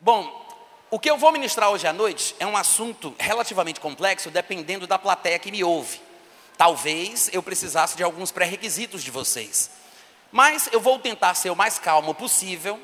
Bom, 0.00 0.46
o 0.90 0.98
que 0.98 1.10
eu 1.10 1.16
vou 1.16 1.32
ministrar 1.32 1.70
hoje 1.70 1.86
à 1.86 1.92
noite 1.92 2.36
é 2.38 2.46
um 2.46 2.56
assunto 2.56 3.14
relativamente 3.18 3.80
complexo, 3.80 4.30
dependendo 4.30 4.86
da 4.86 4.98
plateia 4.98 5.38
que 5.38 5.50
me 5.50 5.64
ouve. 5.64 6.00
Talvez 6.56 7.30
eu 7.32 7.42
precisasse 7.42 7.96
de 7.96 8.02
alguns 8.02 8.30
pré-requisitos 8.30 9.02
de 9.02 9.10
vocês. 9.10 9.70
Mas 10.30 10.68
eu 10.70 10.80
vou 10.80 10.98
tentar 10.98 11.34
ser 11.34 11.50
o 11.50 11.56
mais 11.56 11.78
calmo 11.78 12.14
possível, 12.14 12.78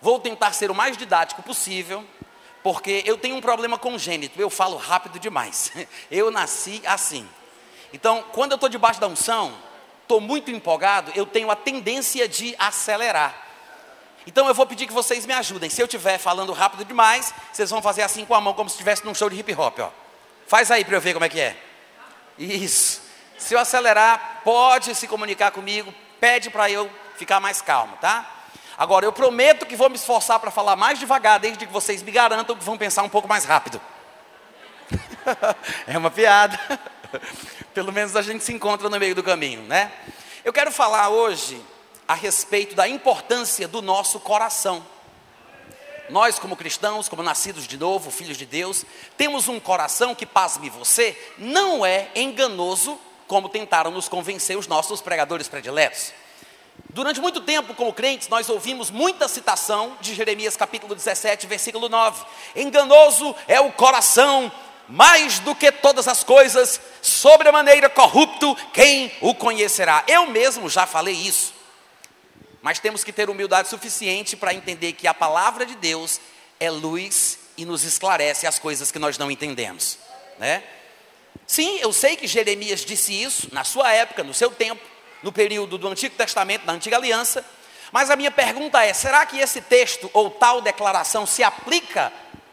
vou 0.00 0.18
tentar 0.18 0.52
ser 0.52 0.70
o 0.70 0.74
mais 0.74 0.96
didático 0.96 1.42
possível, 1.42 2.04
porque 2.64 3.02
eu 3.06 3.16
tenho 3.16 3.36
um 3.36 3.40
problema 3.40 3.78
congênito, 3.78 4.40
eu 4.40 4.50
falo 4.50 4.76
rápido 4.76 5.18
demais. 5.18 5.70
Eu 6.10 6.30
nasci 6.30 6.82
assim. 6.84 7.28
Então, 7.92 8.24
quando 8.32 8.52
eu 8.52 8.56
estou 8.56 8.68
debaixo 8.68 9.00
da 9.00 9.06
unção, 9.06 9.56
estou 10.02 10.20
muito 10.20 10.50
empolgado, 10.50 11.12
eu 11.14 11.24
tenho 11.24 11.48
a 11.50 11.54
tendência 11.54 12.26
de 12.26 12.54
acelerar. 12.58 13.43
Então 14.26 14.48
eu 14.48 14.54
vou 14.54 14.66
pedir 14.66 14.86
que 14.86 14.92
vocês 14.92 15.26
me 15.26 15.32
ajudem. 15.34 15.68
Se 15.68 15.80
eu 15.80 15.86
estiver 15.86 16.18
falando 16.18 16.52
rápido 16.52 16.84
demais, 16.84 17.34
vocês 17.52 17.70
vão 17.70 17.82
fazer 17.82 18.02
assim 18.02 18.24
com 18.24 18.34
a 18.34 18.40
mão, 18.40 18.54
como 18.54 18.68
se 18.68 18.74
estivesse 18.74 19.04
num 19.04 19.14
show 19.14 19.28
de 19.28 19.38
hip 19.38 19.52
hop. 19.54 19.78
Ó. 19.80 19.90
Faz 20.46 20.70
aí 20.70 20.84
para 20.84 20.96
eu 20.96 21.00
ver 21.00 21.12
como 21.12 21.24
é 21.24 21.28
que 21.28 21.40
é. 21.40 21.56
Isso. 22.38 23.02
Se 23.38 23.54
eu 23.54 23.58
acelerar, 23.58 24.40
pode 24.44 24.94
se 24.94 25.06
comunicar 25.06 25.50
comigo, 25.50 25.92
pede 26.18 26.50
para 26.50 26.70
eu 26.70 26.90
ficar 27.16 27.40
mais 27.40 27.60
calmo, 27.60 27.96
tá? 28.00 28.30
Agora, 28.76 29.04
eu 29.04 29.12
prometo 29.12 29.66
que 29.66 29.76
vou 29.76 29.88
me 29.88 29.96
esforçar 29.96 30.40
para 30.40 30.50
falar 30.50 30.74
mais 30.74 30.98
devagar, 30.98 31.38
desde 31.38 31.66
que 31.66 31.72
vocês 31.72 32.02
me 32.02 32.10
garantam 32.10 32.56
que 32.56 32.64
vão 32.64 32.76
pensar 32.76 33.02
um 33.02 33.08
pouco 33.08 33.28
mais 33.28 33.44
rápido. 33.44 33.80
é 35.86 35.96
uma 35.96 36.10
piada. 36.10 36.58
Pelo 37.72 37.92
menos 37.92 38.16
a 38.16 38.22
gente 38.22 38.42
se 38.42 38.52
encontra 38.52 38.88
no 38.88 38.98
meio 38.98 39.14
do 39.14 39.22
caminho, 39.22 39.62
né? 39.62 39.92
Eu 40.44 40.52
quero 40.52 40.72
falar 40.72 41.08
hoje 41.08 41.62
a 42.06 42.14
respeito 42.14 42.74
da 42.74 42.88
importância 42.88 43.66
do 43.66 43.80
nosso 43.80 44.20
coração. 44.20 44.84
Nós, 46.10 46.38
como 46.38 46.56
cristãos, 46.56 47.08
como 47.08 47.22
nascidos 47.22 47.66
de 47.66 47.78
novo, 47.78 48.10
filhos 48.10 48.36
de 48.36 48.44
Deus, 48.44 48.84
temos 49.16 49.48
um 49.48 49.58
coração 49.58 50.14
que, 50.14 50.26
pasme 50.26 50.68
você, 50.68 51.16
não 51.38 51.84
é 51.84 52.10
enganoso, 52.14 52.98
como 53.26 53.48
tentaram 53.48 53.90
nos 53.90 54.08
convencer 54.08 54.58
os 54.58 54.66
nossos 54.66 55.00
pregadores 55.00 55.48
prediletos. 55.48 56.12
Durante 56.90 57.20
muito 57.20 57.40
tempo, 57.40 57.74
como 57.74 57.92
crentes, 57.92 58.28
nós 58.28 58.48
ouvimos 58.50 58.90
muita 58.90 59.28
citação 59.28 59.96
de 60.00 60.14
Jeremias 60.14 60.56
capítulo 60.56 60.94
17, 60.94 61.46
versículo 61.46 61.88
9: 61.88 62.24
Enganoso 62.54 63.34
é 63.48 63.60
o 63.60 63.72
coração, 63.72 64.52
mais 64.88 65.38
do 65.38 65.54
que 65.54 65.72
todas 65.72 66.06
as 66.06 66.22
coisas, 66.22 66.80
sobremaneira 67.00 67.88
corrupto, 67.88 68.54
quem 68.72 69.10
o 69.20 69.34
conhecerá? 69.34 70.04
Eu 70.06 70.26
mesmo 70.26 70.68
já 70.68 70.86
falei 70.86 71.14
isso. 71.14 71.54
Mas 72.64 72.78
temos 72.78 73.04
que 73.04 73.12
ter 73.12 73.28
humildade 73.28 73.68
suficiente 73.68 74.38
para 74.38 74.54
entender 74.54 74.94
que 74.94 75.06
a 75.06 75.12
palavra 75.12 75.66
de 75.66 75.74
Deus 75.74 76.18
é 76.58 76.70
luz 76.70 77.38
e 77.58 77.66
nos 77.66 77.84
esclarece 77.84 78.46
as 78.46 78.58
coisas 78.58 78.90
que 78.90 78.98
nós 78.98 79.18
não 79.18 79.30
entendemos, 79.30 79.98
né? 80.38 80.64
Sim, 81.46 81.78
eu 81.80 81.92
sei 81.92 82.16
que 82.16 82.26
Jeremias 82.26 82.80
disse 82.80 83.12
isso 83.12 83.48
na 83.52 83.64
sua 83.64 83.92
época, 83.92 84.24
no 84.24 84.32
seu 84.32 84.50
tempo, 84.50 84.82
no 85.22 85.30
período 85.30 85.76
do 85.76 85.86
Antigo 85.88 86.16
Testamento, 86.16 86.64
da 86.64 86.72
Antiga 86.72 86.96
Aliança. 86.96 87.44
Mas 87.92 88.08
a 88.08 88.16
minha 88.16 88.30
pergunta 88.30 88.82
é: 88.82 88.94
será 88.94 89.26
que 89.26 89.38
esse 89.38 89.60
texto 89.60 90.10
ou 90.14 90.30
tal 90.30 90.62
declaração 90.62 91.26
se 91.26 91.42
aplica 91.42 92.10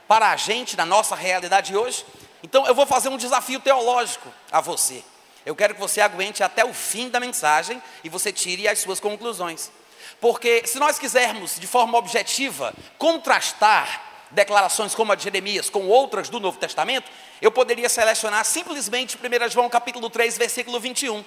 para 0.09 0.31
a 0.31 0.35
gente 0.35 0.75
na 0.75 0.85
nossa 0.85 1.15
realidade 1.15 1.73
hoje? 1.73 2.05
Então 2.43 2.67
eu 2.67 2.75
vou 2.75 2.85
fazer 2.85 3.07
um 3.07 3.15
desafio 3.15 3.61
teológico 3.61 4.27
a 4.51 4.59
você. 4.59 5.05
Eu 5.45 5.55
quero 5.55 5.73
que 5.73 5.79
você 5.79 6.01
aguente 6.01 6.43
até 6.43 6.65
o 6.65 6.73
fim 6.73 7.07
da 7.07 7.17
mensagem 7.17 7.81
e 8.03 8.09
você 8.09 8.33
tire 8.33 8.67
as 8.67 8.79
suas 8.79 8.99
conclusões. 8.99 9.71
Porque 10.19 10.65
se 10.65 10.79
nós 10.79 10.99
quisermos, 10.99 11.59
de 11.59 11.67
forma 11.67 11.97
objetiva, 11.97 12.73
contrastar 12.97 14.09
declarações 14.31 14.95
como 14.95 15.11
a 15.11 15.15
de 15.15 15.23
Jeremias 15.23 15.69
com 15.69 15.87
outras 15.87 16.29
do 16.29 16.39
Novo 16.39 16.57
Testamento, 16.57 17.09
eu 17.41 17.51
poderia 17.51 17.89
selecionar 17.89 18.45
simplesmente 18.45 19.17
1 19.17 19.49
João 19.49 19.69
capítulo 19.69 20.09
3, 20.09 20.37
versículo 20.37 20.79
21. 20.79 21.23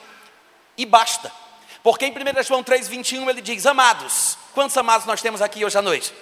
E 0.77 0.87
basta. 0.87 1.31
Porque 1.83 2.06
em 2.06 2.11
1 2.12 2.43
João 2.43 2.62
3, 2.62 2.89
21 2.89 3.28
ele 3.28 3.41
diz: 3.43 3.67
Amados, 3.67 4.39
quantos 4.55 4.77
amados 4.77 5.06
nós 5.06 5.21
temos 5.21 5.43
aqui 5.43 5.65
hoje 5.65 5.77
à 5.77 5.83
noite? 5.83 6.12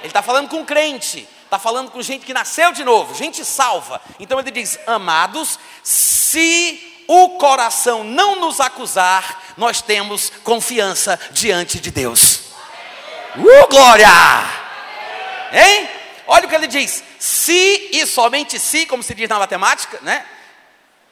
Ele 0.00 0.08
está 0.08 0.22
falando 0.22 0.48
com 0.48 0.64
crente, 0.64 1.26
está 1.44 1.58
falando 1.58 1.90
com 1.90 2.02
gente 2.02 2.26
que 2.26 2.34
nasceu 2.34 2.72
de 2.72 2.84
novo, 2.84 3.14
gente 3.14 3.44
salva. 3.44 4.00
Então 4.18 4.38
ele 4.40 4.50
diz: 4.50 4.78
Amados, 4.86 5.58
se 5.82 6.93
o 7.06 7.30
coração 7.38 8.04
não 8.04 8.36
nos 8.36 8.60
acusar, 8.60 9.54
nós 9.56 9.80
temos 9.82 10.30
confiança 10.42 11.18
diante 11.32 11.78
de 11.78 11.90
Deus. 11.90 12.36
Uh, 13.36 13.68
glória! 13.68 14.08
Hein? 15.52 15.88
Olha 16.26 16.46
o 16.46 16.48
que 16.48 16.54
ele 16.54 16.66
diz: 16.66 17.02
se 17.18 17.90
e 17.92 18.06
somente 18.06 18.58
se, 18.58 18.86
como 18.86 19.02
se 19.02 19.14
diz 19.14 19.28
na 19.28 19.38
matemática, 19.38 19.98
né? 20.02 20.24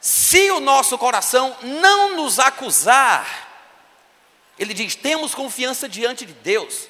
Se 0.00 0.50
o 0.50 0.60
nosso 0.60 0.98
coração 0.98 1.56
não 1.62 2.16
nos 2.16 2.38
acusar, 2.38 3.48
ele 4.58 4.74
diz: 4.74 4.94
temos 4.94 5.34
confiança 5.34 5.88
diante 5.88 6.24
de 6.24 6.32
Deus. 6.32 6.88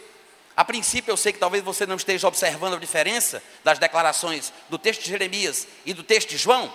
A 0.56 0.64
princípio, 0.64 1.10
eu 1.10 1.16
sei 1.16 1.32
que 1.32 1.38
talvez 1.38 1.64
você 1.64 1.86
não 1.86 1.96
esteja 1.96 2.28
observando 2.28 2.74
a 2.74 2.78
diferença 2.78 3.42
das 3.64 3.78
declarações 3.78 4.52
do 4.69 4.78
texto 4.78 5.02
de 5.02 5.10
Jeremias 5.10 5.66
e 5.84 5.94
do 5.94 6.02
texto 6.02 6.28
de 6.28 6.36
João, 6.36 6.72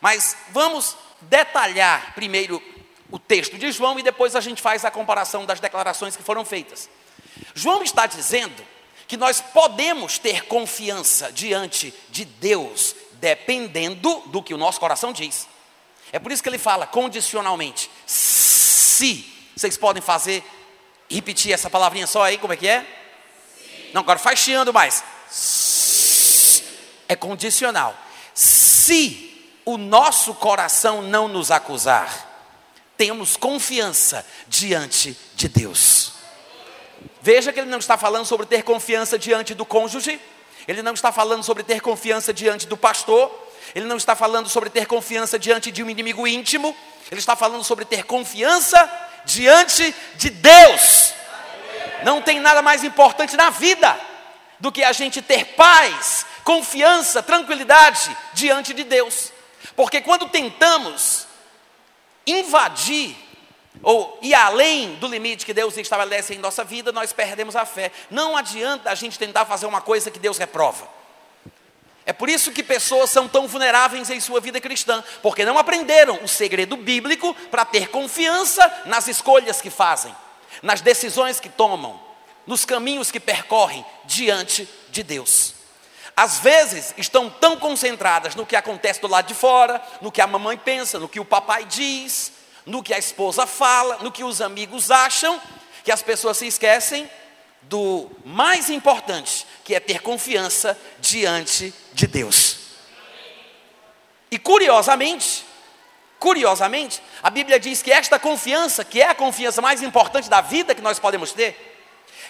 mas 0.00 0.36
vamos 0.50 0.96
detalhar 1.22 2.14
primeiro 2.14 2.62
o 3.10 3.18
texto 3.18 3.58
de 3.58 3.70
João 3.70 3.98
e 3.98 4.02
depois 4.02 4.34
a 4.34 4.40
gente 4.40 4.62
faz 4.62 4.84
a 4.84 4.90
comparação 4.90 5.44
das 5.44 5.60
declarações 5.60 6.16
que 6.16 6.22
foram 6.22 6.44
feitas. 6.44 6.88
João 7.54 7.82
está 7.82 8.06
dizendo 8.06 8.64
que 9.06 9.16
nós 9.16 9.40
podemos 9.40 10.18
ter 10.18 10.46
confiança 10.46 11.30
diante 11.30 11.92
de 12.10 12.24
Deus, 12.24 12.96
dependendo 13.14 14.22
do 14.26 14.42
que 14.42 14.54
o 14.54 14.58
nosso 14.58 14.80
coração 14.80 15.12
diz. 15.12 15.46
É 16.10 16.18
por 16.18 16.32
isso 16.32 16.42
que 16.42 16.48
ele 16.48 16.58
fala 16.58 16.86
condicionalmente. 16.86 17.90
Se 18.06 19.26
vocês 19.54 19.76
podem 19.76 20.02
fazer, 20.02 20.42
repetir 21.10 21.52
essa 21.52 21.68
palavrinha 21.68 22.06
só 22.06 22.22
aí, 22.22 22.38
como 22.38 22.54
é 22.54 22.56
que 22.56 22.66
é? 22.66 22.80
Sim. 22.80 23.90
Não, 23.92 24.00
agora 24.00 24.18
faz 24.18 24.38
chiando 24.38 24.72
mais. 24.72 25.04
É 27.08 27.14
condicional. 27.14 27.96
Se 28.34 29.31
o 29.64 29.76
nosso 29.76 30.34
coração 30.34 31.02
não 31.02 31.28
nos 31.28 31.50
acusar, 31.50 32.30
temos 32.96 33.36
confiança 33.36 34.24
diante 34.46 35.16
de 35.34 35.48
Deus. 35.48 36.12
Veja 37.20 37.52
que 37.52 37.60
ele 37.60 37.70
não 37.70 37.78
está 37.78 37.96
falando 37.96 38.26
sobre 38.26 38.46
ter 38.46 38.62
confiança 38.62 39.18
diante 39.18 39.54
do 39.54 39.64
cônjuge, 39.64 40.20
ele 40.66 40.82
não 40.82 40.94
está 40.94 41.10
falando 41.10 41.42
sobre 41.42 41.62
ter 41.62 41.80
confiança 41.80 42.32
diante 42.32 42.66
do 42.66 42.76
pastor, 42.76 43.30
ele 43.74 43.86
não 43.86 43.96
está 43.96 44.14
falando 44.14 44.48
sobre 44.48 44.70
ter 44.70 44.86
confiança 44.86 45.38
diante 45.38 45.70
de 45.70 45.82
um 45.82 45.90
inimigo 45.90 46.26
íntimo, 46.26 46.76
ele 47.10 47.20
está 47.20 47.34
falando 47.36 47.64
sobre 47.64 47.84
ter 47.84 48.04
confiança 48.04 48.90
diante 49.24 49.94
de 50.16 50.30
Deus. 50.30 51.14
Não 52.04 52.20
tem 52.20 52.40
nada 52.40 52.62
mais 52.62 52.82
importante 52.82 53.36
na 53.36 53.50
vida 53.50 53.98
do 54.58 54.72
que 54.72 54.82
a 54.82 54.92
gente 54.92 55.22
ter 55.22 55.44
paz, 55.54 56.26
confiança, 56.44 57.22
tranquilidade 57.22 58.16
diante 58.32 58.72
de 58.72 58.84
Deus. 58.84 59.32
Porque 59.74 60.00
quando 60.00 60.28
tentamos 60.28 61.26
invadir 62.26 63.16
ou 63.82 64.18
ir 64.22 64.34
além 64.34 64.94
do 64.96 65.08
limite 65.08 65.46
que 65.46 65.54
Deus 65.54 65.76
estabelece 65.76 66.34
em 66.34 66.38
nossa 66.38 66.62
vida, 66.62 66.92
nós 66.92 67.12
perdemos 67.12 67.56
a 67.56 67.64
fé. 67.64 67.90
Não 68.10 68.36
adianta 68.36 68.90
a 68.90 68.94
gente 68.94 69.18
tentar 69.18 69.44
fazer 69.46 69.66
uma 69.66 69.80
coisa 69.80 70.10
que 70.10 70.18
Deus 70.18 70.38
reprova. 70.38 70.88
É 72.04 72.12
por 72.12 72.28
isso 72.28 72.50
que 72.50 72.62
pessoas 72.62 73.10
são 73.10 73.28
tão 73.28 73.46
vulneráveis 73.46 74.10
em 74.10 74.20
sua 74.20 74.40
vida 74.40 74.60
cristã, 74.60 75.02
porque 75.22 75.44
não 75.44 75.56
aprenderam 75.56 76.18
o 76.22 76.28
segredo 76.28 76.76
bíblico 76.76 77.32
para 77.50 77.64
ter 77.64 77.88
confiança 77.88 78.82
nas 78.86 79.06
escolhas 79.06 79.60
que 79.60 79.70
fazem, 79.70 80.14
nas 80.62 80.80
decisões 80.80 81.38
que 81.38 81.48
tomam, 81.48 82.00
nos 82.44 82.64
caminhos 82.64 83.10
que 83.10 83.20
percorrem 83.20 83.84
diante 84.04 84.68
de 84.90 85.02
Deus 85.04 85.61
às 86.16 86.38
vezes 86.38 86.94
estão 86.96 87.30
tão 87.30 87.56
concentradas 87.56 88.34
no 88.34 88.46
que 88.46 88.56
acontece 88.56 89.00
do 89.00 89.08
lado 89.08 89.26
de 89.26 89.34
fora, 89.34 89.82
no 90.00 90.12
que 90.12 90.20
a 90.20 90.26
mamãe 90.26 90.56
pensa, 90.56 90.98
no 90.98 91.08
que 91.08 91.20
o 91.20 91.24
papai 91.24 91.64
diz, 91.64 92.32
no 92.66 92.82
que 92.82 92.94
a 92.94 92.98
esposa 92.98 93.46
fala, 93.46 93.98
no 93.98 94.12
que 94.12 94.22
os 94.22 94.40
amigos 94.40 94.90
acham, 94.90 95.40
que 95.82 95.90
as 95.90 96.02
pessoas 96.02 96.36
se 96.36 96.46
esquecem 96.46 97.10
do 97.62 98.10
mais 98.24 98.68
importante, 98.68 99.46
que 99.64 99.74
é 99.74 99.80
ter 99.80 100.00
confiança 100.00 100.78
diante 101.00 101.72
de 101.92 102.06
Deus. 102.06 102.58
E 104.30 104.38
curiosamente, 104.38 105.44
curiosamente, 106.18 107.02
a 107.22 107.30
Bíblia 107.30 107.58
diz 107.58 107.82
que 107.82 107.92
esta 107.92 108.18
confiança, 108.18 108.84
que 108.84 109.00
é 109.00 109.08
a 109.08 109.14
confiança 109.14 109.60
mais 109.60 109.82
importante 109.82 110.28
da 110.28 110.40
vida 110.40 110.74
que 110.74 110.80
nós 110.80 110.98
podemos 110.98 111.32
ter, 111.32 111.71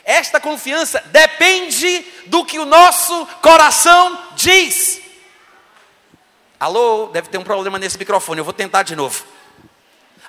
esta 0.04 0.40
confiança 0.40 1.02
depende 1.06 2.04
do 2.26 2.44
que 2.44 2.58
o 2.58 2.64
nosso 2.64 3.26
coração 3.40 4.19
diz. 4.34 5.00
Alô, 6.58 7.06
deve 7.12 7.28
ter 7.28 7.38
um 7.38 7.44
problema 7.44 7.78
nesse 7.78 7.99
microfone, 7.99 8.38
eu 8.38 8.44
vou 8.44 8.52
tentar 8.52 8.82
de 8.82 8.94
novo. 8.94 9.25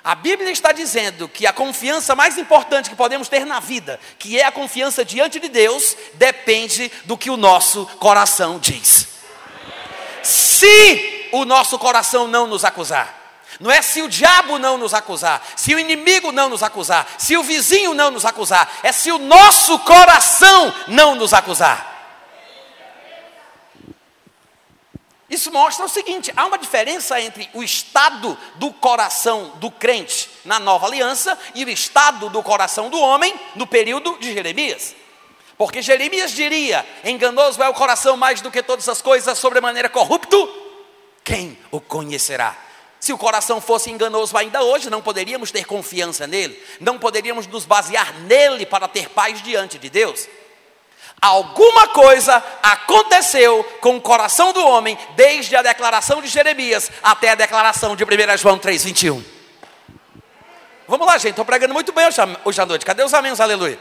A 0.02 0.14
Bíblia 0.14 0.50
está 0.50 0.70
dizendo 0.70 1.26
que 1.28 1.46
a 1.46 1.52
confiança 1.52 2.14
mais 2.14 2.36
importante 2.36 2.90
que 2.90 2.96
podemos 2.96 3.26
ter 3.26 3.46
na 3.46 3.58
vida, 3.58 3.98
que 4.18 4.38
é 4.38 4.44
a 4.44 4.52
confiança 4.52 5.02
diante 5.02 5.40
de 5.40 5.48
Deus, 5.48 5.96
depende 6.14 6.92
do 7.06 7.16
que 7.16 7.30
o 7.30 7.38
nosso 7.38 7.86
coração 7.98 8.58
diz. 8.58 9.08
Se 10.22 11.28
o 11.32 11.44
nosso 11.44 11.78
coração 11.78 12.28
não 12.28 12.46
nos 12.46 12.66
acusar, 12.66 13.23
não 13.60 13.70
é 13.70 13.82
se 13.82 14.02
o 14.02 14.08
diabo 14.08 14.58
não 14.58 14.76
nos 14.76 14.94
acusar, 14.94 15.42
se 15.56 15.74
o 15.74 15.78
inimigo 15.78 16.32
não 16.32 16.48
nos 16.48 16.62
acusar, 16.62 17.06
se 17.18 17.36
o 17.36 17.42
vizinho 17.42 17.94
não 17.94 18.10
nos 18.10 18.24
acusar, 18.24 18.70
é 18.82 18.92
se 18.92 19.10
o 19.10 19.18
nosso 19.18 19.78
coração 19.80 20.74
não 20.88 21.14
nos 21.14 21.32
acusar. 21.32 21.94
Isso 25.28 25.50
mostra 25.50 25.84
o 25.84 25.88
seguinte: 25.88 26.32
há 26.36 26.46
uma 26.46 26.58
diferença 26.58 27.20
entre 27.20 27.48
o 27.54 27.62
estado 27.62 28.38
do 28.56 28.72
coração 28.72 29.52
do 29.56 29.70
crente 29.70 30.30
na 30.44 30.60
nova 30.60 30.86
aliança 30.86 31.36
e 31.54 31.64
o 31.64 31.68
estado 31.68 32.28
do 32.28 32.42
coração 32.42 32.88
do 32.88 33.00
homem 33.00 33.34
no 33.56 33.66
período 33.66 34.16
de 34.18 34.32
Jeremias. 34.32 34.94
Porque 35.56 35.82
Jeremias 35.82 36.32
diria: 36.32 36.86
enganoso 37.04 37.62
é 37.62 37.68
o 37.68 37.74
coração 37.74 38.16
mais 38.16 38.40
do 38.40 38.50
que 38.50 38.62
todas 38.62 38.88
as 38.88 39.02
coisas, 39.02 39.38
sobremaneira 39.38 39.88
corrupto, 39.88 40.48
quem 41.24 41.58
o 41.70 41.80
conhecerá? 41.80 42.56
Se 43.04 43.12
o 43.12 43.18
coração 43.18 43.60
fosse 43.60 43.90
enganoso 43.90 44.34
ainda 44.34 44.62
hoje, 44.62 44.88
não 44.88 45.02
poderíamos 45.02 45.50
ter 45.50 45.66
confiança 45.66 46.26
nele, 46.26 46.58
não 46.80 46.98
poderíamos 46.98 47.46
nos 47.46 47.66
basear 47.66 48.18
nele 48.20 48.64
para 48.64 48.88
ter 48.88 49.10
paz 49.10 49.42
diante 49.42 49.78
de 49.78 49.90
Deus. 49.90 50.26
Alguma 51.20 51.88
coisa 51.88 52.42
aconteceu 52.62 53.62
com 53.82 53.98
o 53.98 54.00
coração 54.00 54.54
do 54.54 54.66
homem, 54.66 54.96
desde 55.16 55.54
a 55.54 55.60
declaração 55.60 56.22
de 56.22 56.28
Jeremias 56.28 56.90
até 57.02 57.28
a 57.28 57.34
declaração 57.34 57.94
de 57.94 58.04
1 58.04 58.08
João 58.38 58.58
3,21. 58.58 59.22
Vamos 60.88 61.06
lá, 61.06 61.18
gente, 61.18 61.32
estou 61.32 61.44
pregando 61.44 61.74
muito 61.74 61.92
bem 61.92 62.06
hoje, 62.06 62.58
à 62.62 62.64
noite. 62.64 62.86
Cadê 62.86 63.04
os 63.04 63.12
amém, 63.12 63.34
aleluia? 63.38 63.78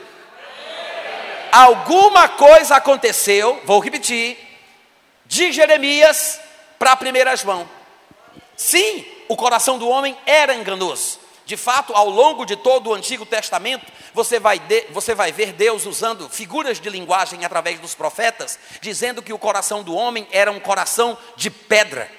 Alguma 1.50 2.28
coisa 2.28 2.76
aconteceu, 2.76 3.62
vou 3.64 3.80
repetir, 3.80 4.38
de 5.26 5.54
Jeremias 5.54 6.42
para 6.78 7.00
1 7.02 7.38
João. 7.38 7.73
Sim, 8.64 9.04
o 9.28 9.36
coração 9.36 9.78
do 9.78 9.90
homem 9.90 10.18
era 10.26 10.56
enganoso. 10.56 11.20
De 11.46 11.58
fato, 11.58 11.94
ao 11.94 12.10
longo 12.10 12.46
de 12.46 12.56
todo 12.56 12.90
o 12.90 12.94
Antigo 12.94 13.26
Testamento, 13.26 13.86
você 14.14 14.40
vai, 14.40 14.58
de, 14.58 14.86
você 14.92 15.14
vai 15.14 15.34
ver 15.34 15.52
Deus 15.52 15.86
usando 15.86 16.30
figuras 16.30 16.80
de 16.80 16.90
linguagem 16.90 17.44
através 17.44 17.78
dos 17.82 17.94
profetas, 17.94 18.58
dizendo 18.80 19.22
que 19.22 19.34
o 19.34 19.38
coração 19.38 19.84
do 19.84 19.94
homem 19.94 20.26
era 20.32 20.50
um 20.50 20.62
coração 20.62 21.18
de 21.36 21.50
pedra. 21.50 22.10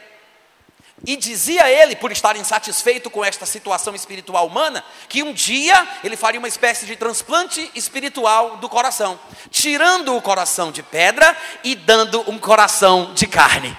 E 1.06 1.17
dizia 1.17 1.70
ele, 1.70 1.96
por 1.96 2.12
estar 2.12 2.37
insatisfeito 2.37 3.08
com 3.08 3.25
esta 3.25 3.46
situação 3.46 3.94
espiritual 3.94 4.46
humana, 4.46 4.85
que 5.08 5.23
um 5.23 5.32
dia 5.32 5.88
ele 6.05 6.14
faria 6.14 6.38
uma 6.38 6.49
espécie 6.49 6.85
de 6.85 6.94
transplante 6.94 7.70
espiritual 7.75 8.58
do 8.58 8.69
coração, 8.69 9.19
tirando 9.50 10.14
o 10.14 10.20
coração 10.20 10.70
de 10.70 10.82
pedra 10.82 11.35
e 11.64 11.75
dando 11.75 12.23
um 12.31 12.38
coração 12.38 13.14
de 13.14 13.26
carne. 13.26 13.75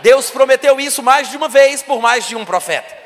Deus 0.00 0.30
prometeu 0.30 0.78
isso 0.80 1.02
mais 1.02 1.30
de 1.30 1.36
uma 1.36 1.48
vez 1.48 1.82
por 1.82 2.00
mais 2.00 2.26
de 2.26 2.36
um 2.36 2.44
profeta. 2.44 2.96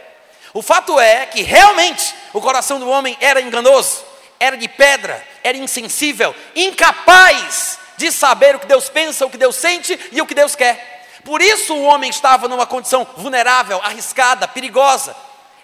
O 0.53 0.63
fato 0.63 0.99
é 0.99 1.27
que 1.27 1.43
realmente 1.43 2.15
o 2.33 2.41
coração 2.41 2.81
do 2.81 2.89
homem 2.89 3.17
era 3.21 3.41
enganoso, 3.41 4.05
era 4.39 4.57
de 4.57 4.69
pedra, 4.69 5.25
era 5.45 5.57
insensível, 5.57 6.35
incapaz 6.57 7.79
de 7.97 8.11
saber 8.11 8.57
o 8.57 8.59
que 8.59 8.67
Deus 8.67 8.89
pensa, 8.89 9.27
o 9.27 9.31
que 9.31 9.37
Deus 9.37 9.57
sente 9.57 9.99
e 10.11 10.21
o 10.21 10.27
que 10.27 10.35
Deus 10.35 10.57
quer. 10.57 11.07
Por 11.25 11.43
isso 11.43 11.75
o 11.75 11.85
homem 11.85 12.09
estava 12.11 12.49
numa 12.49 12.67
condição 12.67 13.07
vulnerável, 13.17 13.81
arriscada, 13.85 14.49
perigosa. 14.49 15.15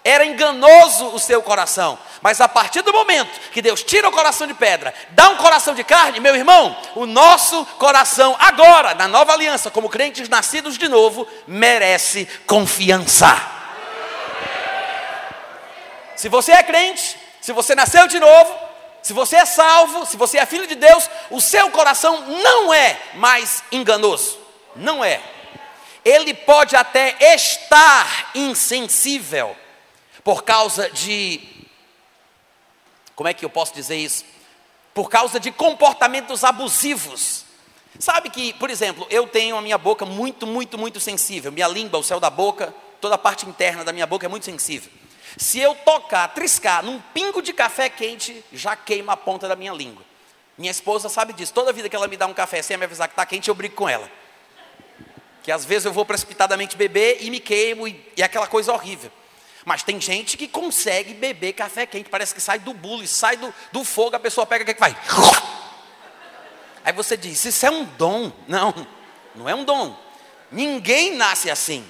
Era 0.06 0.25
enganoso 0.25 1.08
o 1.08 1.19
seu 1.19 1.43
coração. 1.43 1.99
Mas 2.23 2.41
a 2.41 2.47
partir 2.47 2.81
do 2.81 2.93
momento 2.93 3.41
que 3.50 3.61
Deus 3.61 3.82
tira 3.82 4.08
o 4.08 4.12
coração 4.12 4.47
de 4.47 4.55
pedra, 4.55 4.94
dá 5.11 5.31
um 5.31 5.37
coração 5.37 5.75
de 5.75 5.82
carne, 5.82 6.20
meu 6.20 6.37
irmão, 6.37 6.76
o 6.94 7.06
nosso 7.06 7.67
coração, 7.76 8.37
agora, 8.38 8.94
na 8.94 9.08
nova 9.08 9.32
aliança, 9.32 9.69
como 9.69 9.88
crentes 9.88 10.29
nascidos 10.29 10.79
de 10.79 10.87
novo, 10.87 11.26
merece 11.44 12.25
confiança. 12.47 13.37
Se 16.14 16.29
você 16.29 16.52
é 16.52 16.62
crente, 16.62 17.19
se 17.41 17.52
você 17.52 17.75
nasceu 17.75 18.06
de 18.06 18.20
novo, 18.20 18.56
se 19.02 19.12
você 19.12 19.35
é 19.35 19.44
salvo, 19.44 20.06
se 20.06 20.17
você 20.17 20.38
é 20.38 20.47
filho 20.47 20.69
de 20.69 20.76
Deus, 20.76 21.11
o 21.31 21.41
seu 21.41 21.69
coração 21.70 22.20
não 22.29 22.73
é 22.73 22.97
mais 23.14 23.64
enganoso. 23.73 24.38
Não 24.76 25.05
é. 25.05 25.20
Ele 26.05 26.32
pode 26.32 26.76
até 26.76 27.17
estar 27.35 28.31
insensível 28.37 29.56
por 30.26 30.43
causa 30.43 30.90
de. 30.90 31.40
Como 33.14 33.28
é 33.28 33.32
que 33.32 33.44
eu 33.44 33.49
posso 33.49 33.73
dizer 33.73 33.94
isso? 33.94 34.25
Por 34.93 35.08
causa 35.08 35.38
de 35.38 35.52
comportamentos 35.52 36.43
abusivos. 36.43 37.44
Sabe 38.00 38.28
que, 38.28 38.52
por 38.55 38.69
exemplo, 38.69 39.06
eu 39.08 39.28
tenho 39.28 39.56
a 39.56 39.62
minha 39.62 39.78
boca 39.78 40.05
muito, 40.05 40.44
muito, 40.44 40.76
muito 40.76 40.99
sensível. 40.99 41.52
Minha 41.52 41.69
língua, 41.69 42.00
o 42.00 42.02
céu 42.02 42.19
da 42.19 42.28
boca, 42.28 42.75
toda 43.00 43.14
a 43.14 43.19
parte 43.19 43.46
interna 43.46 43.84
da 43.84 43.93
minha 43.93 44.05
boca 44.05 44.26
é 44.26 44.28
muito 44.28 44.44
sensível. 44.44 44.90
Se 45.37 45.61
eu 45.61 45.76
tocar, 45.76 46.26
triscar 46.34 46.84
num 46.84 47.00
pingo 47.14 47.40
de 47.40 47.52
café 47.52 47.88
quente, 47.88 48.44
já 48.52 48.75
queima 48.75 49.12
a 49.12 49.17
ponta 49.17 49.46
da 49.46 49.55
minha 49.55 49.73
língua. 49.73 50.02
Minha 50.58 50.73
esposa 50.73 51.08
sabe 51.08 51.34
disso. 51.34 51.55
Toda 51.55 51.73
vida 51.73 51.88
que 51.88 51.94
ela 51.94 52.08
me 52.08 52.17
dá 52.17 52.26
um 52.26 52.34
café 52.34 52.61
sem 52.62 52.76
me 52.76 52.84
avisar 52.84 53.06
que 53.06 53.12
está 53.12 53.25
quente, 53.25 53.49
eu 53.49 53.55
brigo 53.55 53.76
com 53.76 53.88
ela. 53.88 54.11
Que 55.44 55.52
às 55.52 55.64
vezes 55.64 55.84
eu 55.84 55.93
vou 55.93 56.05
precipitadamente 56.05 56.76
beber 56.76 57.19
e 57.20 57.31
me 57.31 57.38
queimo 57.38 57.87
e, 57.87 58.12
e 58.17 58.25
aquela 58.25 58.49
coisa 58.49 58.73
horrível. 58.73 59.12
Mas 59.67 59.83
tem 59.83 60.01
gente 60.01 60.39
que 60.39 60.49
consegue 60.49 61.13
beber 61.13 61.53
café 61.53 61.85
quente, 61.85 62.09
parece 62.09 62.35
que 62.35 62.41
sai 62.41 62.59
do 62.59 62.73
bulo 62.73 63.03
e 63.03 63.07
sai 63.07 63.37
do, 63.37 63.53
do 63.71 63.85
fogo, 63.85 64.17
a 64.17 64.21
pessoa 64.21 64.47
pega 64.47 64.63
o 64.63 64.67
que 64.67 64.81
vai. 64.81 64.97
Aí 66.83 66.93
você 66.95 67.19
diz: 67.19 67.45
Isso 67.45 67.67
é 67.67 67.71
um 67.71 67.85
dom. 67.85 68.33
Não, 68.49 68.87
não 69.35 69.47
é 69.47 69.55
um 69.55 69.65
dom. 69.65 69.95
Ninguém 70.51 71.15
nasce 71.15 71.51
assim 71.51 71.87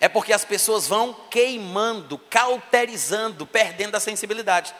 é 0.00 0.08
porque 0.08 0.32
as 0.32 0.44
pessoas 0.44 0.86
vão 0.86 1.14
queimando, 1.30 2.18
cauterizando, 2.18 3.46
perdendo 3.46 3.96
a 3.96 4.00
sensibilidade. 4.00 4.74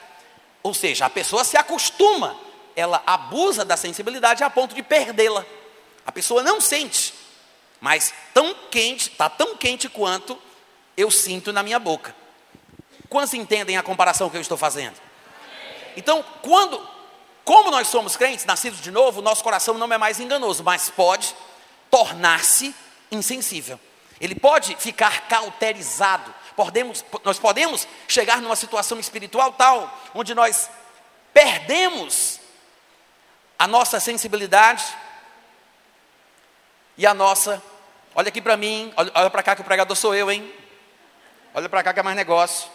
Ou 0.62 0.74
seja, 0.74 1.06
a 1.06 1.10
pessoa 1.10 1.44
se 1.44 1.56
acostuma, 1.56 2.38
ela 2.74 3.02
abusa 3.06 3.64
da 3.64 3.76
sensibilidade 3.76 4.44
a 4.44 4.50
ponto 4.50 4.74
de 4.74 4.82
perdê-la. 4.82 5.44
A 6.04 6.12
pessoa 6.12 6.42
não 6.42 6.60
sente, 6.60 7.14
mas 7.80 8.12
tão 8.34 8.54
quente, 8.70 9.10
está 9.10 9.28
tão 9.28 9.56
quente 9.56 9.88
quanto 9.88 10.38
eu 10.96 11.10
sinto 11.10 11.52
na 11.52 11.62
minha 11.62 11.78
boca. 11.78 12.14
Quantos 13.08 13.34
entendem 13.34 13.76
a 13.76 13.82
comparação 13.82 14.30
que 14.30 14.36
eu 14.36 14.40
estou 14.40 14.56
fazendo? 14.56 14.96
Então, 15.96 16.24
quando, 16.42 16.86
como 17.44 17.70
nós 17.70 17.88
somos 17.88 18.16
crentes, 18.16 18.44
nascidos 18.44 18.80
de 18.80 18.90
novo, 18.90 19.22
nosso 19.22 19.42
coração 19.42 19.74
não 19.74 19.92
é 19.92 19.98
mais 19.98 20.20
enganoso, 20.20 20.62
mas 20.64 20.90
pode 20.90 21.34
tornar-se 21.90 22.74
insensível. 23.10 23.78
Ele 24.20 24.34
pode 24.34 24.76
ficar 24.76 25.28
cauterizado. 25.28 26.34
Podemos, 26.54 27.04
nós 27.24 27.38
podemos 27.38 27.86
chegar 28.08 28.40
numa 28.40 28.56
situação 28.56 28.98
espiritual 28.98 29.52
tal, 29.52 30.02
onde 30.14 30.34
nós 30.34 30.70
perdemos 31.32 32.40
a 33.58 33.66
nossa 33.66 34.00
sensibilidade 34.00 34.84
e 36.96 37.06
a 37.06 37.12
nossa. 37.12 37.62
Olha 38.14 38.28
aqui 38.28 38.40
para 38.40 38.56
mim, 38.56 38.92
olha, 38.96 39.12
olha 39.14 39.30
para 39.30 39.42
cá 39.42 39.54
que 39.54 39.60
o 39.60 39.64
pregador 39.64 39.96
sou 39.96 40.14
eu, 40.14 40.30
hein? 40.30 40.50
Olha 41.56 41.70
para 41.70 41.82
cá 41.82 41.94
que 41.94 42.00
é 42.00 42.02
mais 42.02 42.14
negócio. 42.14 42.68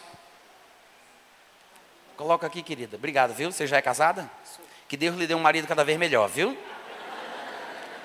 Coloca 2.17 2.47
aqui, 2.47 2.63
querida. 2.63 2.97
Obrigado, 2.97 3.31
viu? 3.31 3.51
Você 3.51 3.67
já 3.67 3.77
é 3.77 3.81
casada? 3.81 4.29
Que 4.87 4.97
Deus 4.97 5.15
lhe 5.15 5.27
dê 5.27 5.35
um 5.35 5.39
marido 5.39 5.67
cada 5.67 5.85
vez 5.85 5.99
melhor, 5.99 6.27
viu? 6.27 6.57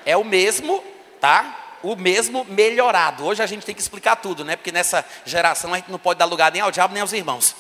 É 0.04 0.14
o 0.18 0.23
mesmo, 0.23 0.85
tá? 1.18 1.62
o 1.83 1.97
mesmo 1.97 2.45
melhorado. 2.45 3.25
Hoje 3.25 3.42
a 3.42 3.47
gente 3.47 3.64
tem 3.64 3.75
que 3.75 3.80
explicar 3.80 4.16
tudo, 4.16 4.45
né? 4.45 4.54
Porque 4.54 4.71
nessa 4.71 5.02
geração 5.25 5.73
a 5.73 5.76
gente 5.76 5.90
não 5.90 5.99
pode 5.99 6.18
dar 6.18 6.26
lugar 6.26 6.52
nem 6.52 6.61
ao 6.61 6.71
diabo 6.71 6.92
nem 6.92 7.00
aos 7.00 7.12
irmãos. 7.14 7.56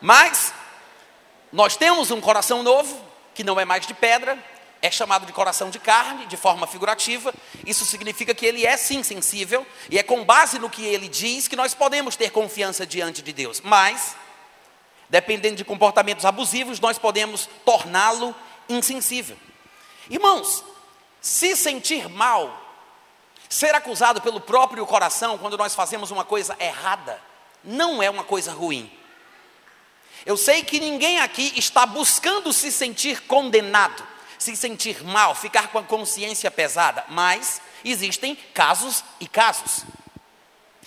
Mas 0.00 0.52
nós 1.52 1.76
temos 1.76 2.10
um 2.10 2.20
coração 2.20 2.64
novo, 2.64 3.00
que 3.32 3.44
não 3.44 3.60
é 3.60 3.64
mais 3.64 3.86
de 3.86 3.94
pedra, 3.94 4.36
é 4.82 4.90
chamado 4.90 5.24
de 5.24 5.32
coração 5.32 5.70
de 5.70 5.78
carne, 5.78 6.26
de 6.26 6.36
forma 6.36 6.66
figurativa. 6.66 7.32
Isso 7.64 7.86
significa 7.86 8.34
que 8.34 8.44
ele 8.44 8.66
é 8.66 8.76
sim 8.76 9.02
sensível, 9.04 9.64
e 9.88 9.96
é 9.96 10.02
com 10.02 10.24
base 10.24 10.58
no 10.58 10.68
que 10.68 10.84
ele 10.84 11.08
diz 11.08 11.46
que 11.46 11.54
nós 11.54 11.72
podemos 11.72 12.16
ter 12.16 12.30
confiança 12.30 12.84
diante 12.84 13.22
de 13.22 13.32
Deus. 13.32 13.60
Mas, 13.60 14.16
dependendo 15.08 15.54
de 15.54 15.64
comportamentos 15.64 16.24
abusivos, 16.24 16.80
nós 16.80 16.98
podemos 16.98 17.48
torná-lo 17.64 18.34
insensível. 18.68 19.36
Irmãos, 20.10 20.64
se 21.20 21.54
sentir 21.54 22.08
mal, 22.08 22.60
ser 23.48 23.74
acusado 23.76 24.20
pelo 24.20 24.40
próprio 24.40 24.84
coração 24.84 25.38
quando 25.38 25.56
nós 25.56 25.76
fazemos 25.76 26.10
uma 26.10 26.24
coisa 26.24 26.56
errada, 26.58 27.22
não 27.62 28.02
é 28.02 28.10
uma 28.10 28.24
coisa 28.24 28.52
ruim. 28.52 28.90
Eu 30.26 30.36
sei 30.36 30.64
que 30.64 30.80
ninguém 30.80 31.20
aqui 31.20 31.52
está 31.56 31.86
buscando 31.86 32.52
se 32.52 32.72
sentir 32.72 33.22
condenado, 33.22 34.11
se 34.42 34.56
sentir 34.56 35.02
mal, 35.04 35.34
ficar 35.34 35.68
com 35.68 35.78
a 35.78 35.82
consciência 35.82 36.50
pesada, 36.50 37.04
mas 37.08 37.60
existem 37.84 38.36
casos 38.52 39.04
e 39.20 39.26
casos. 39.26 39.84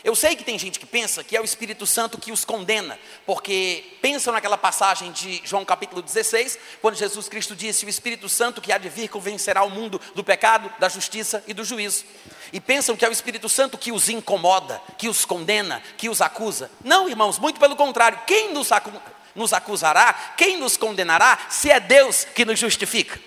Eu 0.03 0.13
sei 0.13 0.35
que 0.35 0.43
tem 0.43 0.59
gente 0.59 0.79
que 0.79 0.85
pensa 0.85 1.23
que 1.23 1.35
é 1.35 1.41
o 1.41 1.43
Espírito 1.43 1.87
Santo 1.87 2.19
que 2.19 2.31
os 2.31 2.45
condena, 2.45 2.99
porque 3.25 3.97
pensam 4.03 4.31
naquela 4.31 4.55
passagem 4.55 5.11
de 5.11 5.41
João 5.43 5.65
capítulo 5.65 5.99
16, 5.99 6.59
quando 6.79 6.95
Jesus 6.95 7.27
Cristo 7.27 7.55
disse: 7.55 7.87
O 7.87 7.89
Espírito 7.89 8.29
Santo 8.29 8.61
que 8.61 8.71
há 8.71 8.77
de 8.77 8.87
vir 8.87 9.09
convencerá 9.09 9.63
o 9.63 9.69
mundo 9.71 9.99
do 10.13 10.23
pecado, 10.23 10.71
da 10.77 10.87
justiça 10.89 11.43
e 11.47 11.55
do 11.55 11.63
juízo. 11.63 12.05
E 12.53 12.59
pensam 12.59 12.95
que 12.95 13.03
é 13.03 13.09
o 13.09 13.11
Espírito 13.11 13.49
Santo 13.49 13.79
que 13.79 13.91
os 13.91 14.07
incomoda, 14.07 14.79
que 14.95 15.09
os 15.09 15.25
condena, 15.25 15.81
que 15.97 16.07
os 16.07 16.21
acusa. 16.21 16.69
Não, 16.83 17.09
irmãos, 17.09 17.39
muito 17.39 17.59
pelo 17.59 17.75
contrário. 17.75 18.19
Quem 18.27 18.53
nos, 18.53 18.71
acu 18.71 18.91
nos 19.33 19.53
acusará, 19.53 20.13
quem 20.37 20.57
nos 20.57 20.77
condenará, 20.77 21.47
se 21.49 21.71
é 21.71 21.79
Deus 21.79 22.25
que 22.25 22.45
nos 22.45 22.59
justifica? 22.59 23.19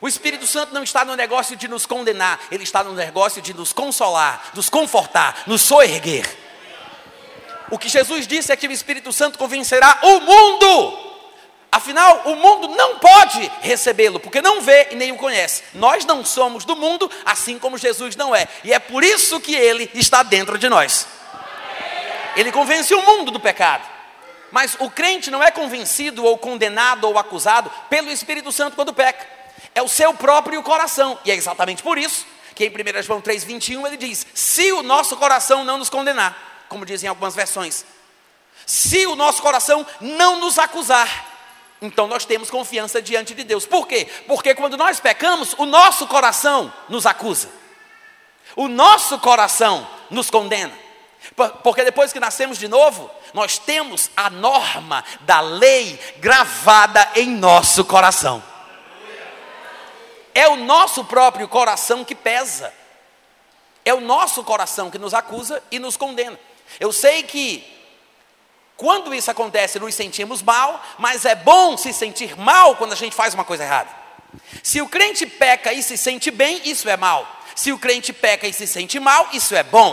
O 0.00 0.08
Espírito 0.08 0.46
Santo 0.46 0.72
não 0.72 0.82
está 0.82 1.04
no 1.04 1.14
negócio 1.14 1.54
de 1.56 1.68
nos 1.68 1.84
condenar, 1.84 2.40
ele 2.50 2.64
está 2.64 2.82
no 2.82 2.94
negócio 2.94 3.42
de 3.42 3.52
nos 3.52 3.72
consolar, 3.72 4.50
nos 4.54 4.70
confortar, 4.70 5.42
nos 5.46 5.60
soerguer. 5.60 6.26
O 7.70 7.78
que 7.78 7.88
Jesus 7.88 8.26
disse 8.26 8.50
é 8.50 8.56
que 8.56 8.66
o 8.66 8.72
Espírito 8.72 9.12
Santo 9.12 9.38
convencerá 9.38 9.98
o 10.02 10.20
mundo. 10.20 11.10
Afinal, 11.70 12.22
o 12.24 12.34
mundo 12.34 12.68
não 12.68 12.98
pode 12.98 13.52
recebê-lo, 13.60 14.18
porque 14.18 14.40
não 14.40 14.60
vê 14.62 14.88
e 14.90 14.96
nem 14.96 15.12
o 15.12 15.16
conhece. 15.16 15.62
Nós 15.74 16.04
não 16.04 16.24
somos 16.24 16.64
do 16.64 16.74
mundo, 16.74 17.08
assim 17.24 17.58
como 17.58 17.78
Jesus 17.78 18.16
não 18.16 18.34
é. 18.34 18.48
E 18.64 18.72
é 18.72 18.78
por 18.78 19.04
isso 19.04 19.38
que 19.38 19.54
ele 19.54 19.88
está 19.94 20.22
dentro 20.22 20.58
de 20.58 20.68
nós. 20.68 21.06
Ele 22.34 22.50
convence 22.50 22.92
o 22.94 23.02
mundo 23.02 23.30
do 23.30 23.38
pecado. 23.38 23.86
Mas 24.50 24.76
o 24.80 24.90
crente 24.90 25.30
não 25.30 25.42
é 25.42 25.50
convencido 25.50 26.24
ou 26.24 26.38
condenado 26.38 27.04
ou 27.04 27.16
acusado 27.18 27.70
pelo 27.88 28.10
Espírito 28.10 28.50
Santo 28.50 28.74
quando 28.74 28.92
peca 28.92 29.39
é 29.74 29.82
o 29.82 29.88
seu 29.88 30.12
próprio 30.14 30.62
coração. 30.62 31.18
E 31.24 31.30
é 31.30 31.34
exatamente 31.34 31.82
por 31.82 31.98
isso 31.98 32.26
que 32.54 32.66
em 32.66 32.70
1 32.70 33.02
João 33.02 33.22
3,21 33.22 33.86
ele 33.86 33.96
diz: 33.96 34.26
Se 34.34 34.70
o 34.72 34.82
nosso 34.82 35.16
coração 35.16 35.64
não 35.64 35.78
nos 35.78 35.88
condenar, 35.88 36.64
como 36.68 36.84
dizem 36.84 37.08
algumas 37.08 37.34
versões, 37.34 37.84
se 38.66 39.06
o 39.06 39.16
nosso 39.16 39.40
coração 39.40 39.86
não 40.00 40.38
nos 40.38 40.58
acusar, 40.58 41.26
então 41.80 42.06
nós 42.06 42.24
temos 42.24 42.50
confiança 42.50 43.00
diante 43.00 43.34
de 43.34 43.44
Deus. 43.44 43.64
Por 43.64 43.86
quê? 43.86 44.06
Porque 44.26 44.54
quando 44.54 44.76
nós 44.76 45.00
pecamos, 45.00 45.54
o 45.56 45.64
nosso 45.64 46.06
coração 46.06 46.72
nos 46.88 47.06
acusa, 47.06 47.48
o 48.54 48.68
nosso 48.68 49.18
coração 49.18 49.88
nos 50.10 50.28
condena. 50.28 50.72
Porque 51.62 51.84
depois 51.84 52.12
que 52.12 52.20
nascemos 52.20 52.58
de 52.58 52.68
novo, 52.68 53.10
nós 53.32 53.58
temos 53.58 54.10
a 54.16 54.28
norma 54.30 55.04
da 55.22 55.40
lei 55.40 55.98
gravada 56.18 57.10
em 57.14 57.28
nosso 57.28 57.84
coração. 57.84 58.42
É 60.40 60.48
o 60.48 60.56
nosso 60.56 61.04
próprio 61.04 61.46
coração 61.46 62.02
que 62.02 62.14
pesa. 62.14 62.72
É 63.84 63.92
o 63.92 64.00
nosso 64.00 64.42
coração 64.42 64.90
que 64.90 64.96
nos 64.96 65.12
acusa 65.12 65.62
e 65.70 65.78
nos 65.78 65.98
condena. 65.98 66.40
Eu 66.78 66.94
sei 66.94 67.22
que 67.24 67.62
quando 68.74 69.14
isso 69.14 69.30
acontece, 69.30 69.78
nos 69.78 69.94
sentimos 69.94 70.40
mal, 70.40 70.82
mas 70.98 71.26
é 71.26 71.34
bom 71.34 71.76
se 71.76 71.92
sentir 71.92 72.38
mal 72.38 72.74
quando 72.76 72.94
a 72.94 72.96
gente 72.96 73.14
faz 73.14 73.34
uma 73.34 73.44
coisa 73.44 73.64
errada. 73.64 73.90
Se 74.62 74.80
o 74.80 74.88
crente 74.88 75.26
peca 75.26 75.74
e 75.74 75.82
se 75.82 75.98
sente 75.98 76.30
bem, 76.30 76.62
isso 76.64 76.88
é 76.88 76.96
mal. 76.96 77.28
Se 77.54 77.70
o 77.70 77.78
crente 77.78 78.10
peca 78.10 78.48
e 78.48 78.52
se 78.54 78.66
sente 78.66 78.98
mal, 78.98 79.28
isso 79.34 79.54
é 79.54 79.62
bom. 79.62 79.92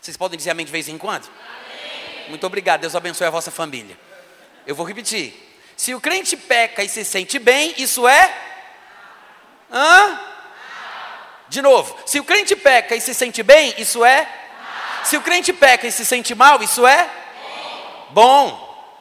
Vocês 0.00 0.16
podem 0.16 0.38
dizer 0.38 0.50
amém 0.50 0.64
de 0.64 0.70
vez 0.70 0.88
em 0.88 0.96
quando? 0.96 1.26
Amém. 1.26 2.28
Muito 2.28 2.46
obrigado, 2.46 2.82
Deus 2.82 2.94
abençoe 2.94 3.26
a 3.26 3.30
vossa 3.30 3.50
família. 3.50 3.98
Eu 4.64 4.76
vou 4.76 4.86
repetir. 4.86 5.49
Se 5.80 5.94
o 5.94 6.00
crente 6.00 6.36
peca 6.36 6.84
e 6.84 6.90
se 6.90 7.02
sente 7.06 7.38
bem, 7.38 7.74
isso 7.78 8.06
é? 8.06 8.36
Hã? 9.72 10.20
De 11.48 11.62
novo, 11.62 11.96
se 12.04 12.20
o 12.20 12.24
crente 12.24 12.54
peca 12.54 12.94
e 12.94 13.00
se 13.00 13.14
sente 13.14 13.42
bem, 13.42 13.74
isso 13.78 14.04
é? 14.04 14.28
Se 15.04 15.16
o 15.16 15.22
crente 15.22 15.54
peca 15.54 15.86
e 15.86 15.90
se 15.90 16.04
sente 16.04 16.34
mal, 16.34 16.62
isso 16.62 16.86
é? 16.86 17.10
Bom. 18.10 18.92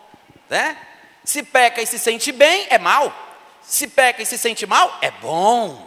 Né? 0.49 0.77
Se 1.21 1.43
peca 1.43 1.81
e 1.81 1.85
se 1.85 1.99
sente 1.99 2.31
bem, 2.31 2.65
é 2.69 2.79
mal. 2.79 3.13
Se 3.61 3.85
peca 3.85 4.21
e 4.21 4.25
se 4.25 4.37
sente 4.37 4.65
mal, 4.65 4.99
é 5.01 5.11
bom. 5.11 5.85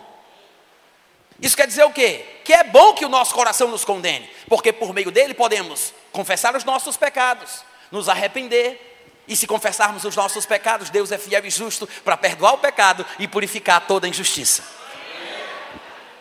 Isso 1.40 1.56
quer 1.56 1.66
dizer 1.66 1.84
o 1.84 1.90
quê? 1.90 2.42
Que 2.44 2.52
é 2.52 2.64
bom 2.64 2.92
que 2.92 3.06
o 3.06 3.08
nosso 3.08 3.32
coração 3.34 3.68
nos 3.68 3.82
condene, 3.82 4.30
porque 4.46 4.74
por 4.74 4.92
meio 4.92 5.10
dele 5.10 5.32
podemos 5.32 5.94
confessar 6.12 6.54
os 6.54 6.64
nossos 6.64 6.98
pecados, 6.98 7.64
nos 7.90 8.10
arrepender, 8.10 8.91
e 9.32 9.36
se 9.36 9.46
confessarmos 9.46 10.04
os 10.04 10.14
nossos 10.14 10.44
pecados, 10.44 10.90
Deus 10.90 11.10
é 11.10 11.16
fiel 11.16 11.44
e 11.44 11.50
justo 11.50 11.88
para 12.04 12.16
perdoar 12.16 12.52
o 12.52 12.58
pecado 12.58 13.04
e 13.18 13.26
purificar 13.26 13.86
toda 13.86 14.06
injustiça. 14.06 14.62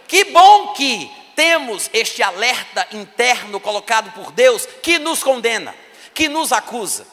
Que 0.08 0.26
bom 0.26 0.74
que 0.74 1.12
temos 1.36 1.90
este 1.92 2.24
alerta 2.24 2.88
interno 2.94 3.60
colocado 3.60 4.12
por 4.14 4.32
Deus 4.32 4.66
que 4.82 4.98
nos 4.98 5.22
condena, 5.22 5.76
que 6.14 6.30
nos 6.30 6.54
acusa. 6.54 7.06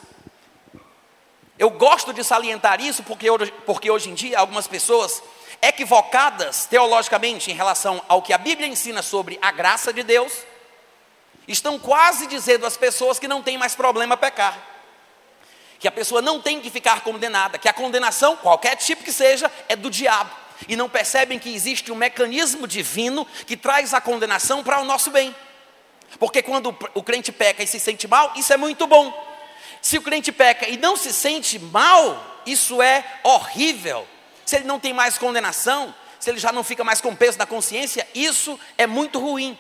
Eu 1.59 1.71
gosto 1.71 2.13
de 2.13 2.23
salientar 2.23 2.81
isso 2.81 3.03
porque 3.03 3.29
hoje, 3.29 3.53
porque 3.67 3.91
hoje 3.91 4.11
em 4.11 4.15
dia 4.15 4.39
algumas 4.39 4.69
pessoas 4.69 5.21
equivocadas 5.61 6.67
teologicamente 6.67 7.51
em 7.51 7.55
relação 7.55 8.01
ao 8.07 8.23
que 8.23 8.33
a 8.33 8.39
Bíblia 8.39 8.69
ensina 8.69 9.03
sobre 9.03 9.37
a 9.43 9.51
graça 9.51 9.93
de 9.93 10.05
Deus, 10.05 10.33
estão 11.49 11.77
quase 11.77 12.29
dizendo 12.29 12.65
às 12.65 12.77
pessoas 12.77 13.19
que 13.19 13.27
não 13.27 13.43
tem 13.43 13.59
mais 13.59 13.75
problema 13.75 14.17
pecar 14.17 14.68
que 15.79 15.87
a 15.87 15.93
pessoa 15.93 16.21
não 16.21 16.41
tem 16.41 16.61
que 16.61 16.71
ficar 16.71 17.03
condenada, 17.03 17.59
que 17.59 17.69
a 17.69 17.73
condenação, 17.73 18.37
qualquer 18.37 18.77
tipo 18.77 19.05
que 19.05 19.13
seja, 19.13 19.51
é 19.69 19.77
do 19.77 19.91
diabo. 19.91 20.31
E 20.67 20.75
não 20.75 20.89
percebem 20.89 21.39
que 21.39 21.55
existe 21.55 21.93
um 21.93 21.95
mecanismo 21.95 22.67
divino 22.67 23.27
que 23.47 23.57
traz 23.57 23.95
a 23.95 24.01
condenação 24.01 24.65
para 24.65 24.81
o 24.81 24.85
nosso 24.85 25.11
bem. 25.11 25.35
Porque 26.19 26.43
quando 26.43 26.77
o 26.95 27.03
crente 27.03 27.31
peca 27.31 27.63
e 27.63 27.67
se 27.67 27.79
sente 27.79 28.09
mal, 28.09 28.33
isso 28.35 28.53
é 28.53 28.57
muito 28.57 28.87
bom. 28.87 29.13
Se 29.81 29.97
o 29.99 30.03
crente 30.03 30.33
peca 30.33 30.69
e 30.69 30.77
não 30.77 30.97
se 30.97 31.13
sente 31.13 31.59
mal, 31.59 32.43
isso 32.45 32.83
é 32.83 33.05
horrível. 33.23 34.07
Se 34.45 34.57
ele 34.57 34.65
não 34.65 34.81
tem 34.81 34.93
mais 34.93 35.17
condenação, 35.17 35.95
se 36.19 36.31
ele 36.31 36.39
já 36.39 36.51
não 36.51 36.65
fica 36.65 36.83
mais 36.83 37.01
com 37.01 37.15
peso 37.15 37.39
na 37.39 37.47
consciência, 37.47 38.09
isso 38.15 38.59
é 38.77 38.87
muito 38.87 39.21
ruim. 39.21 39.57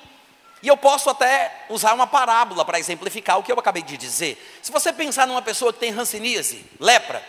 E 0.62 0.68
eu 0.68 0.76
posso 0.76 1.08
até 1.08 1.66
usar 1.68 1.94
uma 1.94 2.06
parábola 2.06 2.64
para 2.64 2.78
exemplificar 2.78 3.38
o 3.38 3.42
que 3.42 3.52
eu 3.52 3.58
acabei 3.58 3.82
de 3.82 3.96
dizer. 3.96 4.58
Se 4.62 4.72
você 4.72 4.92
pensar 4.92 5.26
numa 5.26 5.42
pessoa 5.42 5.72
que 5.72 5.78
tem 5.78 5.90
ranceníase, 5.90 6.64
lepra, 6.80 7.24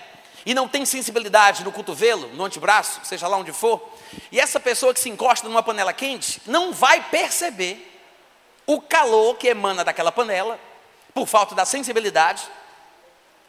e 0.46 0.54
não 0.54 0.68
tem 0.68 0.86
sensibilidade 0.86 1.64
no 1.64 1.72
cotovelo, 1.72 2.28
no 2.30 2.46
antebraço, 2.46 3.02
seja 3.04 3.28
lá 3.28 3.38
onde 3.38 3.52
for, 3.52 3.82
e 4.32 4.40
essa 4.40 4.60
pessoa 4.60 4.94
que 4.94 5.00
se 5.00 5.10
encosta 5.10 5.48
numa 5.48 5.62
panela 5.62 5.94
quente 5.94 6.42
não 6.46 6.74
vai 6.74 7.04
perceber 7.04 7.86
o 8.66 8.82
calor 8.82 9.36
que 9.36 9.48
emana 9.48 9.84
daquela 9.84 10.12
panela, 10.12 10.60
por 11.14 11.28
falta 11.28 11.54
da 11.54 11.66
sensibilidade, 11.66 12.44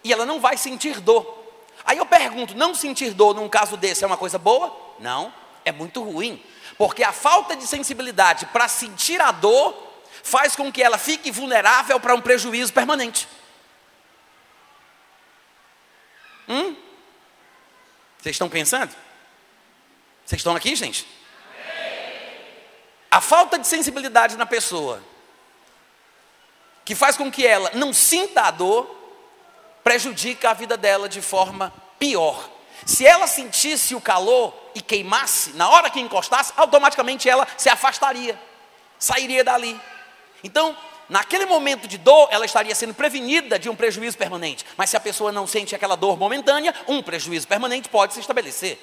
e 0.03 0.13
ela 0.13 0.27
não 0.27 0.41
vai 0.41 0.57
sentir 0.57 1.01
dor. 1.01 1.39
Aí 1.85 1.99
eu 1.99 2.07
pergunto: 2.07 2.57
não 2.57 2.75
sentir 2.75 3.13
dor 3.13 3.35
num 3.35 3.49
caso 3.49 3.77
desse 3.77 4.03
é 4.03 4.07
uma 4.07 4.17
coisa 4.17 4.39
boa? 4.39 4.75
Não, 4.99 5.33
é 5.65 5.73
muito 5.73 6.03
ruim. 6.03 6.43
Porque 6.81 7.05
a 7.05 7.13
falta 7.13 7.55
de 7.55 7.67
sensibilidade 7.67 8.47
para 8.47 8.67
sentir 8.67 9.21
a 9.21 9.31
dor 9.31 9.77
faz 10.23 10.57
com 10.57 10.73
que 10.73 10.83
ela 10.83 10.97
fique 10.97 11.31
vulnerável 11.31 12.01
para 12.01 12.15
um 12.15 12.23
prejuízo 12.23 12.73
permanente. 12.73 13.29
Hum? 16.49 16.75
Vocês 18.17 18.35
estão 18.35 18.49
pensando? 18.49 18.97
Vocês 20.25 20.41
estão 20.41 20.57
aqui, 20.57 20.75
gente? 20.75 21.07
A 23.11 23.21
falta 23.21 23.59
de 23.59 23.67
sensibilidade 23.67 24.39
na 24.39 24.47
pessoa, 24.47 25.05
que 26.83 26.95
faz 26.95 27.15
com 27.15 27.31
que 27.31 27.47
ela 27.47 27.71
não 27.75 27.93
sinta 27.93 28.45
a 28.45 28.51
dor, 28.51 28.87
prejudica 29.85 30.49
a 30.49 30.55
vida 30.55 30.79
dela 30.79 31.11
de 31.11 31.21
forma 31.21 31.75
pior. 31.99 32.49
Se 32.87 33.07
ela 33.07 33.27
sentisse 33.27 33.95
o 33.95 34.01
calor 34.01 34.55
e 34.75 34.81
queimasse, 34.81 35.53
na 35.53 35.69
hora 35.69 35.91
que 35.91 36.01
encostasse, 36.01 36.53
automaticamente 36.57 37.29
ela 37.29 37.47
se 37.57 37.69
afastaria, 37.69 38.41
sairia 38.99 39.45
dali. 39.45 39.79
Então, 40.43 40.77
naquele 41.09 41.47
momento 41.47 41.87
de 41.87 41.99
dor, 41.99 42.29
ela 42.31 42.45
estaria 42.45 42.75
sendo 42.75 42.95
prevenida 42.95 43.59
de 43.59 43.69
um 43.69 43.77
prejuízo 43.77 44.17
permanente. 44.17 44.65
Mas 44.77 44.91
se 44.91 44.97
a 44.97 45.01
pessoa 45.01 45.33
não 45.33 45.47
sente 45.47 45.75
aquela 45.75 45.97
dor 45.97 46.19
momentânea, 46.19 46.75
um 46.89 47.03
prejuízo 47.03 47.47
permanente 47.47 47.89
pode 47.89 48.15
se 48.15 48.21
estabelecer. 48.21 48.79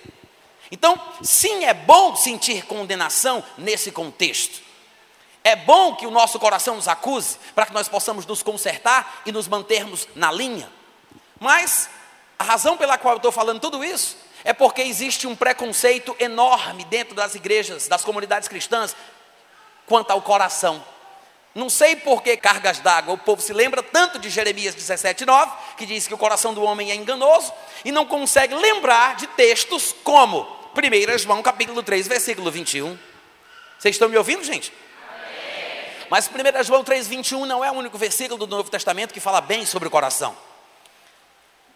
Então, 0.72 1.00
sim, 1.24 1.66
é 1.66 1.74
bom 1.74 2.16
sentir 2.16 2.66
condenação 2.66 3.44
nesse 3.58 3.92
contexto. 3.92 4.62
É 5.44 5.56
bom 5.56 5.96
que 5.96 6.06
o 6.06 6.12
nosso 6.12 6.38
coração 6.40 6.76
nos 6.76 6.90
acuse, 6.90 7.38
para 7.56 7.66
que 7.66 7.74
nós 7.74 7.88
possamos 7.88 8.26
nos 8.26 8.44
consertar 8.44 9.22
e 9.26 9.32
nos 9.32 9.48
mantermos 9.48 10.06
na 10.14 10.30
linha. 10.30 10.70
Mas 11.40 11.90
a 12.38 12.44
razão 12.44 12.78
pela 12.78 12.98
qual 12.98 13.16
eu 13.16 13.18
estou 13.18 13.32
falando 13.32 13.60
tudo 13.60 13.84
isso 13.84 14.18
é 14.44 14.54
porque 14.54 14.82
existe 14.82 15.28
um 15.28 15.36
preconceito 15.36 16.16
enorme 16.20 16.86
dentro 16.86 17.14
das 17.14 17.36
igrejas, 17.36 17.88
das 17.88 18.04
comunidades 18.04 18.48
cristãs, 18.48 18.96
quanto 19.86 20.12
ao 20.12 20.22
coração. 20.22 20.84
Não 21.54 21.70
sei 21.70 21.96
por 21.96 22.22
que 22.22 22.38
cargas 22.38 22.80
d'água, 22.80 23.16
o 23.16 23.18
povo 23.18 23.42
se 23.42 23.52
lembra 23.52 23.82
tanto 23.82 24.20
de 24.20 24.30
Jeremias 24.30 24.76
17,9, 24.76 25.52
que 25.76 25.86
diz 25.86 26.08
que 26.08 26.14
o 26.14 26.18
coração 26.18 26.54
do 26.54 26.62
homem 26.62 26.92
é 26.92 26.96
enganoso, 26.96 27.52
e 27.84 27.92
não 27.92 28.06
consegue 28.06 28.54
lembrar 28.54 29.16
de 29.16 29.28
textos 29.28 29.94
como 30.04 30.48
1 30.76 31.18
João 31.18 31.42
capítulo 31.42 31.82
3, 31.82 32.08
versículo 32.08 32.52
21. 32.52 32.98
Vocês 33.80 33.96
estão 33.96 34.08
me 34.08 34.18
ouvindo, 34.18 34.44
gente? 34.44 34.72
Mas 36.10 36.30
1 36.30 36.64
João 36.64 36.84
3,21 36.84 37.46
não 37.46 37.66
é 37.66 37.72
o 37.72 37.74
único 37.74 37.98
versículo 37.98 38.38
do 38.38 38.56
Novo 38.56 38.70
Testamento 38.70 39.14
que 39.14 39.20
fala 39.20 39.42
bem 39.42 39.66
sobre 39.66 39.88
o 39.88 39.92
coração. 39.92 40.38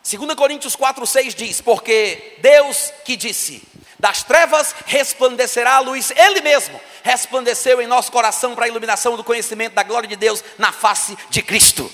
2 0.04 0.34
Coríntios 0.36 0.76
4,6 0.76 1.36
diz: 1.36 1.62
Porque 1.62 2.38
Deus 2.40 2.92
que 3.06 3.16
disse, 3.16 3.62
das 4.00 4.24
trevas 4.24 4.74
resplandecerá 4.86 5.76
a 5.76 5.80
luz, 5.80 6.12
Ele 6.16 6.42
mesmo 6.42 6.80
resplandeceu 7.04 7.82
em 7.82 7.88
nosso 7.88 8.12
coração 8.12 8.56
para 8.56 8.66
a 8.66 8.68
iluminação 8.68 9.16
do 9.16 9.24
conhecimento 9.24 9.74
da 9.74 9.84
glória 9.84 10.10
de 10.10 10.16
Deus 10.16 10.44
na 10.58 10.72
face 10.72 11.16
de 11.30 11.42
Cristo. 11.42 11.92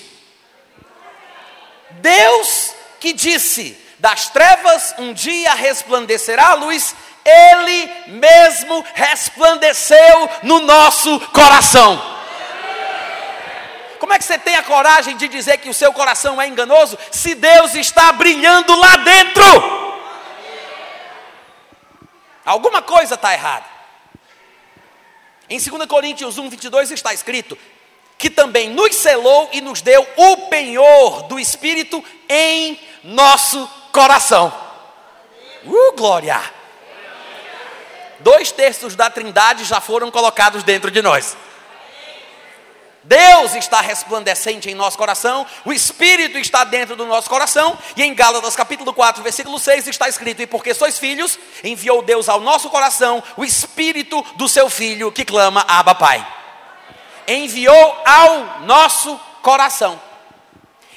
Deus 1.90 2.74
que 2.98 3.12
disse, 3.12 3.76
das 3.98 4.28
trevas 4.28 4.94
um 4.98 5.12
dia 5.12 5.52
resplandecerá 5.54 6.48
a 6.48 6.54
luz, 6.54 6.94
Ele 7.24 7.90
mesmo 8.06 8.84
resplandeceu 8.94 10.30
no 10.42 10.60
nosso 10.60 11.20
coração. 11.30 12.17
Como 13.98 14.12
é 14.12 14.18
que 14.18 14.24
você 14.24 14.38
tem 14.38 14.56
a 14.56 14.62
coragem 14.62 15.16
de 15.16 15.28
dizer 15.28 15.58
que 15.58 15.68
o 15.68 15.74
seu 15.74 15.92
coração 15.92 16.40
é 16.40 16.46
enganoso 16.46 16.98
se 17.10 17.34
Deus 17.34 17.74
está 17.74 18.12
brilhando 18.12 18.74
lá 18.76 18.96
dentro? 18.96 19.88
Alguma 22.44 22.80
coisa 22.80 23.14
está 23.14 23.32
errada. 23.34 23.66
Em 25.50 25.58
2 25.58 25.86
Coríntios 25.86 26.38
1, 26.38 26.48
22 26.48 26.90
está 26.92 27.12
escrito: 27.12 27.58
que 28.16 28.28
também 28.28 28.70
nos 28.70 28.96
selou 28.96 29.48
e 29.52 29.60
nos 29.60 29.80
deu 29.80 30.06
o 30.16 30.48
penhor 30.48 31.22
do 31.24 31.38
Espírito 31.38 32.04
em 32.28 32.78
nosso 33.04 33.68
coração. 33.92 34.52
Uh, 35.64 35.92
glória! 35.96 36.40
Dois 38.20 38.50
terços 38.50 38.96
da 38.96 39.08
trindade 39.08 39.64
já 39.64 39.80
foram 39.80 40.10
colocados 40.10 40.64
dentro 40.64 40.90
de 40.90 41.00
nós. 41.00 41.36
Deus 43.08 43.54
está 43.54 43.80
resplandecente 43.80 44.68
em 44.68 44.74
nosso 44.74 44.98
coração, 44.98 45.46
o 45.64 45.72
Espírito 45.72 46.36
está 46.36 46.62
dentro 46.62 46.94
do 46.94 47.06
nosso 47.06 47.30
coração, 47.30 47.78
e 47.96 48.02
em 48.02 48.12
Gálatas 48.12 48.54
capítulo 48.54 48.92
4, 48.92 49.22
versículo 49.22 49.58
6 49.58 49.86
está 49.86 50.10
escrito: 50.10 50.42
E 50.42 50.46
porque 50.46 50.74
sois 50.74 50.98
filhos, 50.98 51.38
enviou 51.64 52.02
Deus 52.02 52.28
ao 52.28 52.38
nosso 52.38 52.68
coração 52.68 53.22
o 53.34 53.46
Espírito 53.46 54.22
do 54.36 54.46
seu 54.46 54.68
Filho 54.68 55.10
que 55.10 55.24
clama, 55.24 55.64
Abba 55.66 55.94
Pai. 55.94 56.26
Enviou 57.26 58.02
ao 58.04 58.60
nosso 58.60 59.18
coração. 59.40 59.98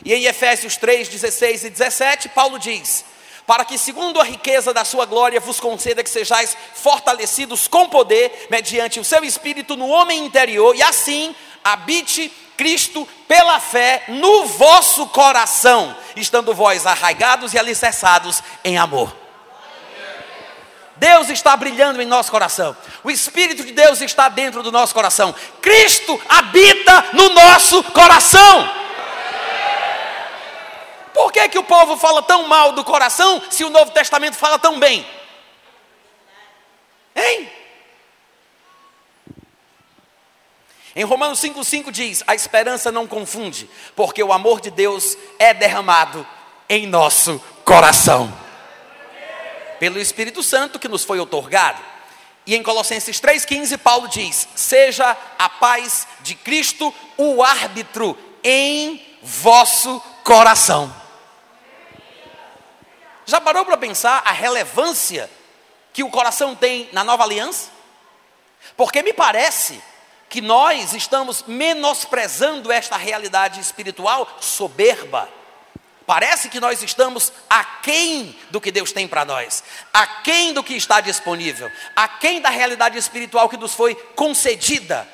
E 0.04 0.14
em 0.14 0.26
Efésios 0.26 0.76
3, 0.76 1.08
16 1.08 1.64
e 1.64 1.70
17, 1.70 2.28
Paulo 2.30 2.60
diz: 2.60 3.06
para 3.52 3.66
que, 3.66 3.78
segundo 3.78 4.20
a 4.20 4.24
riqueza 4.24 4.74
da 4.74 4.86
sua 4.86 5.06
glória, 5.06 5.40
vos 5.40 5.60
conceda 5.60 6.04
que 6.04 6.10
sejais 6.10 6.56
fortalecidos 6.74 7.68
com 7.68 7.90
poder, 7.90 8.48
mediante 8.50 9.00
o 9.00 9.04
seu 9.04 9.24
espírito 9.24 9.76
no 9.76 9.90
homem 9.90 10.26
interior, 10.26 10.76
e 10.76 10.82
assim 10.82 11.36
habite 11.64 12.32
Cristo 12.58 13.08
pela 13.28 13.60
fé 13.60 14.04
no 14.08 14.46
vosso 14.46 15.08
coração, 15.08 15.96
estando 16.16 16.54
vós 16.54 16.86
arraigados 16.86 17.54
e 17.54 17.60
alicerçados 17.60 18.44
em 18.64 18.78
amor. 18.78 19.16
Deus 20.96 21.30
está 21.30 21.58
brilhando 21.58 22.00
em 22.00 22.06
nosso 22.06 22.30
coração. 22.30 22.78
O 23.04 23.10
Espírito 23.10 23.64
de 23.66 23.72
Deus 23.72 24.02
está 24.02 24.30
dentro 24.30 24.62
do 24.62 24.72
nosso 24.72 24.94
coração. 24.94 25.34
Cristo 25.60 26.22
habita 26.30 27.06
no 27.14 27.30
nosso 27.30 27.84
coração. 27.86 28.72
Por 31.12 31.32
que, 31.32 31.50
que 31.50 31.58
o 31.58 31.64
povo 31.64 31.98
fala 31.98 32.22
tão 32.22 32.48
mal 32.48 32.74
do 32.74 32.84
coração 32.84 33.42
se 33.50 33.64
o 33.64 33.70
Novo 33.72 33.90
Testamento 33.92 34.38
fala 34.38 34.60
tão 34.60 34.80
bem? 34.80 35.04
Hein? 37.16 37.52
Em 40.96 41.04
Romanos 41.04 41.40
5,5 41.40 41.92
diz: 41.92 42.24
A 42.28 42.36
esperança 42.36 42.92
não 42.92 43.08
confunde, 43.08 43.70
porque 43.96 44.22
o 44.22 44.34
amor 44.34 44.60
de 44.60 44.70
Deus 44.70 45.18
é 45.40 45.54
derramado 45.54 46.26
em 46.68 46.86
nosso 46.86 47.42
coração, 47.64 48.34
pelo 49.80 50.00
Espírito 50.00 50.44
Santo 50.44 50.80
que 50.80 50.88
nos 50.88 51.04
foi 51.04 51.20
otorgado. 51.20 51.82
E 52.46 52.56
em 52.56 52.64
Colossenses 52.64 53.22
3,15, 53.22 53.78
Paulo 53.78 54.08
diz: 54.08 54.48
Seja 54.56 55.16
a 55.38 55.48
paz 55.48 56.08
de 56.22 56.36
Cristo 56.36 56.94
o 57.18 57.42
árbitro 57.42 58.18
em 58.44 59.02
vosso 59.22 60.02
coração. 60.24 60.94
Já 63.26 63.40
parou 63.40 63.64
para 63.64 63.78
pensar 63.78 64.24
a 64.26 64.32
relevância 64.32 65.30
que 65.94 66.04
o 66.04 66.10
coração 66.10 66.56
tem 66.56 66.90
na 66.92 67.04
nova 67.04 67.24
aliança? 67.24 67.70
Porque 68.76 69.02
me 69.02 69.14
parece 69.14 69.82
que 70.32 70.40
nós 70.40 70.94
estamos 70.94 71.44
menosprezando 71.46 72.72
esta 72.72 72.96
realidade 72.96 73.60
espiritual 73.60 74.26
soberba. 74.40 75.28
Parece 76.08 76.48
que 76.48 76.60
nós 76.60 76.82
estamos 76.82 77.34
aquém 77.50 78.36
do 78.50 78.62
que 78.62 78.72
Deus 78.72 78.94
tem 78.94 79.10
para 79.10 79.26
nós, 79.26 79.62
aquém 79.94 80.54
do 80.54 80.64
que 80.64 80.74
está 80.74 81.02
disponível, 81.02 81.70
aquém 81.94 82.40
da 82.40 82.50
realidade 82.50 82.98
espiritual 82.98 83.50
que 83.50 83.58
nos 83.58 83.74
foi 83.74 83.94
concedida. 84.16 85.06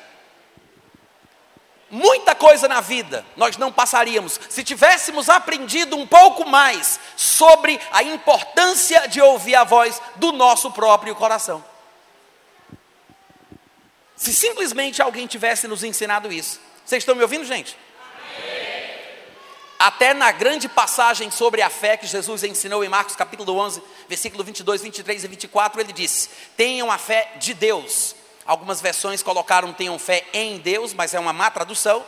Muita 1.90 2.34
coisa 2.36 2.68
na 2.68 2.80
vida 2.80 3.26
nós 3.36 3.56
não 3.56 3.72
passaríamos 3.72 4.38
se 4.48 4.62
tivéssemos 4.62 5.28
aprendido 5.28 5.96
um 5.96 6.06
pouco 6.06 6.46
mais 6.46 7.00
sobre 7.16 7.80
a 7.90 8.04
importância 8.04 9.08
de 9.08 9.20
ouvir 9.20 9.56
a 9.56 9.64
voz 9.64 10.00
do 10.14 10.30
nosso 10.30 10.70
próprio 10.70 11.16
coração. 11.16 11.64
Se 14.18 14.34
simplesmente 14.34 15.00
alguém 15.00 15.28
tivesse 15.28 15.68
nos 15.68 15.84
ensinado 15.84 16.32
isso. 16.32 16.60
Vocês 16.84 17.02
estão 17.02 17.14
me 17.14 17.22
ouvindo, 17.22 17.44
gente? 17.44 17.76
Até 19.78 20.12
na 20.12 20.32
grande 20.32 20.68
passagem 20.68 21.30
sobre 21.30 21.62
a 21.62 21.70
fé 21.70 21.96
que 21.96 22.04
Jesus 22.04 22.42
ensinou 22.42 22.82
em 22.82 22.88
Marcos 22.88 23.14
capítulo 23.14 23.56
11, 23.56 23.80
versículo 24.08 24.42
22, 24.42 24.82
23 24.82 25.22
e 25.22 25.28
24, 25.28 25.80
ele 25.80 25.92
disse: 25.92 26.30
Tenham 26.56 26.90
a 26.90 26.98
fé 26.98 27.34
de 27.38 27.54
Deus. 27.54 28.16
Algumas 28.44 28.80
versões 28.80 29.22
colocaram 29.22 29.72
tenham 29.72 29.96
fé 30.00 30.24
em 30.32 30.58
Deus, 30.58 30.92
mas 30.92 31.14
é 31.14 31.20
uma 31.20 31.32
má 31.32 31.48
tradução. 31.48 32.04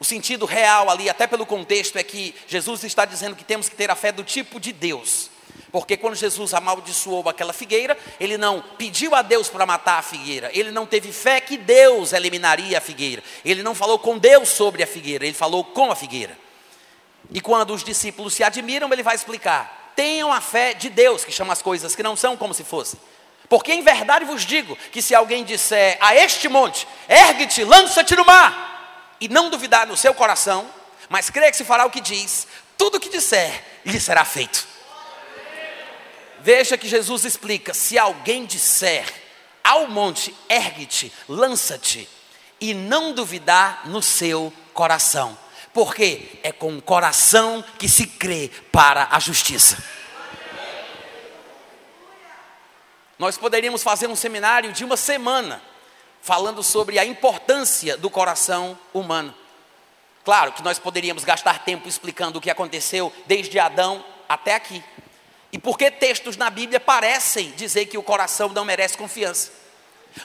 O 0.00 0.04
sentido 0.06 0.46
real 0.46 0.88
ali, 0.88 1.10
até 1.10 1.26
pelo 1.26 1.44
contexto, 1.44 1.98
é 1.98 2.02
que 2.02 2.34
Jesus 2.46 2.82
está 2.84 3.04
dizendo 3.04 3.36
que 3.36 3.44
temos 3.44 3.68
que 3.68 3.76
ter 3.76 3.90
a 3.90 3.94
fé 3.94 4.10
do 4.10 4.24
tipo 4.24 4.58
de 4.58 4.72
Deus. 4.72 5.28
Porque 5.70 5.96
quando 5.96 6.14
Jesus 6.14 6.54
amaldiçoou 6.54 7.28
aquela 7.28 7.52
figueira, 7.52 7.96
ele 8.18 8.38
não 8.38 8.62
pediu 8.78 9.14
a 9.14 9.22
Deus 9.22 9.48
para 9.48 9.66
matar 9.66 9.98
a 9.98 10.02
figueira, 10.02 10.50
ele 10.54 10.70
não 10.70 10.86
teve 10.86 11.12
fé 11.12 11.40
que 11.40 11.56
Deus 11.56 12.12
eliminaria 12.12 12.78
a 12.78 12.80
figueira, 12.80 13.22
ele 13.44 13.62
não 13.62 13.74
falou 13.74 13.98
com 13.98 14.16
Deus 14.16 14.48
sobre 14.48 14.82
a 14.82 14.86
figueira, 14.86 15.26
ele 15.26 15.34
falou 15.34 15.62
com 15.62 15.90
a 15.90 15.96
figueira. 15.96 16.38
E 17.30 17.40
quando 17.40 17.74
os 17.74 17.84
discípulos 17.84 18.32
se 18.32 18.42
admiram, 18.42 18.90
ele 18.92 19.02
vai 19.02 19.14
explicar: 19.14 19.92
tenham 19.94 20.32
a 20.32 20.40
fé 20.40 20.72
de 20.72 20.88
Deus, 20.88 21.24
que 21.24 21.32
chama 21.32 21.52
as 21.52 21.60
coisas 21.60 21.94
que 21.94 22.02
não 22.02 22.16
são 22.16 22.36
como 22.36 22.54
se 22.54 22.64
fossem. 22.64 22.98
Porque 23.48 23.72
em 23.72 23.82
verdade 23.82 24.24
vos 24.24 24.44
digo 24.44 24.76
que 24.92 25.02
se 25.02 25.14
alguém 25.14 25.42
disser 25.42 25.96
a 26.00 26.14
este 26.14 26.48
monte, 26.48 26.86
ergue-te, 27.08 27.64
lança-te 27.64 28.14
no 28.14 28.24
mar, 28.24 29.16
e 29.20 29.28
não 29.28 29.50
duvidar 29.50 29.86
no 29.86 29.96
seu 29.96 30.14
coração, 30.14 30.68
mas 31.08 31.30
crer 31.30 31.50
que 31.50 31.56
se 31.56 31.64
fará 31.64 31.86
o 31.86 31.90
que 31.90 32.00
diz, 32.00 32.46
tudo 32.76 32.96
o 32.96 33.00
que 33.00 33.08
disser 33.08 33.64
lhe 33.84 33.98
será 33.98 34.24
feito. 34.24 34.67
Veja 36.40 36.78
que 36.78 36.88
Jesus 36.88 37.24
explica: 37.24 37.74
se 37.74 37.98
alguém 37.98 38.44
disser 38.46 39.06
ao 39.62 39.88
monte, 39.88 40.34
ergue-te, 40.48 41.12
lança-te, 41.28 42.08
e 42.60 42.72
não 42.74 43.12
duvidar 43.12 43.82
no 43.86 44.02
seu 44.02 44.52
coração, 44.72 45.36
porque 45.72 46.38
é 46.42 46.50
com 46.50 46.76
o 46.76 46.82
coração 46.82 47.64
que 47.78 47.88
se 47.88 48.06
crê 48.06 48.50
para 48.72 49.08
a 49.10 49.18
justiça. 49.18 49.82
Nós 53.18 53.36
poderíamos 53.36 53.82
fazer 53.82 54.06
um 54.06 54.16
seminário 54.16 54.72
de 54.72 54.84
uma 54.84 54.96
semana 54.96 55.60
falando 56.22 56.62
sobre 56.62 56.98
a 56.98 57.04
importância 57.04 57.96
do 57.96 58.08
coração 58.08 58.78
humano. 58.94 59.34
Claro 60.24 60.52
que 60.52 60.62
nós 60.62 60.78
poderíamos 60.78 61.24
gastar 61.24 61.64
tempo 61.64 61.88
explicando 61.88 62.38
o 62.38 62.40
que 62.40 62.50
aconteceu 62.50 63.12
desde 63.26 63.58
Adão 63.58 64.04
até 64.28 64.54
aqui. 64.54 64.82
E 65.52 65.58
por 65.58 65.78
que 65.78 65.90
textos 65.90 66.36
na 66.36 66.50
Bíblia 66.50 66.78
parecem 66.78 67.50
dizer 67.52 67.86
que 67.86 67.96
o 67.96 68.02
coração 68.02 68.50
não 68.50 68.64
merece 68.64 68.98
confiança? 68.98 69.50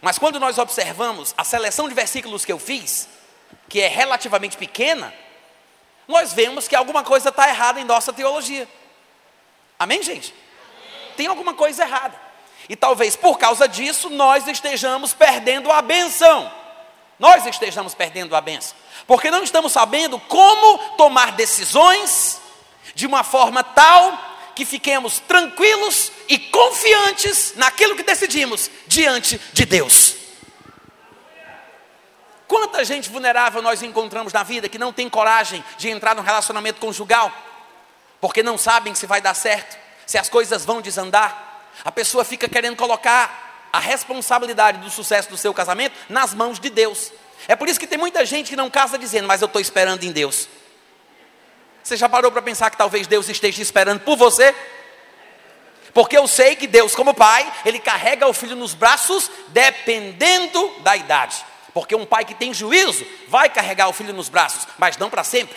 Mas 0.02 0.18
quando 0.18 0.40
nós 0.40 0.58
observamos 0.58 1.34
a 1.38 1.44
seleção 1.44 1.88
de 1.88 1.96
versículos 1.96 2.44
que 2.44 2.52
eu 2.52 2.60
fiz, 2.60 3.08
que 3.70 3.80
é 3.80 3.88
relativamente 3.88 4.58
pequena, 4.58 5.14
nós 6.08 6.34
vemos 6.34 6.68
que 6.68 6.76
alguma 6.76 7.04
coisa 7.04 7.30
está 7.30 7.48
errada 7.48 7.80
em 7.80 7.84
nossa 7.84 8.12
teologia. 8.12 8.68
Amém, 9.80 10.02
gente? 10.04 10.34
Tem 11.16 11.28
alguma 11.28 11.54
coisa 11.54 11.84
errada. 11.84 12.20
E 12.68 12.76
talvez 12.76 13.16
por 13.16 13.38
causa 13.38 13.68
disso 13.68 14.10
nós 14.10 14.48
estejamos 14.48 15.14
perdendo 15.14 15.72
a 15.72 15.82
benção. 15.82 16.52
Nós 17.20 17.46
estejamos 17.46 17.94
perdendo 17.94 18.36
a 18.36 18.42
benção. 18.42 18.76
Porque 19.08 19.32
não 19.32 19.44
estamos 19.44 19.72
sabendo 19.72 20.20
como 20.20 20.96
tomar 20.96 21.34
decisões 21.34 22.42
de 22.96 23.06
uma 23.06 23.24
forma 23.24 23.64
tal 23.64 24.33
que 24.56 24.66
fiquemos 24.66 25.20
tranquilos 25.20 26.12
e 26.28 26.38
confiantes 26.38 27.54
naquilo 27.56 27.96
que 27.96 28.04
decidimos 28.04 28.70
diante 28.88 29.40
de 29.52 29.66
Deus. 29.66 30.16
Quanta 32.48 32.86
gente 32.86 33.10
vulnerável 33.10 33.62
nós 33.62 33.82
encontramos 33.82 34.32
na 34.32 34.44
vida 34.44 34.70
que 34.70 34.78
não 34.78 34.94
tem 34.94 35.10
coragem 35.10 35.64
de 35.78 35.90
entrar 35.90 36.16
num 36.16 36.22
relacionamento 36.22 36.80
conjugal, 36.80 37.32
porque 38.22 38.44
não 38.44 38.58
sabem 38.58 38.94
se 38.94 39.08
vai 39.08 39.22
dar 39.22 39.34
certo, 39.34 39.78
se 40.06 40.18
as 40.18 40.30
coisas 40.30 40.64
vão 40.64 40.82
desandar. 40.82 41.66
A 41.84 41.92
pessoa 41.92 42.24
fica 42.24 42.48
querendo 42.48 42.76
colocar 42.76 43.70
a 43.74 43.80
responsabilidade 43.80 44.78
do 44.78 44.90
sucesso 44.90 45.30
do 45.30 45.38
seu 45.38 45.52
casamento 45.54 45.96
nas 46.08 46.34
mãos 46.34 46.60
de 46.60 46.70
Deus. 46.70 47.12
É 47.48 47.56
por 47.56 47.68
isso 47.68 47.80
que 47.80 47.88
tem 47.88 47.98
muita 47.98 48.24
gente 48.24 48.50
que 48.50 48.56
não 48.56 48.70
casa 48.70 48.98
dizendo, 48.98 49.28
mas 49.28 49.42
eu 49.42 49.48
estou 49.48 49.60
esperando 49.60 50.04
em 50.04 50.12
Deus. 50.12 50.48
Você 51.84 51.98
já 51.98 52.08
parou 52.08 52.32
para 52.32 52.42
pensar 52.42 52.70
que 52.70 52.78
talvez 52.78 53.08
Deus 53.08 53.28
esteja 53.28 53.62
esperando 53.62 54.00
por 54.00 54.16
você? 54.16 54.56
Porque 55.94 56.18
eu 56.18 56.28
sei 56.28 56.56
que 56.56 56.66
Deus, 56.66 56.96
como 56.96 57.14
pai, 57.14 57.52
ele 57.66 57.78
carrega 57.78 58.28
o 58.28 58.34
filho 58.34 58.56
nos 58.56 58.74
braços 58.74 59.30
dependendo 59.50 60.74
da 60.80 60.96
idade. 60.96 61.46
Porque 61.74 61.96
um 61.96 62.06
pai 62.06 62.24
que 62.24 62.34
tem 62.34 62.54
juízo 62.54 63.06
vai 63.28 63.50
carregar 63.50 63.90
o 63.90 63.94
filho 63.94 64.14
nos 64.14 64.30
braços, 64.30 64.68
mas 64.78 64.98
não 64.98 65.10
para 65.10 65.24
sempre. 65.24 65.56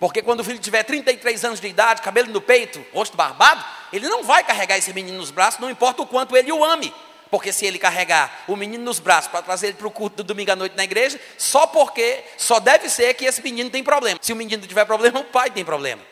Porque 0.00 0.22
quando 0.22 0.40
o 0.40 0.44
filho 0.44 0.58
tiver 0.58 0.82
33 0.82 1.44
anos 1.44 1.60
de 1.60 1.68
idade, 1.68 2.02
cabelo 2.02 2.32
no 2.32 2.40
peito, 2.40 2.84
rosto 2.92 3.16
barbado, 3.16 3.64
ele 3.92 4.08
não 4.08 4.24
vai 4.24 4.42
carregar 4.42 4.78
esse 4.78 4.92
menino 4.92 5.18
nos 5.18 5.30
braços, 5.30 5.60
não 5.60 5.70
importa 5.70 6.02
o 6.02 6.06
quanto 6.06 6.36
ele 6.36 6.50
o 6.50 6.64
ame. 6.64 6.92
Porque 7.32 7.50
se 7.50 7.64
ele 7.64 7.78
carregar 7.78 8.44
o 8.46 8.54
menino 8.54 8.84
nos 8.84 8.98
braços 8.98 9.30
para 9.30 9.40
trazer 9.40 9.68
ele 9.68 9.78
para 9.78 9.86
o 9.86 9.90
culto 9.90 10.16
do 10.16 10.22
domingo 10.22 10.52
à 10.52 10.54
noite 10.54 10.76
na 10.76 10.84
igreja, 10.84 11.18
só 11.38 11.66
porque, 11.66 12.22
só 12.36 12.60
deve 12.60 12.90
ser 12.90 13.14
que 13.14 13.24
esse 13.24 13.40
menino 13.40 13.70
tem 13.70 13.82
problema. 13.82 14.20
Se 14.20 14.34
o 14.34 14.36
menino 14.36 14.66
tiver 14.66 14.84
problema, 14.84 15.20
o 15.20 15.24
pai 15.24 15.50
tem 15.50 15.64
problema. 15.64 16.02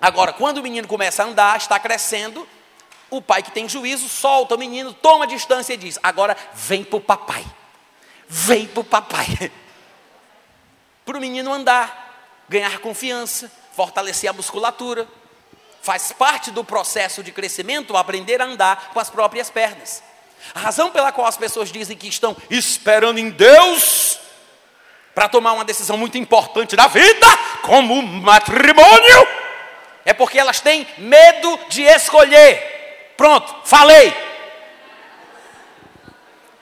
Agora, 0.00 0.32
quando 0.32 0.58
o 0.58 0.62
menino 0.62 0.86
começa 0.86 1.24
a 1.24 1.26
andar, 1.26 1.56
está 1.56 1.80
crescendo, 1.80 2.48
o 3.10 3.20
pai 3.20 3.42
que 3.42 3.50
tem 3.50 3.68
juízo 3.68 4.08
solta 4.08 4.54
o 4.54 4.58
menino, 4.58 4.94
toma 4.94 5.26
distância 5.26 5.74
e 5.74 5.76
diz: 5.76 5.98
Agora 6.00 6.36
vem 6.54 6.84
para 6.84 6.96
o 6.96 7.00
papai. 7.00 7.44
Vem 8.28 8.68
para 8.68 8.80
o 8.82 8.84
papai. 8.84 9.26
para 11.04 11.18
o 11.18 11.20
menino 11.20 11.52
andar, 11.52 12.38
ganhar 12.48 12.78
confiança, 12.78 13.50
fortalecer 13.72 14.30
a 14.30 14.32
musculatura. 14.32 15.08
Faz 15.84 16.12
parte 16.12 16.50
do 16.50 16.64
processo 16.64 17.22
de 17.22 17.30
crescimento 17.30 17.94
aprender 17.94 18.40
a 18.40 18.46
andar 18.46 18.88
com 18.94 18.98
as 18.98 19.10
próprias 19.10 19.50
pernas. 19.50 20.02
A 20.54 20.60
razão 20.60 20.90
pela 20.90 21.12
qual 21.12 21.26
as 21.26 21.36
pessoas 21.36 21.70
dizem 21.70 21.94
que 21.94 22.08
estão 22.08 22.34
esperando 22.48 23.18
em 23.18 23.28
Deus 23.28 24.18
para 25.14 25.28
tomar 25.28 25.52
uma 25.52 25.62
decisão 25.62 25.98
muito 25.98 26.16
importante 26.16 26.74
da 26.74 26.86
vida, 26.86 27.26
como 27.60 28.00
matrimônio, 28.02 29.28
é 30.06 30.14
porque 30.14 30.38
elas 30.38 30.58
têm 30.58 30.86
medo 30.96 31.60
de 31.68 31.82
escolher. 31.82 33.12
Pronto, 33.14 33.54
falei. 33.66 34.10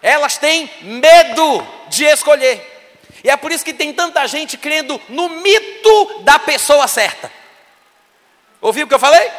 Elas 0.03 0.37
têm 0.37 0.69
medo 0.81 1.65
de 1.87 2.07
escolher. 2.07 2.61
E 3.23 3.31
é 3.31 3.37
por 3.37 3.53
isso 3.53 3.65
que 3.65 3.73
tem 3.73 3.93
tanta 3.93 4.27
gente 4.27 4.59
crendo 4.59 5.01
no 5.09 5.29
mito 5.29 6.23
da 6.25 6.41
pessoa 6.41 6.89
certa. 6.89 7.42
Ouviu 8.63 8.87
o 8.87 8.89
que 8.89 8.95
eu 8.95 8.99
falei? 8.99 9.31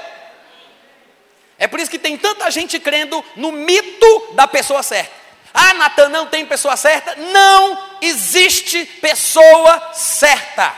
É 1.57 1.65
por 1.65 1.79
isso 1.79 1.89
que 1.89 1.97
tem 1.97 2.17
tanta 2.17 2.51
gente 2.51 2.77
crendo 2.77 3.23
no 3.37 3.51
mito 3.51 4.33
da 4.33 4.45
pessoa 4.45 4.83
certa. 4.83 5.23
Ah, 5.53 5.73
Natan, 5.75 6.09
não 6.09 6.25
tem 6.25 6.45
pessoa 6.45 6.75
certa? 6.75 7.15
Não 7.15 7.97
existe 8.01 8.85
pessoa 8.85 9.93
certa. 9.93 10.75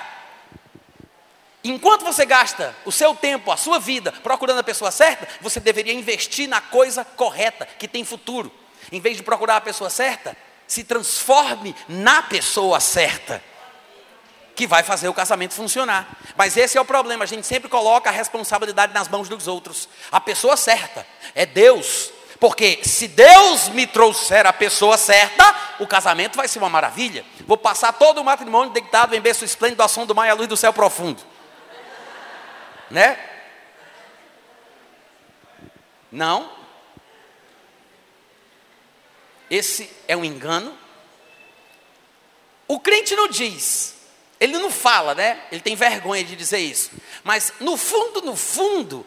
Enquanto 1.64 2.06
você 2.06 2.24
gasta 2.26 2.76
o 2.86 2.92
seu 2.92 3.16
tempo, 3.16 3.52
a 3.52 3.58
sua 3.58 3.80
vida, 3.80 4.12
procurando 4.12 4.60
a 4.60 4.64
pessoa 4.64 4.92
certa, 4.92 5.28
você 5.42 5.60
deveria 5.60 5.94
investir 5.94 6.48
na 6.48 6.62
coisa 6.62 7.04
correta, 7.04 7.68
que 7.80 7.88
tem 7.88 8.06
futuro. 8.06 8.52
Em 8.92 9.02
vez 9.02 9.18
de 9.18 9.24
procurar 9.24 9.56
a 9.56 9.62
pessoa 9.62 9.90
certa, 9.90 10.38
se 10.68 10.84
transforme 10.84 11.76
na 11.88 12.22
pessoa 12.22 12.80
certa, 12.80 13.42
que 14.56 14.66
vai 14.66 14.84
fazer 14.84 15.10
o 15.10 15.14
casamento 15.14 15.54
funcionar. 15.54 16.08
Mas 16.36 16.56
esse 16.58 16.78
é 16.78 16.82
o 16.82 16.86
problema, 16.86 17.24
a 17.24 17.28
gente 17.28 17.46
sempre 17.46 17.70
coloca 17.70 18.10
a 18.10 18.14
responsabilidade 18.14 18.94
nas 18.94 19.08
mãos 19.08 19.28
dos 19.28 19.48
outros. 19.48 19.90
A 20.12 20.20
pessoa 20.20 20.56
certa 20.56 21.06
é 21.34 21.46
Deus. 21.46 22.12
Porque 22.40 22.80
se 22.84 23.08
Deus 23.08 23.70
me 23.70 23.88
trouxer 23.88 24.46
a 24.46 24.52
pessoa 24.52 24.98
certa, 24.98 25.56
o 25.80 25.88
casamento 25.88 26.36
vai 26.36 26.48
ser 26.48 26.60
uma 26.60 26.70
maravilha. 26.70 27.26
Vou 27.48 27.58
passar 27.58 27.94
todo 27.94 28.20
o 28.20 28.26
matrimônio 28.26 28.74
deitado 28.74 29.16
em 29.16 29.22
berço 29.22 29.46
esplêndido 29.46 29.82
ao 29.82 29.88
som 29.88 30.06
do 30.06 30.14
mar 30.14 30.28
e 30.28 30.30
à 30.30 30.34
luz 30.34 30.48
do 30.48 30.58
céu 30.58 30.74
profundo 30.74 31.22
né? 32.90 33.20
Não. 36.12 36.52
Esse 39.50 39.90
é 40.08 40.16
um 40.16 40.26
engano. 40.26 40.78
O 42.68 42.80
crente 42.80 43.16
não 43.16 43.28
diz, 43.28 43.95
ele 44.40 44.58
não 44.58 44.70
fala, 44.70 45.16
né? 45.16 45.42
Ele 45.52 45.62
tem 45.62 45.76
vergonha 45.76 46.24
de 46.24 46.36
dizer 46.36 46.60
isso. 46.60 46.92
Mas 47.24 47.54
no 47.60 47.78
fundo, 47.78 48.22
no 48.22 48.36
fundo, 48.36 49.06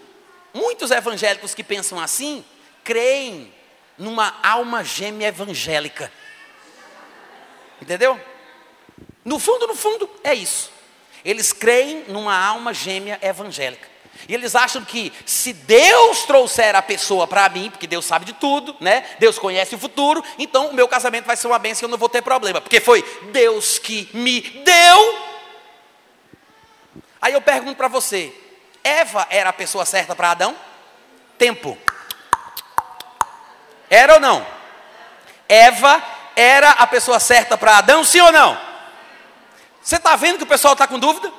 muitos 0.54 0.90
evangélicos 0.90 1.54
que 1.54 1.62
pensam 1.62 2.00
assim, 2.00 2.44
creem 2.82 3.52
numa 3.96 4.34
alma 4.42 4.82
gêmea 4.82 5.28
evangélica. 5.28 6.10
Entendeu? 7.80 8.18
No 9.24 9.38
fundo, 9.38 9.66
no 9.66 9.74
fundo, 9.74 10.08
é 10.24 10.34
isso. 10.34 10.72
Eles 11.24 11.52
creem 11.52 12.04
numa 12.08 12.34
alma 12.34 12.72
gêmea 12.72 13.18
evangélica. 13.20 13.88
E 14.28 14.34
eles 14.34 14.54
acham 14.54 14.84
que 14.84 15.10
se 15.24 15.54
Deus 15.54 16.24
trouxer 16.24 16.76
a 16.76 16.82
pessoa 16.82 17.26
para 17.26 17.48
mim, 17.48 17.70
porque 17.70 17.86
Deus 17.86 18.04
sabe 18.04 18.26
de 18.26 18.34
tudo, 18.34 18.76
né? 18.78 19.02
Deus 19.18 19.38
conhece 19.38 19.74
o 19.74 19.78
futuro, 19.78 20.22
então 20.38 20.68
o 20.68 20.74
meu 20.74 20.86
casamento 20.86 21.24
vai 21.24 21.34
ser 21.34 21.46
uma 21.46 21.58
bênção 21.58 21.84
e 21.84 21.86
eu 21.86 21.90
não 21.90 21.96
vou 21.96 22.10
ter 22.10 22.20
problema, 22.20 22.60
porque 22.60 22.78
foi 22.78 23.02
Deus 23.32 23.78
que 23.78 24.10
me 24.12 24.42
deu. 24.42 25.18
Aí 27.22 27.32
eu 27.32 27.40
pergunto 27.40 27.76
para 27.76 27.88
você: 27.88 28.30
Eva 28.84 29.26
era 29.30 29.48
a 29.48 29.52
pessoa 29.52 29.86
certa 29.86 30.14
para 30.14 30.32
Adão? 30.32 30.54
Tempo. 31.38 31.78
Era 33.88 34.14
ou 34.14 34.20
não? 34.20 34.46
Eva 35.48 36.02
era 36.36 36.70
a 36.72 36.86
pessoa 36.86 37.18
certa 37.18 37.56
para 37.56 37.78
Adão, 37.78 38.04
sim 38.04 38.20
ou 38.20 38.30
não? 38.30 38.60
Você 39.82 39.96
está 39.96 40.14
vendo 40.16 40.36
que 40.36 40.44
o 40.44 40.46
pessoal 40.46 40.74
está 40.74 40.86
com 40.86 40.98
dúvida? 40.98 41.32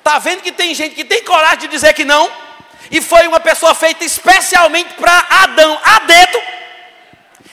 Está 0.00 0.18
vendo 0.18 0.42
que 0.42 0.50
tem 0.50 0.74
gente 0.74 0.94
que 0.94 1.04
tem 1.04 1.22
coragem 1.24 1.60
de 1.60 1.68
dizer 1.68 1.92
que 1.92 2.04
não? 2.04 2.30
E 2.90 3.00
foi 3.00 3.28
uma 3.28 3.38
pessoa 3.38 3.74
feita 3.74 4.04
especialmente 4.04 4.94
para 4.94 5.26
Adão, 5.42 5.78
a 5.84 5.98
dedo. 6.00 6.42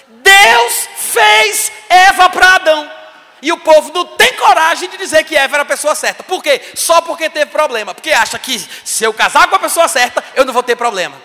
Deus 0.07 0.89
fez 0.97 1.71
Eva 1.89 2.29
para 2.29 2.55
Adão. 2.55 2.91
E 3.41 3.51
o 3.51 3.59
povo 3.59 3.93
não 3.93 4.05
tem 4.17 4.33
coragem 4.33 4.89
de 4.89 4.97
dizer 4.97 5.23
que 5.25 5.35
Eva 5.35 5.57
era 5.57 5.63
a 5.63 5.65
pessoa 5.65 5.93
certa. 5.93 6.23
Por 6.23 6.41
quê? 6.41 6.59
Só 6.73 7.01
porque 7.01 7.29
teve 7.29 7.51
problema. 7.51 7.93
Porque 7.93 8.11
acha 8.11 8.39
que 8.39 8.57
se 8.83 9.03
eu 9.03 9.13
casar 9.13 9.47
com 9.47 9.55
a 9.55 9.59
pessoa 9.59 9.87
certa, 9.87 10.23
eu 10.33 10.43
não 10.43 10.53
vou 10.53 10.63
ter 10.63 10.75
problema. 10.75 11.15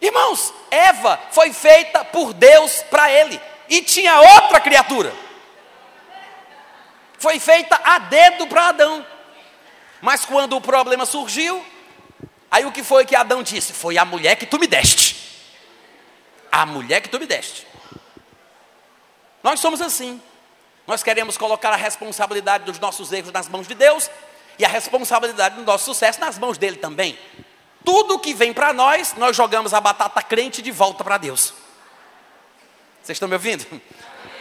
Irmãos, 0.00 0.52
Eva 0.70 1.18
foi 1.32 1.52
feita 1.52 2.04
por 2.04 2.32
Deus 2.32 2.84
para 2.88 3.10
ele. 3.10 3.40
E 3.68 3.82
tinha 3.82 4.20
outra 4.20 4.60
criatura 4.60 5.12
foi 7.22 7.38
feita 7.38 7.80
a 7.84 8.00
dedo 8.00 8.48
para 8.48 8.70
Adão. 8.70 9.06
Mas 10.02 10.24
quando 10.24 10.56
o 10.56 10.60
problema 10.60 11.06
surgiu, 11.06 11.64
aí 12.50 12.66
o 12.66 12.72
que 12.72 12.82
foi 12.82 13.06
que 13.06 13.14
Adão 13.14 13.40
disse? 13.40 13.72
Foi 13.72 13.96
a 13.96 14.04
mulher 14.04 14.34
que 14.34 14.44
tu 14.44 14.58
me 14.58 14.66
deste. 14.66 15.16
A 16.50 16.66
mulher 16.66 17.00
que 17.00 17.08
tu 17.08 17.20
me 17.20 17.24
deste. 17.24 17.64
Nós 19.44 19.60
somos 19.60 19.80
assim. 19.80 20.20
Nós 20.88 21.04
queremos 21.04 21.38
colocar 21.38 21.72
a 21.72 21.76
responsabilidade 21.76 22.64
dos 22.64 22.80
nossos 22.80 23.12
erros 23.12 23.32
nas 23.32 23.48
mãos 23.48 23.68
de 23.68 23.74
Deus 23.74 24.10
e 24.58 24.64
a 24.64 24.68
responsabilidade 24.68 25.54
do 25.54 25.62
nosso 25.62 25.84
sucesso 25.84 26.20
nas 26.20 26.36
mãos 26.36 26.58
dele 26.58 26.76
também. 26.76 27.16
Tudo 27.84 28.18
que 28.18 28.34
vem 28.34 28.52
para 28.52 28.72
nós, 28.72 29.14
nós 29.14 29.36
jogamos 29.36 29.72
a 29.72 29.80
batata 29.80 30.20
crente 30.20 30.60
de 30.60 30.72
volta 30.72 31.04
para 31.04 31.16
Deus. 31.16 31.54
Vocês 33.02 33.16
estão 33.16 33.28
me 33.28 33.34
ouvindo? 33.34 33.64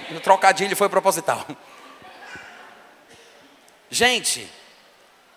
O 0.10 0.20
trocadilho 0.20 0.76
foi 0.76 0.90
proposital. 0.90 1.46
Gente, 3.90 4.50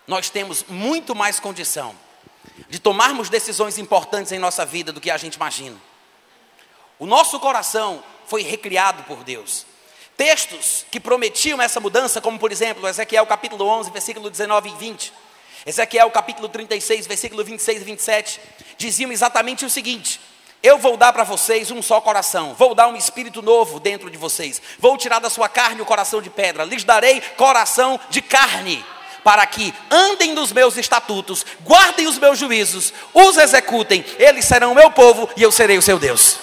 nós 0.06 0.30
temos 0.30 0.64
muito 0.68 1.14
mais 1.14 1.40
condição 1.40 1.94
de 2.68 2.78
tomarmos 2.78 3.28
decisões 3.28 3.78
importantes 3.78 4.32
em 4.32 4.38
nossa 4.38 4.64
vida 4.64 4.92
do 4.92 5.00
que 5.00 5.10
a 5.10 5.16
gente 5.16 5.34
imagina. 5.34 5.76
O 6.98 7.06
nosso 7.06 7.40
coração 7.40 8.02
foi 8.26 8.42
recriado 8.42 9.02
por 9.04 9.24
Deus. 9.24 9.66
Textos 10.16 10.86
que 10.90 11.00
prometiam 11.00 11.60
essa 11.60 11.80
mudança, 11.80 12.20
como 12.20 12.38
por 12.38 12.52
exemplo, 12.52 12.86
Ezequiel 12.86 13.26
capítulo 13.26 13.66
11, 13.66 13.90
versículo 13.90 14.30
19 14.30 14.70
e 14.70 14.74
20, 14.76 15.12
Ezequiel 15.66 16.10
capítulo 16.10 16.48
36, 16.48 17.06
versículo 17.06 17.42
26 17.42 17.80
e 17.80 17.84
27, 17.84 18.40
diziam 18.76 19.10
exatamente 19.10 19.64
o 19.64 19.70
seguinte: 19.70 20.20
eu 20.62 20.78
vou 20.78 20.96
dar 20.96 21.12
para 21.12 21.24
vocês 21.24 21.70
um 21.70 21.82
só 21.82 22.00
coração, 22.00 22.54
vou 22.54 22.74
dar 22.74 22.88
um 22.88 22.96
espírito 22.96 23.42
novo 23.42 23.80
dentro 23.80 24.08
de 24.08 24.16
vocês, 24.16 24.62
vou 24.78 24.96
tirar 24.96 25.18
da 25.18 25.28
sua 25.28 25.48
carne 25.48 25.82
o 25.82 25.86
coração 25.86 26.22
de 26.22 26.30
pedra, 26.30 26.64
lhes 26.64 26.84
darei 26.84 27.20
coração 27.36 27.98
de 28.08 28.22
carne, 28.22 28.84
para 29.24 29.44
que 29.46 29.74
andem 29.90 30.34
nos 30.34 30.52
meus 30.52 30.76
estatutos, 30.76 31.44
guardem 31.64 32.06
os 32.06 32.18
meus 32.18 32.38
juízos, 32.38 32.92
os 33.12 33.38
executem, 33.38 34.04
eles 34.18 34.44
serão 34.44 34.72
o 34.72 34.74
meu 34.74 34.90
povo 34.90 35.28
e 35.36 35.42
eu 35.42 35.50
serei 35.50 35.78
o 35.78 35.82
seu 35.82 35.98
Deus. 35.98 36.38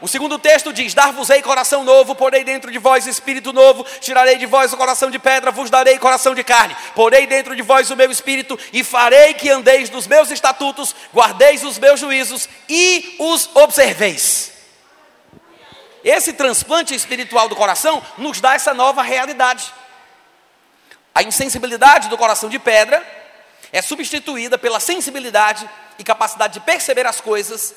O 0.00 0.06
segundo 0.06 0.38
texto 0.38 0.72
diz: 0.72 0.94
Dar-vos-ei 0.94 1.42
coração 1.42 1.82
novo, 1.82 2.14
porei 2.14 2.44
dentro 2.44 2.70
de 2.70 2.78
vós 2.78 3.06
espírito 3.06 3.52
novo, 3.52 3.84
tirarei 4.00 4.36
de 4.36 4.46
vós 4.46 4.72
o 4.72 4.76
coração 4.76 5.10
de 5.10 5.18
pedra, 5.18 5.50
vos 5.50 5.70
darei 5.70 5.98
coração 5.98 6.34
de 6.34 6.44
carne, 6.44 6.76
porei 6.94 7.26
dentro 7.26 7.56
de 7.56 7.62
vós 7.62 7.90
o 7.90 7.96
meu 7.96 8.10
espírito, 8.10 8.58
e 8.72 8.84
farei 8.84 9.34
que 9.34 9.50
andeis 9.50 9.90
nos 9.90 10.06
meus 10.06 10.30
estatutos, 10.30 10.94
guardeis 11.12 11.64
os 11.64 11.78
meus 11.78 11.98
juízos 11.98 12.48
e 12.68 13.16
os 13.18 13.50
observeis. 13.54 14.52
Esse 16.04 16.32
transplante 16.32 16.94
espiritual 16.94 17.48
do 17.48 17.56
coração 17.56 18.00
nos 18.16 18.40
dá 18.40 18.54
essa 18.54 18.72
nova 18.72 19.02
realidade. 19.02 19.72
A 21.14 21.22
insensibilidade 21.22 22.08
do 22.08 22.18
coração 22.18 22.48
de 22.48 22.58
pedra 22.58 23.04
é 23.72 23.82
substituída 23.82 24.56
pela 24.56 24.80
sensibilidade 24.80 25.68
e 25.98 26.04
capacidade 26.04 26.54
de 26.54 26.60
perceber 26.60 27.06
as 27.06 27.20
coisas 27.20 27.74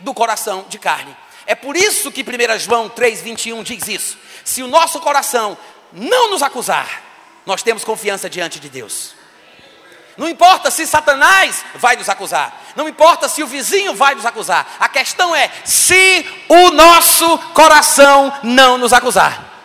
do 0.00 0.14
coração 0.14 0.66
de 0.68 0.78
carne. 0.78 1.16
É 1.46 1.54
por 1.54 1.76
isso 1.76 2.12
que 2.12 2.22
1 2.22 2.58
João 2.58 2.90
3,21 2.90 3.62
diz 3.62 3.88
isso. 3.88 4.18
Se 4.44 4.62
o 4.62 4.68
nosso 4.68 5.00
coração 5.00 5.56
não 5.92 6.30
nos 6.30 6.42
acusar, 6.42 7.02
nós 7.46 7.62
temos 7.62 7.84
confiança 7.84 8.28
diante 8.28 8.60
de 8.60 8.68
Deus. 8.68 9.14
Não 10.18 10.28
importa 10.28 10.70
se 10.70 10.86
Satanás 10.86 11.64
vai 11.76 11.96
nos 11.96 12.08
acusar, 12.08 12.52
não 12.74 12.88
importa 12.88 13.28
se 13.28 13.42
o 13.42 13.46
vizinho 13.46 13.94
vai 13.94 14.16
nos 14.16 14.26
acusar, 14.26 14.76
a 14.80 14.88
questão 14.88 15.34
é 15.34 15.48
se 15.64 16.26
o 16.48 16.70
nosso 16.72 17.38
coração 17.54 18.36
não 18.42 18.76
nos 18.76 18.92
acusar. 18.92 19.57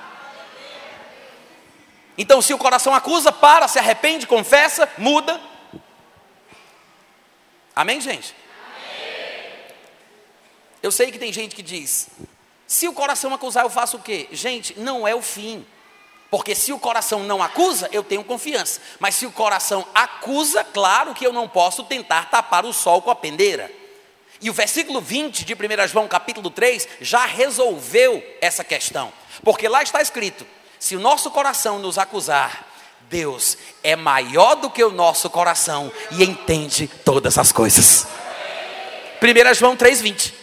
Então, 2.17 2.41
se 2.41 2.53
o 2.53 2.57
coração 2.57 2.93
acusa, 2.93 3.31
para, 3.31 3.67
se 3.67 3.79
arrepende, 3.79 4.27
confessa, 4.27 4.89
muda. 4.97 5.41
Amém, 7.75 7.99
gente? 7.99 8.35
Eu 10.81 10.91
sei 10.91 11.11
que 11.11 11.17
tem 11.17 11.33
gente 11.33 11.55
que 11.55 11.63
diz: 11.63 12.09
se 12.67 12.87
o 12.87 12.93
coração 12.93 13.33
acusar, 13.33 13.63
eu 13.63 13.69
faço 13.69 13.97
o 13.97 14.01
quê? 14.01 14.27
Gente, 14.31 14.79
não 14.79 15.07
é 15.07 15.15
o 15.15 15.21
fim. 15.21 15.65
Porque 16.29 16.55
se 16.55 16.73
o 16.73 16.79
coração 16.79 17.19
não 17.23 17.43
acusa, 17.43 17.87
eu 17.91 18.03
tenho 18.03 18.23
confiança. 18.23 18.81
Mas 18.99 19.13
se 19.13 19.25
o 19.25 19.31
coração 19.31 19.87
acusa, 19.93 20.63
claro 20.63 21.13
que 21.13 21.25
eu 21.25 21.31
não 21.31 21.47
posso 21.47 21.83
tentar 21.83 22.29
tapar 22.31 22.65
o 22.65 22.73
sol 22.73 23.03
com 23.03 23.11
a 23.11 23.15
pendeira. 23.15 23.71
E 24.41 24.49
o 24.49 24.53
versículo 24.53 24.99
20 24.99 25.45
de 25.45 25.53
1 25.53 25.87
João 25.87 26.07
capítulo 26.07 26.49
3 26.49 26.87
já 26.99 27.25
resolveu 27.25 28.21
essa 28.41 28.63
questão. 28.63 29.13
Porque 29.43 29.67
lá 29.67 29.83
está 29.83 30.01
escrito: 30.01 30.45
se 30.83 30.97
o 30.97 30.99
nosso 30.99 31.31
coração 31.31 31.79
nos 31.79 31.97
acusar, 31.97 32.67
Deus 33.03 33.57
é 33.81 33.95
maior 33.95 34.55
do 34.55 34.69
que 34.69 34.83
o 34.83 34.91
nosso 34.91 35.29
coração 35.29 35.89
e 36.11 36.25
entende 36.25 36.89
todas 37.05 37.37
as 37.37 37.53
coisas. 37.53 38.05
1 39.21 39.53
João 39.53 39.77
3,20. 39.77 40.33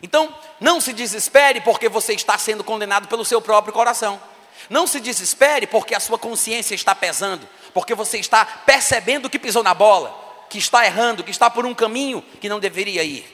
Então, 0.00 0.32
não 0.60 0.80
se 0.80 0.92
desespere 0.92 1.60
porque 1.62 1.88
você 1.88 2.12
está 2.12 2.38
sendo 2.38 2.62
condenado 2.62 3.08
pelo 3.08 3.24
seu 3.24 3.42
próprio 3.42 3.74
coração. 3.74 4.22
Não 4.70 4.86
se 4.86 5.00
desespere 5.00 5.66
porque 5.66 5.96
a 5.96 6.00
sua 6.00 6.16
consciência 6.16 6.76
está 6.76 6.94
pesando, 6.94 7.44
porque 7.74 7.96
você 7.96 8.18
está 8.18 8.44
percebendo 8.44 9.28
que 9.28 9.40
pisou 9.40 9.64
na 9.64 9.74
bola, 9.74 10.16
que 10.48 10.58
está 10.58 10.86
errando, 10.86 11.24
que 11.24 11.32
está 11.32 11.50
por 11.50 11.66
um 11.66 11.74
caminho 11.74 12.22
que 12.40 12.48
não 12.48 12.60
deveria 12.60 13.02
ir. 13.02 13.26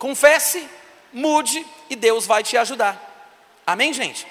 Confesse, 0.00 0.68
mude 1.12 1.64
e 1.88 1.94
Deus 1.94 2.26
vai 2.26 2.42
te 2.42 2.56
ajudar. 2.56 3.11
Amém, 3.66 3.92
gente? 3.92 4.26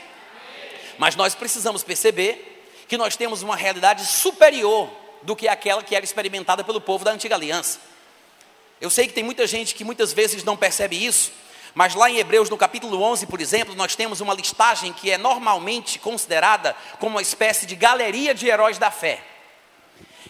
Mas 0.98 1.16
nós 1.16 1.34
precisamos 1.34 1.84
perceber 1.84 2.64
que 2.88 2.98
nós 2.98 3.16
temos 3.16 3.42
uma 3.42 3.56
realidade 3.56 4.06
superior 4.06 4.90
do 5.22 5.36
que 5.36 5.48
aquela 5.48 5.82
que 5.82 5.96
era 5.96 6.04
experimentada 6.04 6.64
pelo 6.64 6.82
povo 6.82 7.06
da 7.06 7.12
antiga 7.12 7.36
aliança. 7.36 7.80
Eu 8.82 8.90
sei 8.90 9.08
que 9.08 9.14
tem 9.14 9.24
muita 9.24 9.48
gente 9.48 9.74
que 9.74 9.84
muitas 9.84 10.12
vezes 10.12 10.44
não 10.44 10.58
percebe 10.58 11.04
isso, 11.04 11.32
mas 11.74 11.96
lá 11.96 12.10
em 12.10 12.18
Hebreus, 12.18 12.50
no 12.50 12.58
capítulo 12.58 13.02
11, 13.02 13.28
por 13.28 13.40
exemplo, 13.40 13.74
nós 13.76 13.96
temos 13.96 14.20
uma 14.20 14.34
listagem 14.34 14.92
que 14.92 15.10
é 15.10 15.18
normalmente 15.18 16.00
considerada 16.00 16.76
como 17.00 17.16
uma 17.16 17.22
espécie 17.22 17.66
de 17.66 17.76
galeria 17.76 18.34
de 18.34 18.48
heróis 18.48 18.78
da 18.78 18.92
fé. 18.92 19.24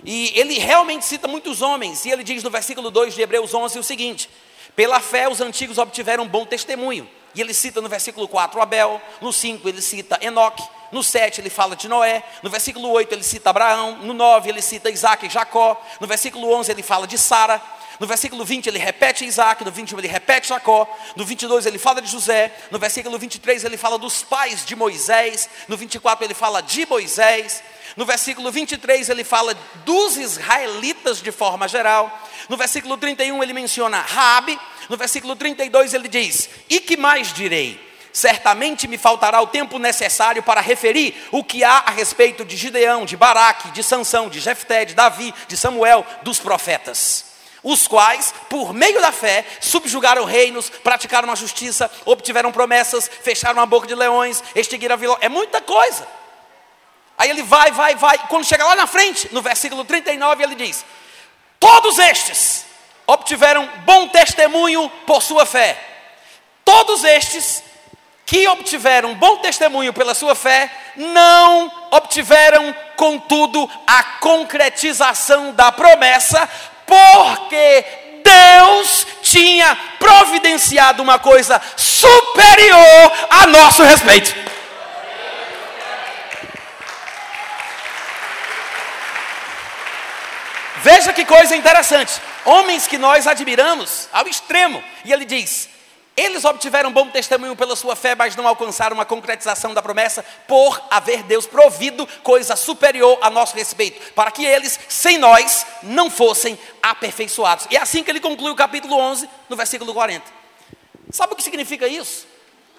E 0.05 0.31
ele 0.39 0.59
realmente 0.59 1.05
cita 1.05 1.27
muitos 1.27 1.61
homens, 1.61 2.05
e 2.05 2.11
ele 2.11 2.23
diz 2.23 2.43
no 2.43 2.49
versículo 2.49 2.91
2 2.91 3.15
de 3.15 3.21
Hebreus 3.21 3.53
11 3.53 3.79
o 3.79 3.83
seguinte: 3.83 4.29
Pela 4.75 4.99
fé 4.99 5.27
os 5.27 5.41
antigos 5.41 5.77
obtiveram 5.79 6.27
bom 6.27 6.45
testemunho. 6.45 7.09
E 7.33 7.41
ele 7.41 7.53
cita 7.53 7.81
no 7.81 7.89
versículo 7.89 8.27
4 8.27 8.61
Abel, 8.61 9.01
no 9.21 9.31
5 9.31 9.67
ele 9.67 9.81
cita 9.81 10.19
Enoque, 10.21 10.63
no 10.91 11.01
7 11.01 11.39
ele 11.39 11.49
fala 11.49 11.75
de 11.75 11.87
Noé, 11.87 12.23
no 12.43 12.49
versículo 12.49 12.89
8 12.89 13.13
ele 13.13 13.23
cita 13.23 13.49
Abraão, 13.49 13.97
no 13.97 14.13
9 14.13 14.49
ele 14.49 14.61
cita 14.61 14.89
Isaac 14.89 15.25
e 15.25 15.29
Jacó, 15.29 15.81
no 15.99 16.07
versículo 16.07 16.51
11 16.53 16.71
ele 16.71 16.83
fala 16.83 17.07
de 17.07 17.17
Sara, 17.17 17.61
no 18.01 18.07
versículo 18.07 18.43
20 18.43 18.65
ele 18.65 18.79
repete 18.79 19.23
Isaac, 19.23 19.63
no 19.63 19.69
21 19.69 19.99
ele 19.99 20.07
repete 20.07 20.47
Jacó, 20.47 20.89
no 21.15 21.23
22 21.23 21.67
ele 21.67 21.77
fala 21.77 22.01
de 22.01 22.09
José, 22.09 22.51
no 22.71 22.79
versículo 22.79 23.15
23 23.19 23.63
ele 23.63 23.77
fala 23.77 23.99
dos 23.99 24.23
pais 24.23 24.65
de 24.65 24.75
Moisés, 24.75 25.47
no 25.67 25.77
24 25.77 26.25
ele 26.25 26.33
fala 26.33 26.63
de 26.63 26.83
Moisés, 26.87 27.61
no 27.95 28.03
versículo 28.03 28.51
23 28.51 29.07
ele 29.07 29.23
fala 29.23 29.55
dos 29.85 30.17
israelitas 30.17 31.21
de 31.21 31.31
forma 31.31 31.67
geral, 31.67 32.11
no 32.49 32.57
versículo 32.57 32.97
31 32.97 33.43
ele 33.43 33.53
menciona 33.53 34.01
Rabi, 34.01 34.59
no 34.89 34.97
versículo 34.97 35.35
32 35.35 35.93
ele 35.93 36.07
diz: 36.07 36.49
"E 36.71 36.79
que 36.79 36.97
mais 36.97 37.31
direi?" 37.31 37.79
certamente 38.11 38.87
me 38.87 38.97
faltará 38.97 39.39
o 39.41 39.47
tempo 39.47 39.77
necessário 39.77 40.41
para 40.41 40.59
referir 40.59 41.15
o 41.31 41.43
que 41.43 41.63
há 41.63 41.83
a 41.85 41.91
respeito 41.91 42.43
de 42.43 42.57
Gideão, 42.57 43.05
de 43.05 43.15
Baraque, 43.15 43.69
de 43.69 43.83
Sansão, 43.83 44.27
de 44.27 44.39
Jefté, 44.39 44.85
de 44.85 44.95
Davi, 44.95 45.31
de 45.47 45.55
Samuel, 45.55 46.03
dos 46.23 46.39
profetas. 46.39 47.30
Os 47.63 47.87
quais, 47.87 48.33
por 48.49 48.73
meio 48.73 48.99
da 48.99 49.11
fé, 49.11 49.45
subjugaram 49.59 50.25
reinos, 50.25 50.69
praticaram 50.69 51.31
a 51.31 51.35
justiça, 51.35 51.91
obtiveram 52.05 52.51
promessas, 52.51 53.09
fecharam 53.21 53.61
a 53.61 53.65
boca 53.65 53.85
de 53.85 53.93
leões, 53.93 54.43
extinguiram 54.55 54.95
a 54.95 54.97
violência. 54.97 55.25
É 55.25 55.29
muita 55.29 55.61
coisa. 55.61 56.07
Aí 57.17 57.29
ele 57.29 57.43
vai, 57.43 57.71
vai, 57.71 57.93
vai. 57.93 58.17
Quando 58.29 58.45
chega 58.45 58.65
lá 58.65 58.75
na 58.75 58.87
frente, 58.87 59.29
no 59.31 59.43
versículo 59.43 59.85
39, 59.85 60.43
ele 60.43 60.55
diz: 60.55 60.83
Todos 61.59 61.99
estes 61.99 62.65
obtiveram 63.05 63.69
bom 63.85 64.07
testemunho 64.07 64.89
por 65.05 65.21
sua 65.21 65.45
fé. 65.45 65.79
Todos 66.65 67.03
estes 67.03 67.63
que 68.25 68.47
obtiveram 68.47 69.13
bom 69.15 69.37
testemunho 69.37 69.91
pela 69.91 70.13
sua 70.13 70.33
fé, 70.33 70.71
não 70.95 71.69
obtiveram, 71.91 72.73
contudo, 72.95 73.69
a 73.85 74.03
concretização 74.21 75.51
da 75.53 75.69
promessa, 75.69 76.49
porque 76.91 77.85
Deus 78.21 79.07
tinha 79.21 79.77
providenciado 79.97 81.01
uma 81.01 81.17
coisa 81.17 81.61
superior 81.77 83.11
a 83.29 83.47
nosso 83.47 83.81
respeito. 83.81 84.35
Veja 90.83 91.13
que 91.13 91.23
coisa 91.23 91.55
interessante. 91.55 92.19
Homens 92.43 92.87
que 92.87 92.97
nós 92.97 93.25
admiramos 93.25 94.09
ao 94.11 94.27
extremo. 94.27 94.83
E 95.05 95.13
ele 95.13 95.23
diz: 95.23 95.69
eles 96.15 96.43
obtiveram 96.43 96.91
bom 96.91 97.09
testemunho 97.09 97.55
pela 97.55 97.75
sua 97.75 97.95
fé, 97.95 98.15
mas 98.15 98.35
não 98.35 98.47
alcançaram 98.47 98.99
a 98.99 99.05
concretização 99.05 99.73
da 99.73 99.81
promessa, 99.81 100.23
por 100.47 100.81
haver 100.89 101.23
Deus 101.23 101.45
provido 101.45 102.05
coisa 102.21 102.55
superior 102.55 103.17
a 103.21 103.29
nosso 103.29 103.55
respeito, 103.55 104.13
para 104.13 104.29
que 104.29 104.45
eles, 104.45 104.79
sem 104.89 105.17
nós, 105.17 105.65
não 105.81 106.09
fossem 106.09 106.59
aperfeiçoados. 106.83 107.65
E 107.71 107.77
é 107.77 107.81
assim 107.81 108.03
que 108.03 108.11
ele 108.11 108.19
conclui 108.19 108.51
o 108.51 108.55
capítulo 108.55 108.95
11, 108.95 109.29
no 109.49 109.55
versículo 109.55 109.93
40. 109.93 110.25
Sabe 111.11 111.33
o 111.33 111.35
que 111.35 111.43
significa 111.43 111.87
isso? 111.87 112.27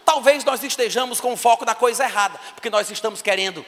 Talvez 0.04 0.44
nós 0.44 0.62
estejamos 0.62 1.20
com 1.20 1.32
o 1.32 1.36
foco 1.36 1.64
da 1.64 1.74
coisa 1.74 2.04
errada, 2.04 2.38
porque 2.54 2.68
nós 2.68 2.90
estamos 2.90 3.22
querendo 3.22 3.64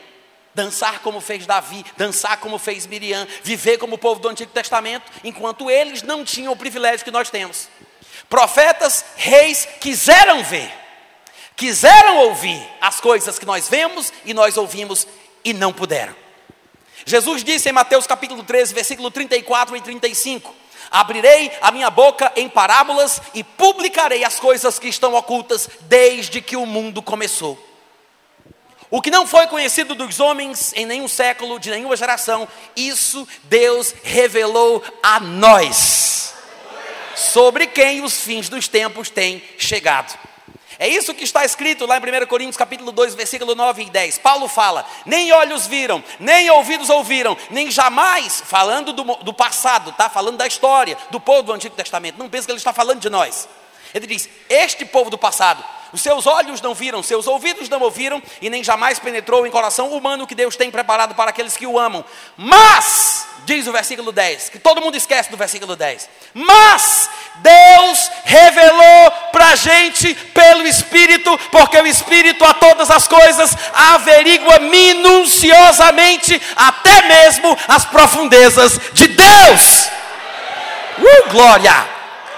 dançar 0.54 1.00
como 1.00 1.20
fez 1.20 1.46
Davi, 1.46 1.84
dançar 1.96 2.36
como 2.38 2.58
fez 2.58 2.86
Miriam, 2.86 3.26
viver 3.42 3.78
como 3.78 3.96
o 3.96 3.98
povo 3.98 4.20
do 4.20 4.28
Antigo 4.28 4.52
Testamento, 4.52 5.10
enquanto 5.24 5.70
eles 5.70 6.02
não 6.02 6.24
tinham 6.24 6.52
o 6.52 6.56
privilégio 6.56 7.04
que 7.04 7.10
nós 7.10 7.28
temos. 7.28 7.68
Profetas, 8.28 9.04
reis 9.16 9.68
quiseram 9.80 10.42
ver, 10.42 10.72
quiseram 11.56 12.18
ouvir 12.18 12.60
as 12.80 13.00
coisas 13.00 13.38
que 13.38 13.46
nós 13.46 13.68
vemos 13.68 14.12
e 14.24 14.34
nós 14.34 14.56
ouvimos 14.56 15.06
e 15.44 15.52
não 15.52 15.72
puderam. 15.72 16.14
Jesus 17.06 17.44
disse 17.44 17.68
em 17.68 17.72
Mateus 17.72 18.06
capítulo 18.06 18.42
13, 18.42 18.72
versículo 18.72 19.10
34 19.10 19.76
e 19.76 19.80
35: 19.80 20.54
Abrirei 20.90 21.52
a 21.60 21.70
minha 21.70 21.90
boca 21.90 22.32
em 22.36 22.48
parábolas 22.48 23.20
e 23.34 23.44
publicarei 23.44 24.24
as 24.24 24.40
coisas 24.40 24.78
que 24.78 24.88
estão 24.88 25.14
ocultas 25.14 25.68
desde 25.82 26.40
que 26.40 26.56
o 26.56 26.66
mundo 26.66 27.02
começou. 27.02 27.58
O 28.90 29.02
que 29.02 29.10
não 29.10 29.26
foi 29.26 29.46
conhecido 29.46 29.94
dos 29.94 30.20
homens 30.20 30.72
em 30.76 30.86
nenhum 30.86 31.08
século, 31.08 31.58
de 31.58 31.70
nenhuma 31.70 31.96
geração, 31.96 32.46
isso 32.76 33.26
Deus 33.44 33.94
revelou 34.04 34.82
a 35.02 35.18
nós, 35.18 36.33
sobre 37.16 37.66
quem 37.66 38.02
os 38.02 38.20
fins 38.20 38.48
dos 38.48 38.68
tempos 38.68 39.10
têm 39.10 39.42
chegado. 39.58 40.18
É 40.78 40.88
isso 40.88 41.14
que 41.14 41.24
está 41.24 41.44
escrito 41.44 41.86
lá 41.86 41.98
em 41.98 42.00
1 42.00 42.26
Coríntios 42.26 42.56
capítulo 42.56 42.90
2, 42.90 43.14
versículo 43.14 43.54
9 43.54 43.82
e 43.82 43.90
10. 43.90 44.18
Paulo 44.18 44.48
fala: 44.48 44.84
nem 45.06 45.32
olhos 45.32 45.66
viram, 45.66 46.02
nem 46.18 46.50
ouvidos 46.50 46.90
ouviram, 46.90 47.36
nem 47.50 47.70
jamais, 47.70 48.42
falando 48.44 48.92
do, 48.92 49.04
do 49.16 49.32
passado, 49.32 49.92
tá? 49.92 50.08
Falando 50.08 50.36
da 50.36 50.46
história, 50.46 50.96
do 51.10 51.20
povo 51.20 51.42
do 51.42 51.52
Antigo 51.52 51.76
Testamento. 51.76 52.18
Não 52.18 52.28
pensa 52.28 52.46
que 52.46 52.52
ele 52.52 52.58
está 52.58 52.72
falando 52.72 53.00
de 53.00 53.08
nós 53.08 53.48
Ele 53.92 54.06
diz: 54.06 54.28
Este 54.48 54.84
povo 54.84 55.10
do 55.10 55.18
passado, 55.18 55.64
os 55.92 56.02
seus 56.02 56.26
olhos 56.26 56.60
não 56.60 56.74
viram, 56.74 57.04
seus 57.04 57.28
ouvidos 57.28 57.68
não 57.68 57.80
ouviram, 57.80 58.20
e 58.42 58.50
nem 58.50 58.64
jamais 58.64 58.98
penetrou 58.98 59.46
em 59.46 59.50
coração 59.50 59.92
humano 59.92 60.24
o 60.24 60.26
que 60.26 60.34
Deus 60.34 60.56
tem 60.56 60.70
preparado 60.70 61.14
para 61.14 61.30
aqueles 61.30 61.56
que 61.56 61.68
o 61.68 61.78
amam. 61.78 62.04
Mas, 62.36 63.28
diz 63.44 63.66
o 63.66 63.72
versículo 63.72 64.12
10, 64.12 64.50
que 64.50 64.58
todo 64.58 64.80
mundo 64.80 64.96
esquece 64.96 65.30
do 65.30 65.36
versículo 65.36 65.76
10. 65.76 66.08
Mas 66.34 67.08
Deus 67.36 68.10
revelou 68.24 69.10
para 69.32 69.48
a 69.48 69.54
gente 69.56 70.14
pelo 70.14 70.66
Espírito, 70.66 71.38
porque 71.50 71.78
o 71.78 71.86
Espírito 71.86 72.44
a 72.44 72.54
todas 72.54 72.90
as 72.90 73.06
coisas 73.06 73.56
averigua 73.72 74.58
minuciosamente 74.58 76.40
até 76.56 77.02
mesmo 77.02 77.56
as 77.68 77.84
profundezas 77.84 78.80
de 78.92 79.08
Deus. 79.08 79.88
Uh, 80.98 81.30
glória! 81.30 81.88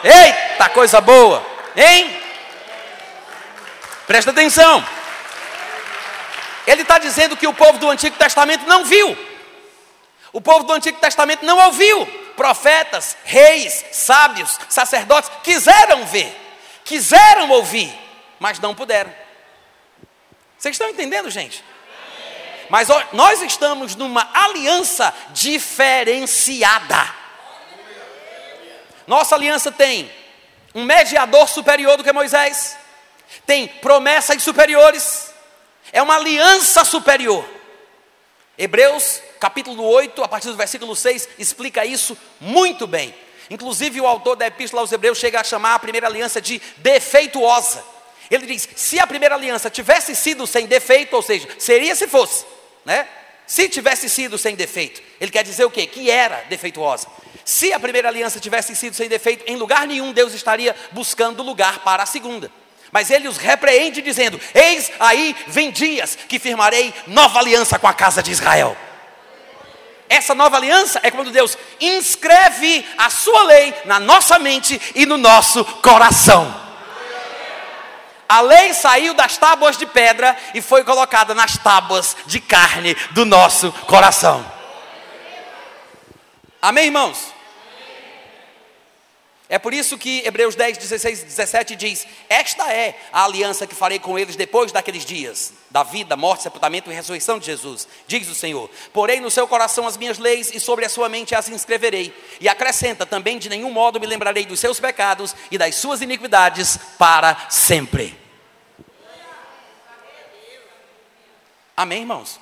Eita, 0.03 0.69
coisa 0.69 1.01
boa, 1.01 1.45
hein? 1.77 2.21
Presta 4.07 4.31
atenção. 4.31 4.85
Ele 6.67 6.83
está 6.83 6.99
dizendo 6.99 7.37
que 7.37 7.47
o 7.47 7.55
povo 7.55 7.79
do 7.79 7.91
Antigo 7.91 8.17
Testamento 8.17 8.67
não 8.67 8.85
viu. 8.85 9.36
O 10.37 10.41
povo 10.43 10.65
do 10.65 10.73
Antigo 10.75 11.01
Testamento 11.01 11.47
não 11.47 11.57
ouviu. 11.65 12.05
Profetas, 12.37 13.17
reis, 13.25 13.87
sábios, 13.91 14.59
sacerdotes 14.69 15.31
quiseram 15.43 16.05
ver, 16.05 16.31
quiseram 16.85 17.49
ouvir, 17.53 17.91
mas 18.39 18.61
não 18.61 18.75
puderam. 18.75 19.11
Vocês 20.59 20.75
estão 20.75 20.91
entendendo, 20.91 21.31
gente? 21.31 21.65
Mas 22.69 22.87
nós 23.15 23.41
estamos 23.41 23.97
numa 23.97 24.29
aliança 24.35 25.15
diferenciada. 25.31 27.15
Nossa 29.07 29.37
aliança 29.37 29.73
tem 29.73 30.13
um 30.75 30.85
mediador 30.85 31.49
superior 31.49 31.97
do 31.97 32.05
que 32.05 32.13
Moisés, 32.13 32.77
tem 33.47 33.67
promessas 33.67 34.43
superiores, 34.43 35.33
é 35.95 36.03
uma 36.03 36.17
aliança 36.17 36.85
superior. 36.85 37.56
Hebreus 38.59 39.21
capítulo 39.39 39.85
8, 39.85 40.23
a 40.23 40.29
partir 40.29 40.49
do 40.49 40.57
versículo 40.57 40.97
6, 40.97 41.29
explica 41.39 41.85
isso 41.85 42.17
muito 42.41 42.87
bem. 42.87 43.15
Inclusive, 43.51 44.01
o 44.01 44.07
autor 44.07 44.37
da 44.37 44.47
Epístola 44.47 44.83
aos 44.83 44.91
Hebreus 44.91 45.19
chega 45.19 45.41
a 45.41 45.45
chamar 45.45 45.75
a 45.75 45.79
primeira 45.79 46.07
aliança 46.07 46.41
de 46.41 46.61
defeituosa. 46.79 47.85
Ele 48.31 48.47
diz: 48.47 48.69
se 48.75 48.99
a 48.99 49.07
primeira 49.07 49.35
aliança 49.35 49.71
tivesse 49.71 50.15
sido 50.17 50.47
sem 50.47 50.67
defeito, 50.67 51.15
ou 51.15 51.23
seja, 51.23 51.49
seria 51.59 51.95
se 51.95 52.09
fosse, 52.09 52.45
né? 52.85 53.07
Se 53.47 53.69
tivesse 53.69 54.09
sido 54.09 54.37
sem 54.37 54.57
defeito, 54.57 55.01
ele 55.21 55.31
quer 55.31 55.45
dizer 55.45 55.65
o 55.65 55.71
quê? 55.71 55.87
Que 55.87 56.11
era 56.11 56.43
defeituosa. 56.49 57.07
Se 57.45 57.73
a 57.73 57.79
primeira 57.79 58.09
aliança 58.09 58.41
tivesse 58.41 58.75
sido 58.75 58.97
sem 58.97 59.09
defeito, 59.09 59.45
em 59.47 59.55
lugar 59.55 59.87
nenhum 59.87 60.13
Deus 60.13 60.35
estaria 60.35 60.75
buscando 60.91 61.45
lugar 61.45 61.85
para 61.85 62.03
a 62.03 62.07
segunda. 62.07 62.51
Mas 62.93 63.11
ele 63.11 63.29
os 63.29 63.37
repreende, 63.37 64.01
dizendo: 64.03 64.41
Eis 64.55 64.91
aí 64.99 65.37
vem 65.47 65.71
dias 65.71 66.17
que 66.29 66.39
firmarei 66.39 66.95
nova 67.07 67.39
aliança 67.39 67.79
com 67.79 67.87
a 67.87 67.95
casa 67.95 68.23
de 68.23 68.31
Israel. 68.31 68.77
Essa 70.09 70.35
nova 70.35 70.57
aliança 70.57 71.01
é 71.03 71.11
quando 71.11 71.33
Deus 71.33 71.59
inscreve 71.81 72.87
a 72.97 73.11
sua 73.11 73.43
lei 73.43 73.75
na 73.85 73.99
nossa 73.99 74.39
mente 74.39 74.81
e 74.95 75.05
no 75.05 75.17
nosso 75.17 75.65
coração. 75.65 76.67
A 78.29 78.41
lei 78.41 78.75
saiu 78.75 79.15
das 79.15 79.37
tábuas 79.37 79.77
de 79.77 79.87
pedra 79.87 80.37
e 80.55 80.61
foi 80.61 80.83
colocada 80.85 81.35
nas 81.35 81.57
tábuas 81.59 82.17
de 82.27 82.41
carne 82.41 82.95
do 83.13 83.25
nosso 83.25 83.71
coração. 83.87 84.45
Amém, 86.61 86.87
irmãos? 86.87 87.36
É 89.49 89.61
por 89.61 89.73
isso 89.73 89.97
que 89.97 90.27
Hebreus 90.27 90.57
10, 90.57 90.77
16 90.77 91.23
17 91.23 91.77
diz: 91.77 92.05
Esta 92.29 92.73
é 92.73 92.99
a 93.13 93.25
aliança 93.25 93.65
que 93.65 93.77
farei 93.77 93.99
com 94.01 94.19
eles 94.19 94.35
depois 94.35 94.73
daqueles 94.73 95.05
dias, 95.05 95.53
da 95.71 95.85
vida, 95.85 96.17
morte, 96.17 96.43
sepultamento 96.43 96.91
e 96.91 96.95
ressurreição 96.95 97.39
de 97.39 97.47
Jesus, 97.47 97.87
diz 98.09 98.29
o 98.29 98.35
Senhor. 98.35 98.69
Porém 98.93 99.21
no 99.21 99.31
seu 99.31 99.47
coração 99.47 99.87
as 99.87 99.97
minhas 99.97 100.19
leis 100.19 100.51
e 100.53 100.59
sobre 100.59 100.85
a 100.85 100.89
sua 100.89 101.09
mente 101.09 101.33
as 101.33 101.49
inscreverei. 101.49 102.13
E 102.41 102.49
acrescenta 102.49 103.07
também: 103.07 103.39
de 103.39 103.49
nenhum 103.49 103.71
modo 103.71 104.01
me 104.01 104.07
lembrarei 104.07 104.45
dos 104.45 104.59
seus 104.59 104.81
pecados 104.81 105.35
e 105.49 105.57
das 105.57 105.77
suas 105.77 106.03
iniquidades 106.03 106.77
para 106.99 107.49
sempre. 107.49 108.19
Amém, 111.77 112.01
irmãos? 112.01 112.41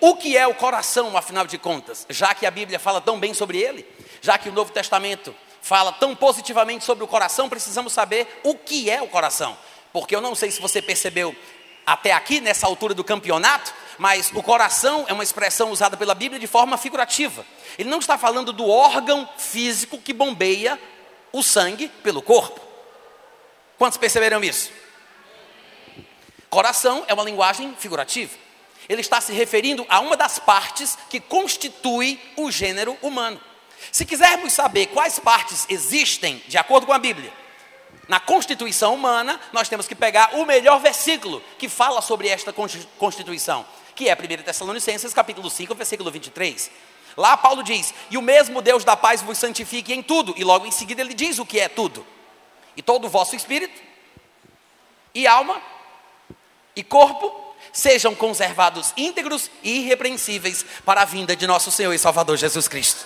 O 0.00 0.14
que 0.14 0.36
é 0.36 0.46
o 0.46 0.54
coração, 0.54 1.16
afinal 1.16 1.46
de 1.46 1.58
contas? 1.58 2.06
Já 2.08 2.32
que 2.32 2.46
a 2.46 2.50
Bíblia 2.52 2.78
fala 2.78 3.00
tão 3.00 3.18
bem 3.18 3.34
sobre 3.34 3.58
ele, 3.58 3.84
já 4.20 4.38
que 4.38 4.48
o 4.48 4.52
Novo 4.52 4.70
Testamento 4.70 5.34
fala 5.60 5.92
tão 5.92 6.14
positivamente 6.14 6.84
sobre 6.84 7.04
o 7.04 7.08
coração, 7.08 7.48
precisamos 7.48 7.92
saber 7.92 8.40
o 8.42 8.54
que 8.54 8.90
é 8.90 9.02
o 9.02 9.08
coração. 9.08 9.56
Porque 9.92 10.14
eu 10.14 10.20
não 10.20 10.34
sei 10.34 10.50
se 10.50 10.60
você 10.60 10.80
percebeu 10.80 11.34
até 11.86 12.12
aqui, 12.12 12.40
nessa 12.40 12.66
altura 12.66 12.92
do 12.92 13.02
campeonato, 13.02 13.72
mas 13.96 14.30
o 14.34 14.42
coração 14.42 15.06
é 15.08 15.12
uma 15.12 15.22
expressão 15.22 15.70
usada 15.70 15.96
pela 15.96 16.14
Bíblia 16.14 16.38
de 16.38 16.46
forma 16.46 16.76
figurativa. 16.76 17.44
Ele 17.78 17.88
não 17.88 17.98
está 17.98 18.18
falando 18.18 18.52
do 18.52 18.68
órgão 18.68 19.28
físico 19.38 19.98
que 19.98 20.12
bombeia 20.12 20.78
o 21.32 21.42
sangue 21.42 21.88
pelo 21.88 22.20
corpo. 22.20 22.60
Quantos 23.78 23.96
perceberam 23.96 24.42
isso? 24.44 24.70
Coração 26.50 27.04
é 27.06 27.14
uma 27.14 27.24
linguagem 27.24 27.74
figurativa. 27.78 28.36
Ele 28.88 29.00
está 29.00 29.20
se 29.20 29.32
referindo 29.32 29.86
a 29.88 30.00
uma 30.00 30.16
das 30.16 30.38
partes 30.38 30.96
que 31.10 31.20
constitui 31.20 32.20
o 32.36 32.50
gênero 32.50 32.96
humano. 33.02 33.40
Se 33.92 34.04
quisermos 34.04 34.52
saber 34.52 34.86
quais 34.86 35.18
partes 35.18 35.66
existem, 35.68 36.42
de 36.46 36.58
acordo 36.58 36.86
com 36.86 36.92
a 36.92 36.98
Bíblia, 36.98 37.32
na 38.08 38.18
constituição 38.18 38.94
humana, 38.94 39.38
nós 39.52 39.68
temos 39.68 39.86
que 39.86 39.94
pegar 39.94 40.34
o 40.34 40.46
melhor 40.46 40.80
versículo 40.80 41.42
que 41.58 41.68
fala 41.68 42.00
sobre 42.00 42.28
esta 42.28 42.52
constituição, 42.98 43.66
que 43.94 44.08
é 44.08 44.14
1 44.14 44.42
Tessalonicenses, 44.42 45.12
capítulo 45.12 45.50
5, 45.50 45.74
versículo 45.74 46.10
23. 46.10 46.70
Lá 47.16 47.36
Paulo 47.36 47.62
diz: 47.62 47.92
E 48.10 48.16
o 48.16 48.22
mesmo 48.22 48.62
Deus 48.62 48.84
da 48.84 48.96
paz 48.96 49.20
vos 49.20 49.36
santifique 49.36 49.92
em 49.92 50.02
tudo. 50.02 50.34
E 50.36 50.44
logo 50.44 50.66
em 50.66 50.70
seguida 50.70 51.02
ele 51.02 51.12
diz 51.12 51.38
o 51.38 51.44
que 51.44 51.58
é 51.60 51.68
tudo. 51.68 52.06
E 52.76 52.80
todo 52.82 53.06
o 53.06 53.10
vosso 53.10 53.34
espírito, 53.34 53.82
e 55.12 55.26
alma, 55.26 55.60
e 56.76 56.82
corpo, 56.84 57.54
sejam 57.72 58.14
conservados 58.14 58.94
íntegros 58.96 59.50
e 59.64 59.80
irrepreensíveis 59.80 60.64
para 60.84 61.02
a 61.02 61.04
vinda 61.04 61.34
de 61.34 61.46
nosso 61.46 61.72
Senhor 61.72 61.92
e 61.92 61.98
Salvador 61.98 62.36
Jesus 62.36 62.68
Cristo. 62.68 63.04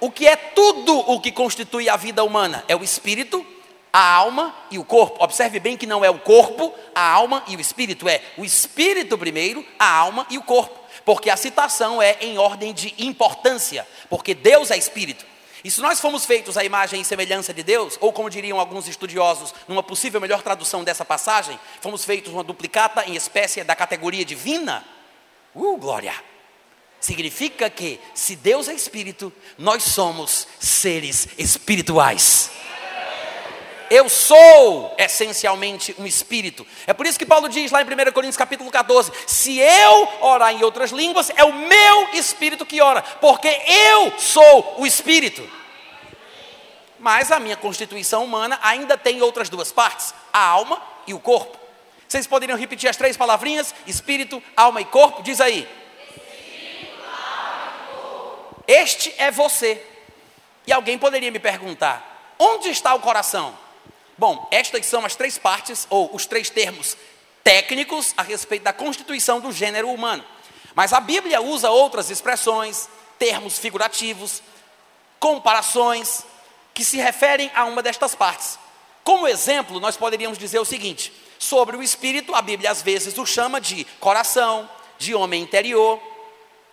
O 0.00 0.10
que 0.10 0.26
é 0.26 0.36
tudo 0.36 0.96
o 0.96 1.20
que 1.20 1.32
constitui 1.32 1.88
a 1.88 1.96
vida 1.96 2.22
humana? 2.22 2.64
É 2.68 2.76
o 2.76 2.84
espírito, 2.84 3.44
a 3.92 4.14
alma 4.14 4.54
e 4.70 4.78
o 4.78 4.84
corpo. 4.84 5.22
Observe 5.22 5.58
bem 5.58 5.76
que 5.76 5.86
não 5.86 6.04
é 6.04 6.10
o 6.10 6.18
corpo, 6.18 6.72
a 6.94 7.00
alma 7.00 7.42
e 7.48 7.56
o 7.56 7.60
espírito, 7.60 8.08
é 8.08 8.22
o 8.36 8.44
espírito 8.44 9.18
primeiro, 9.18 9.64
a 9.78 9.90
alma 9.90 10.26
e 10.30 10.38
o 10.38 10.42
corpo. 10.42 10.78
Porque 11.04 11.30
a 11.30 11.36
citação 11.36 12.00
é 12.00 12.16
em 12.20 12.38
ordem 12.38 12.72
de 12.72 12.94
importância, 12.98 13.86
porque 14.08 14.34
Deus 14.34 14.70
é 14.70 14.76
espírito. 14.76 15.24
E 15.64 15.70
se 15.70 15.80
nós 15.80 16.00
fomos 16.00 16.24
feitos 16.24 16.56
à 16.56 16.64
imagem 16.64 17.00
e 17.00 17.04
semelhança 17.04 17.52
de 17.52 17.64
Deus, 17.64 17.98
ou 18.00 18.12
como 18.12 18.30
diriam 18.30 18.60
alguns 18.60 18.86
estudiosos, 18.86 19.52
numa 19.66 19.82
possível 19.82 20.20
melhor 20.20 20.42
tradução 20.42 20.84
dessa 20.84 21.04
passagem, 21.04 21.58
fomos 21.80 22.04
feitos 22.04 22.32
uma 22.32 22.44
duplicata 22.44 23.04
em 23.08 23.16
espécie 23.16 23.64
da 23.64 23.74
categoria 23.74 24.24
divina, 24.24 24.84
uh, 25.54 25.76
glória! 25.76 26.14
Significa 27.00 27.70
que, 27.70 28.00
se 28.12 28.34
Deus 28.34 28.68
é 28.68 28.74
espírito, 28.74 29.32
nós 29.56 29.84
somos 29.84 30.48
seres 30.58 31.28
espirituais. 31.38 32.50
Eu 33.90 34.08
sou 34.08 34.94
essencialmente 34.98 35.94
um 35.98 36.06
espírito. 36.06 36.66
É 36.86 36.92
por 36.92 37.06
isso 37.06 37.18
que 37.18 37.24
Paulo 37.24 37.48
diz 37.48 37.70
lá 37.70 37.80
em 37.80 37.84
1 37.84 38.12
Coríntios 38.12 38.36
capítulo 38.36 38.70
14: 38.70 39.10
se 39.26 39.58
eu 39.58 40.08
orar 40.20 40.52
em 40.52 40.62
outras 40.62 40.90
línguas, 40.90 41.30
é 41.34 41.44
o 41.44 41.52
meu 41.52 42.08
espírito 42.12 42.66
que 42.66 42.82
ora, 42.82 43.00
porque 43.00 43.48
eu 43.48 44.12
sou 44.18 44.74
o 44.78 44.86
espírito. 44.86 45.48
Mas 46.98 47.30
a 47.30 47.38
minha 47.38 47.56
constituição 47.56 48.24
humana 48.24 48.58
ainda 48.62 48.98
tem 48.98 49.22
outras 49.22 49.48
duas 49.48 49.72
partes: 49.72 50.12
a 50.32 50.44
alma 50.44 50.82
e 51.06 51.14
o 51.14 51.20
corpo. 51.20 51.56
Vocês 52.06 52.26
poderiam 52.26 52.58
repetir 52.58 52.90
as 52.90 52.96
três 52.96 53.16
palavrinhas: 53.16 53.74
espírito, 53.86 54.42
alma 54.56 54.80
e 54.80 54.84
corpo? 54.84 55.22
Diz 55.22 55.40
aí. 55.40 55.66
Este 58.68 59.14
é 59.16 59.30
você. 59.30 59.82
E 60.66 60.72
alguém 60.72 60.98
poderia 60.98 61.30
me 61.30 61.38
perguntar: 61.38 62.36
onde 62.38 62.68
está 62.68 62.94
o 62.94 63.00
coração? 63.00 63.58
Bom, 64.18 64.46
estas 64.50 64.84
são 64.84 65.06
as 65.06 65.16
três 65.16 65.38
partes, 65.38 65.86
ou 65.88 66.14
os 66.14 66.26
três 66.26 66.50
termos 66.50 66.96
técnicos 67.42 68.12
a 68.16 68.22
respeito 68.22 68.64
da 68.64 68.72
constituição 68.72 69.40
do 69.40 69.50
gênero 69.50 69.88
humano. 69.90 70.22
Mas 70.74 70.92
a 70.92 71.00
Bíblia 71.00 71.40
usa 71.40 71.70
outras 71.70 72.10
expressões, 72.10 72.88
termos 73.18 73.58
figurativos, 73.58 74.42
comparações, 75.18 76.24
que 76.74 76.84
se 76.84 76.98
referem 76.98 77.50
a 77.54 77.64
uma 77.64 77.82
destas 77.82 78.14
partes. 78.14 78.58
Como 79.02 79.26
exemplo, 79.26 79.80
nós 79.80 79.96
poderíamos 79.96 80.36
dizer 80.36 80.58
o 80.58 80.64
seguinte: 80.64 81.10
sobre 81.38 81.76
o 81.76 81.82
espírito, 81.82 82.34
a 82.34 82.42
Bíblia 82.42 82.70
às 82.70 82.82
vezes 82.82 83.16
o 83.16 83.24
chama 83.24 83.60
de 83.60 83.84
coração, 83.98 84.68
de 84.98 85.14
homem 85.14 85.42
interior, 85.42 85.98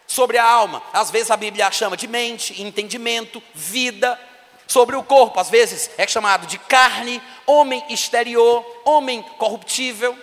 sobre 0.08 0.38
a 0.38 0.44
alma. 0.44 0.82
Às 0.94 1.12
vezes 1.12 1.32
a 1.32 1.38
Bíblia 1.38 1.72
chama 1.72 1.98
de 1.98 2.08
mente, 2.08 2.62
entendimento, 2.62 3.42
vida. 3.54 4.20
Sobre 4.68 4.96
o 4.96 5.04
corpo, 5.04 5.40
às 5.40 5.50
vezes 5.50 5.92
é 5.96 6.08
chamado 6.08 6.48
de 6.48 6.58
carne, 6.58 7.22
homem 7.46 7.84
exterior, 7.90 8.66
homem 8.84 9.22
corruptível. 9.38 10.18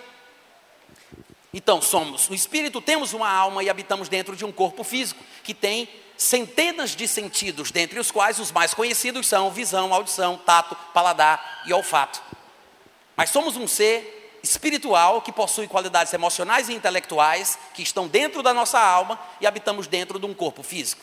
Então, 1.53 1.81
somos 1.81 2.27
no 2.27 2.35
espírito, 2.35 2.81
temos 2.81 3.13
uma 3.13 3.29
alma 3.29 3.63
e 3.63 3.69
habitamos 3.69 4.09
dentro 4.09 4.35
de 4.35 4.43
um 4.43 4.51
corpo 4.51 4.83
físico 4.83 5.23
que 5.43 5.53
tem 5.53 5.87
centenas 6.17 6.95
de 6.95 7.07
sentidos, 7.07 7.71
dentre 7.71 7.99
os 7.99 8.11
quais 8.11 8.39
os 8.39 8.51
mais 8.51 8.73
conhecidos 8.73 9.27
são 9.27 9.51
visão, 9.51 9.93
audição, 9.93 10.37
tato, 10.37 10.75
paladar 10.93 11.63
e 11.65 11.73
olfato. 11.73 12.21
Mas 13.15 13.29
somos 13.29 13.55
um 13.55 13.67
ser 13.67 14.22
espiritual 14.43 15.21
que 15.21 15.31
possui 15.31 15.67
qualidades 15.67 16.13
emocionais 16.13 16.67
e 16.67 16.73
intelectuais 16.73 17.57
que 17.73 17.81
estão 17.81 18.07
dentro 18.07 18.43
da 18.43 18.53
nossa 18.53 18.77
alma 18.77 19.17
e 19.39 19.47
habitamos 19.47 19.87
dentro 19.87 20.19
de 20.19 20.25
um 20.25 20.33
corpo 20.33 20.61
físico. 20.61 21.01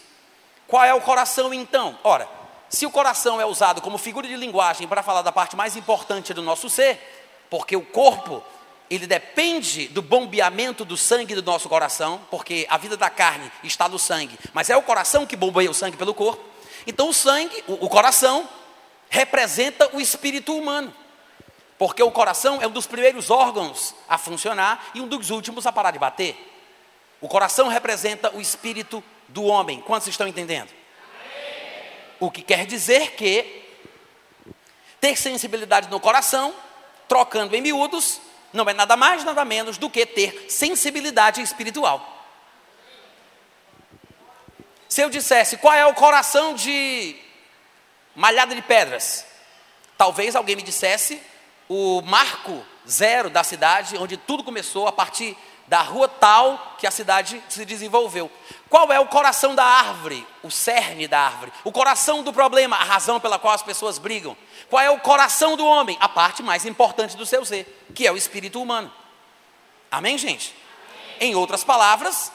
Qual 0.68 0.84
é 0.84 0.92
o 0.92 1.00
coração 1.00 1.52
então? 1.52 1.98
Ora, 2.04 2.28
se 2.68 2.84
o 2.86 2.90
coração 2.90 3.40
é 3.40 3.46
usado 3.46 3.80
como 3.80 3.98
figura 3.98 4.28
de 4.28 4.36
linguagem 4.36 4.86
para 4.86 5.02
falar 5.02 5.22
da 5.22 5.32
parte 5.32 5.56
mais 5.56 5.74
importante 5.74 6.34
do 6.34 6.42
nosso 6.42 6.68
ser, 6.68 7.00
porque 7.48 7.74
o 7.74 7.80
corpo 7.82 8.44
ele 8.90 9.06
depende 9.06 9.88
do 9.88 10.02
bombeamento 10.02 10.84
do 10.84 10.96
sangue 10.96 11.34
do 11.34 11.42
nosso 11.42 11.68
coração, 11.68 12.20
porque 12.30 12.66
a 12.68 12.76
vida 12.76 12.96
da 12.96 13.08
carne 13.08 13.50
está 13.64 13.88
no 13.88 13.98
sangue, 13.98 14.38
mas 14.52 14.68
é 14.68 14.76
o 14.76 14.82
coração 14.82 15.24
que 15.24 15.36
bombeia 15.36 15.70
o 15.70 15.74
sangue 15.74 15.96
pelo 15.96 16.12
corpo. 16.12 16.44
Então 16.86 17.08
o 17.08 17.14
sangue, 17.14 17.64
o, 17.66 17.86
o 17.86 17.88
coração, 17.88 18.48
representa 19.08 19.88
o 19.96 20.00
espírito 20.00 20.54
humano. 20.54 20.94
Porque 21.80 22.02
o 22.02 22.10
coração 22.10 22.60
é 22.60 22.66
um 22.66 22.70
dos 22.70 22.86
primeiros 22.86 23.30
órgãos 23.30 23.94
a 24.06 24.18
funcionar 24.18 24.90
e 24.94 25.00
um 25.00 25.08
dos 25.08 25.30
últimos 25.30 25.66
a 25.66 25.72
parar 25.72 25.92
de 25.92 25.98
bater. 25.98 26.36
O 27.22 27.26
coração 27.26 27.68
representa 27.68 28.36
o 28.36 28.38
espírito 28.38 29.02
do 29.28 29.44
homem. 29.44 29.80
Quantos 29.80 30.06
estão 30.06 30.28
entendendo? 30.28 30.68
O 32.20 32.30
que 32.30 32.42
quer 32.42 32.66
dizer 32.66 33.12
que 33.12 33.64
ter 35.00 35.16
sensibilidade 35.16 35.88
no 35.88 35.98
coração, 35.98 36.54
trocando 37.08 37.56
em 37.56 37.62
miúdos, 37.62 38.20
não 38.52 38.68
é 38.68 38.74
nada 38.74 38.94
mais, 38.94 39.24
nada 39.24 39.42
menos 39.42 39.78
do 39.78 39.88
que 39.88 40.04
ter 40.04 40.50
sensibilidade 40.50 41.40
espiritual. 41.40 42.26
Se 44.86 45.00
eu 45.00 45.08
dissesse 45.08 45.56
qual 45.56 45.72
é 45.72 45.86
o 45.86 45.94
coração 45.94 46.52
de 46.52 47.16
Malhada 48.14 48.54
de 48.54 48.60
Pedras, 48.60 49.24
talvez 49.96 50.36
alguém 50.36 50.56
me 50.56 50.62
dissesse 50.62 51.29
o 51.72 52.02
marco 52.02 52.66
zero 52.88 53.30
da 53.30 53.44
cidade, 53.44 53.96
onde 53.96 54.16
tudo 54.16 54.42
começou 54.42 54.88
a 54.88 54.92
partir 54.92 55.38
da 55.68 55.80
rua 55.80 56.08
tal 56.08 56.74
que 56.76 56.84
a 56.84 56.90
cidade 56.90 57.40
se 57.48 57.64
desenvolveu. 57.64 58.28
Qual 58.68 58.92
é 58.92 58.98
o 58.98 59.06
coração 59.06 59.54
da 59.54 59.64
árvore? 59.64 60.26
O 60.42 60.50
cerne 60.50 61.06
da 61.06 61.20
árvore. 61.20 61.52
O 61.62 61.70
coração 61.70 62.24
do 62.24 62.32
problema, 62.32 62.74
a 62.74 62.82
razão 62.82 63.20
pela 63.20 63.38
qual 63.38 63.54
as 63.54 63.62
pessoas 63.62 63.98
brigam. 63.98 64.36
Qual 64.68 64.82
é 64.82 64.90
o 64.90 64.98
coração 64.98 65.56
do 65.56 65.64
homem? 65.64 65.96
A 66.00 66.08
parte 66.08 66.42
mais 66.42 66.66
importante 66.66 67.16
do 67.16 67.24
seu 67.24 67.44
ser, 67.44 67.86
que 67.94 68.04
é 68.04 68.10
o 68.10 68.16
espírito 68.16 68.60
humano. 68.60 68.92
Amém, 69.92 70.18
gente? 70.18 70.52
Em 71.20 71.36
outras 71.36 71.62
palavras, 71.62 72.32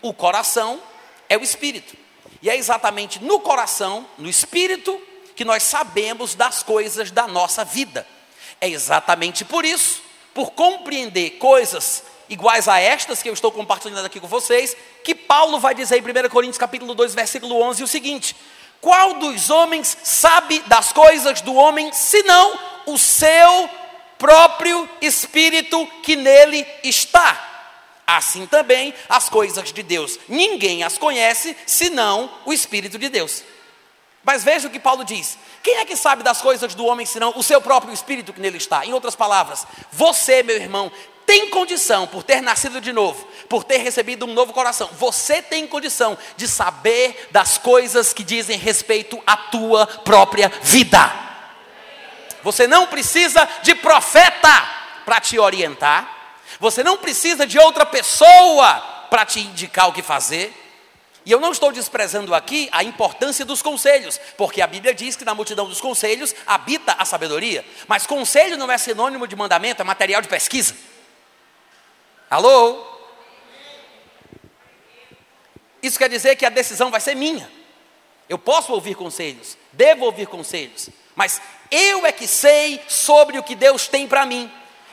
o 0.00 0.14
coração 0.14 0.80
é 1.28 1.36
o 1.36 1.42
espírito. 1.42 1.94
E 2.40 2.48
é 2.48 2.56
exatamente 2.56 3.22
no 3.22 3.38
coração, 3.38 4.06
no 4.16 4.30
espírito, 4.30 4.98
que 5.34 5.44
nós 5.44 5.62
sabemos 5.62 6.34
das 6.34 6.62
coisas 6.62 7.10
da 7.10 7.26
nossa 7.26 7.62
vida. 7.62 8.06
É 8.60 8.68
exatamente 8.68 9.44
por 9.44 9.64
isso, 9.64 10.02
por 10.34 10.52
compreender 10.52 11.38
coisas 11.38 12.02
iguais 12.28 12.68
a 12.68 12.78
estas 12.80 13.22
que 13.22 13.28
eu 13.28 13.34
estou 13.34 13.52
compartilhando 13.52 14.04
aqui 14.04 14.18
com 14.18 14.26
vocês, 14.26 14.76
que 15.04 15.14
Paulo 15.14 15.60
vai 15.60 15.74
dizer 15.74 15.98
em 15.98 16.26
1 16.26 16.28
Coríntios 16.28 16.58
capítulo 16.58 16.94
2, 16.94 17.14
versículo 17.14 17.60
11 17.60 17.82
o 17.82 17.86
seguinte: 17.86 18.36
qual 18.80 19.14
dos 19.14 19.50
homens 19.50 19.96
sabe 20.02 20.60
das 20.66 20.92
coisas 20.92 21.40
do 21.40 21.54
homem, 21.54 21.92
senão 21.92 22.58
o 22.86 22.98
seu 22.98 23.70
próprio 24.18 24.88
espírito 25.00 25.86
que 26.02 26.16
nele 26.16 26.66
está? 26.82 27.54
Assim 28.06 28.46
também 28.46 28.94
as 29.08 29.28
coisas 29.28 29.72
de 29.72 29.82
Deus. 29.82 30.18
Ninguém 30.28 30.84
as 30.84 30.96
conhece 30.96 31.56
senão 31.66 32.30
o 32.44 32.52
Espírito 32.52 32.98
de 32.98 33.08
Deus. 33.08 33.42
Mas 34.26 34.42
veja 34.42 34.66
o 34.66 34.70
que 34.70 34.80
Paulo 34.80 35.04
diz: 35.04 35.38
quem 35.62 35.76
é 35.76 35.84
que 35.84 35.94
sabe 35.94 36.24
das 36.24 36.42
coisas 36.42 36.74
do 36.74 36.84
homem 36.84 37.06
senão 37.06 37.32
o 37.36 37.44
seu 37.44 37.60
próprio 37.60 37.94
espírito 37.94 38.32
que 38.32 38.40
nele 38.40 38.56
está? 38.56 38.84
Em 38.84 38.92
outras 38.92 39.14
palavras, 39.14 39.64
você, 39.92 40.42
meu 40.42 40.56
irmão, 40.56 40.90
tem 41.24 41.48
condição, 41.48 42.08
por 42.08 42.24
ter 42.24 42.40
nascido 42.40 42.80
de 42.80 42.92
novo, 42.92 43.26
por 43.48 43.62
ter 43.62 43.78
recebido 43.78 44.26
um 44.26 44.34
novo 44.34 44.52
coração, 44.52 44.90
você 44.92 45.40
tem 45.40 45.66
condição 45.66 46.18
de 46.36 46.48
saber 46.48 47.28
das 47.30 47.56
coisas 47.56 48.12
que 48.12 48.24
dizem 48.24 48.58
respeito 48.58 49.22
à 49.24 49.36
tua 49.36 49.86
própria 49.86 50.52
vida. 50.60 51.12
Você 52.42 52.66
não 52.66 52.88
precisa 52.88 53.48
de 53.62 53.76
profeta 53.76 54.70
para 55.04 55.20
te 55.20 55.38
orientar, 55.38 56.08
você 56.58 56.82
não 56.82 56.96
precisa 56.96 57.46
de 57.46 57.58
outra 57.58 57.86
pessoa 57.86 58.74
para 59.08 59.24
te 59.24 59.38
indicar 59.40 59.88
o 59.88 59.92
que 59.92 60.02
fazer. 60.02 60.65
E 61.26 61.32
eu 61.32 61.40
não 61.40 61.50
estou 61.50 61.72
desprezando 61.72 62.32
aqui 62.32 62.68
a 62.70 62.84
importância 62.84 63.44
dos 63.44 63.60
conselhos, 63.60 64.16
porque 64.36 64.62
a 64.62 64.66
Bíblia 64.66 64.94
diz 64.94 65.16
que 65.16 65.24
na 65.24 65.34
multidão 65.34 65.68
dos 65.68 65.80
conselhos 65.80 66.32
habita 66.46 66.92
a 66.92 67.04
sabedoria. 67.04 67.64
Mas 67.88 68.06
conselho 68.06 68.56
não 68.56 68.70
é 68.70 68.78
sinônimo 68.78 69.26
de 69.26 69.34
mandamento, 69.34 69.82
é 69.82 69.84
material 69.84 70.22
de 70.22 70.28
pesquisa. 70.28 70.76
Alô? 72.30 72.86
Isso 75.82 75.98
quer 75.98 76.08
dizer 76.08 76.36
que 76.36 76.46
a 76.46 76.48
decisão 76.48 76.92
vai 76.92 77.00
ser 77.00 77.16
minha. 77.16 77.50
Eu 78.28 78.38
posso 78.38 78.72
ouvir 78.72 78.94
conselhos, 78.94 79.58
devo 79.72 80.04
ouvir 80.04 80.28
conselhos, 80.28 80.90
mas 81.16 81.42
eu 81.72 82.06
é 82.06 82.12
que 82.12 82.28
sei 82.28 82.80
sobre 82.86 83.36
o 83.36 83.42
que 83.42 83.56
Deus 83.56 83.88
tem 83.88 84.06
para 84.06 84.24
mim. 84.24 84.48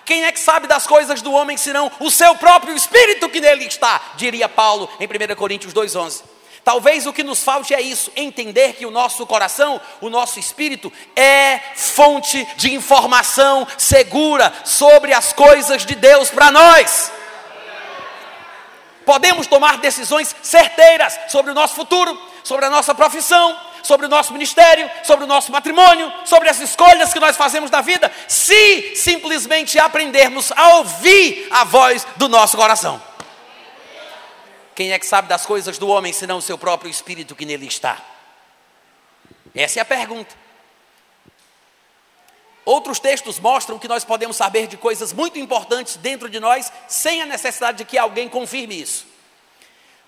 Quem 0.06 0.26
é 0.26 0.32
que 0.32 0.40
sabe 0.40 0.68
das 0.68 0.86
coisas 0.86 1.22
do 1.22 1.32
homem 1.34 1.58
senão 1.58 1.92
o 2.00 2.12
seu 2.12 2.36
próprio 2.36 2.76
espírito 2.76 3.30
que 3.30 3.40
nele 3.42 3.66
está? 3.66 4.02
Diria 4.16 4.50
Paulo 4.50 4.90
em 5.00 5.06
1 5.06 5.36
Coríntios 5.36 5.74
2,11. 5.74 6.24
Talvez 6.64 7.06
o 7.06 7.12
que 7.12 7.24
nos 7.24 7.44
falte 7.44 7.74
é 7.74 7.82
isso, 7.82 8.12
entender 8.16 8.74
que 8.74 8.86
o 8.86 8.92
nosso 8.92 9.26
coração, 9.26 9.82
o 10.00 10.10
nosso 10.10 10.40
espírito, 10.40 10.92
é 11.14 11.60
fonte 11.76 12.48
de 12.56 12.74
informação 12.74 13.68
segura 13.78 14.54
sobre 14.64 15.14
as 15.14 15.34
coisas 15.34 15.86
de 15.86 15.96
Deus 15.96 16.30
para 16.30 16.52
nós 16.52 17.12
podemos 19.06 19.48
tomar 19.48 19.78
decisões 19.78 20.36
certeiras 20.42 21.20
sobre 21.30 21.52
o 21.52 21.54
nosso 21.54 21.76
futuro, 21.76 22.20
sobre 22.44 22.66
a 22.66 22.70
nossa 22.70 22.96
profissão, 22.96 23.56
sobre 23.84 24.06
o 24.06 24.10
nosso 24.10 24.34
ministério, 24.34 24.90
sobre 25.04 25.26
o 25.26 25.28
nosso 25.28 25.52
matrimônio, 25.52 26.12
sobre 26.26 26.50
as 26.50 26.60
escolhas 26.60 27.14
que 27.14 27.20
nós 27.20 27.38
fazemos 27.38 27.70
na 27.70 27.82
vida, 27.82 28.12
se 28.28 28.96
simplesmente 28.96 29.78
aprendermos 29.78 30.52
a 30.54 30.78
ouvir 30.78 31.48
a 31.52 31.64
voz 31.64 32.08
do 32.16 32.28
nosso 32.28 32.58
coração. 32.58 33.02
Quem 34.74 34.92
é 34.92 34.98
que 34.98 35.06
sabe 35.06 35.28
das 35.28 35.46
coisas 35.46 35.78
do 35.78 35.88
homem 35.88 36.12
senão 36.12 36.38
o 36.38 36.42
seu 36.42 36.58
próprio 36.58 36.90
espírito 36.90 37.36
que 37.36 37.46
nele 37.46 37.68
está? 37.68 38.02
Essa 39.54 39.80
é 39.80 39.82
a 39.82 39.86
pergunta. 39.86 40.36
Outros 42.66 42.98
textos 42.98 43.40
mostram 43.40 43.78
que 43.78 43.88
nós 43.88 44.06
podemos 44.06 44.38
saber 44.38 44.68
de 44.68 44.78
coisas 44.78 45.12
muito 45.12 45.38
importantes 45.38 45.98
dentro 45.98 46.30
de 46.30 46.40
nós, 46.40 46.72
sem 46.88 47.22
a 47.22 47.26
necessidade 47.26 47.80
de 47.80 47.86
que 47.86 47.98
alguém 47.98 48.30
confirme 48.30 48.82
isso. 48.82 49.06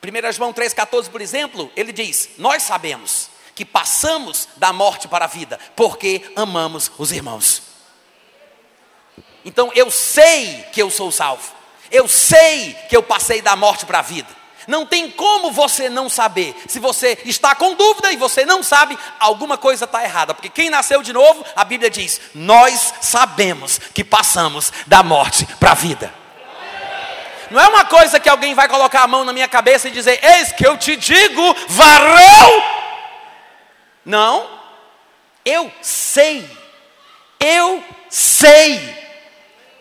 1 0.02 0.32
João 0.32 0.54
3,14, 0.54 1.10
por 1.10 1.22
exemplo, 1.22 1.72
ele 1.76 1.92
diz: 1.92 2.30
Nós 2.38 2.64
sabemos 2.64 3.30
que 3.56 3.64
passamos 3.64 4.50
da 4.58 4.74
morte 4.74 5.08
para 5.08 5.26
a 5.26 5.30
vida, 5.30 5.58
porque 5.76 6.22
amamos 6.36 6.92
os 6.98 7.12
irmãos. 7.12 7.64
Então 9.46 9.72
eu 9.74 9.90
sei 9.90 10.66
que 10.74 10.82
eu 10.82 10.92
sou 10.92 11.12
salvo, 11.12 11.54
eu 11.90 12.08
sei 12.08 12.76
que 12.90 12.98
eu 12.98 13.02
passei 13.02 13.42
da 13.42 13.56
morte 13.56 13.86
para 13.86 14.00
a 14.00 14.04
vida. 14.04 14.28
Não 14.68 14.86
tem 14.86 15.12
como 15.12 15.52
você 15.52 15.90
não 15.90 16.10
saber. 16.10 16.56
Se 16.68 16.80
você 16.80 17.20
está 17.26 17.54
com 17.54 17.76
dúvida 17.76 18.12
e 18.12 18.18
você 18.18 18.46
não 18.46 18.64
sabe, 18.64 18.98
alguma 19.20 19.58
coisa 19.58 19.86
está 19.86 20.04
errada. 20.04 20.34
Porque 20.34 20.50
quem 20.50 20.72
nasceu 20.72 21.04
de 21.04 21.14
novo, 21.14 21.46
a 21.56 21.64
Bíblia 21.64 21.90
diz: 21.90 22.20
Nós 22.34 22.96
sabemos 23.00 23.80
que 23.94 24.04
passamos 24.04 24.74
da 24.88 25.04
morte 25.04 25.46
para 25.60 25.72
a 25.72 25.76
vida. 25.76 26.12
Não 27.52 27.62
é 27.62 27.68
uma 27.68 27.86
coisa 27.86 28.20
que 28.20 28.28
alguém 28.28 28.56
vai 28.56 28.68
colocar 28.68 29.04
a 29.04 29.08
mão 29.08 29.24
na 29.24 29.32
minha 29.32 29.48
cabeça 29.48 29.88
e 29.88 29.92
dizer: 29.92 30.20
Eis 30.24 30.52
que 30.52 30.66
eu 30.66 30.78
te 30.78 30.96
digo, 30.96 31.56
varão. 31.68 32.85
Não, 34.06 34.48
eu 35.44 35.72
sei, 35.82 36.48
eu 37.40 37.84
sei 38.10 39.06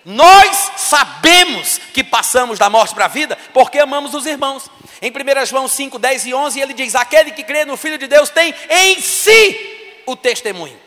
nós 0.04 0.72
sabemos 0.76 1.80
que 1.94 2.04
passamos 2.04 2.58
da 2.58 2.68
morte 2.68 2.94
para 2.94 3.06
a 3.06 3.08
vida 3.08 3.38
porque 3.54 3.78
amamos 3.78 4.12
os 4.12 4.26
irmãos. 4.26 4.70
Em 5.00 5.10
1 5.10 5.46
João 5.46 5.66
5, 5.66 5.98
10 5.98 6.26
e 6.26 6.34
11, 6.34 6.60
ele 6.60 6.74
diz: 6.74 6.94
Aquele 6.94 7.30
que 7.30 7.42
crê 7.42 7.64
no 7.64 7.76
Filho 7.76 7.96
de 7.96 8.06
Deus 8.06 8.28
tem 8.28 8.54
em 8.68 9.00
si 9.00 10.02
o 10.06 10.14
testemunho. 10.14 10.78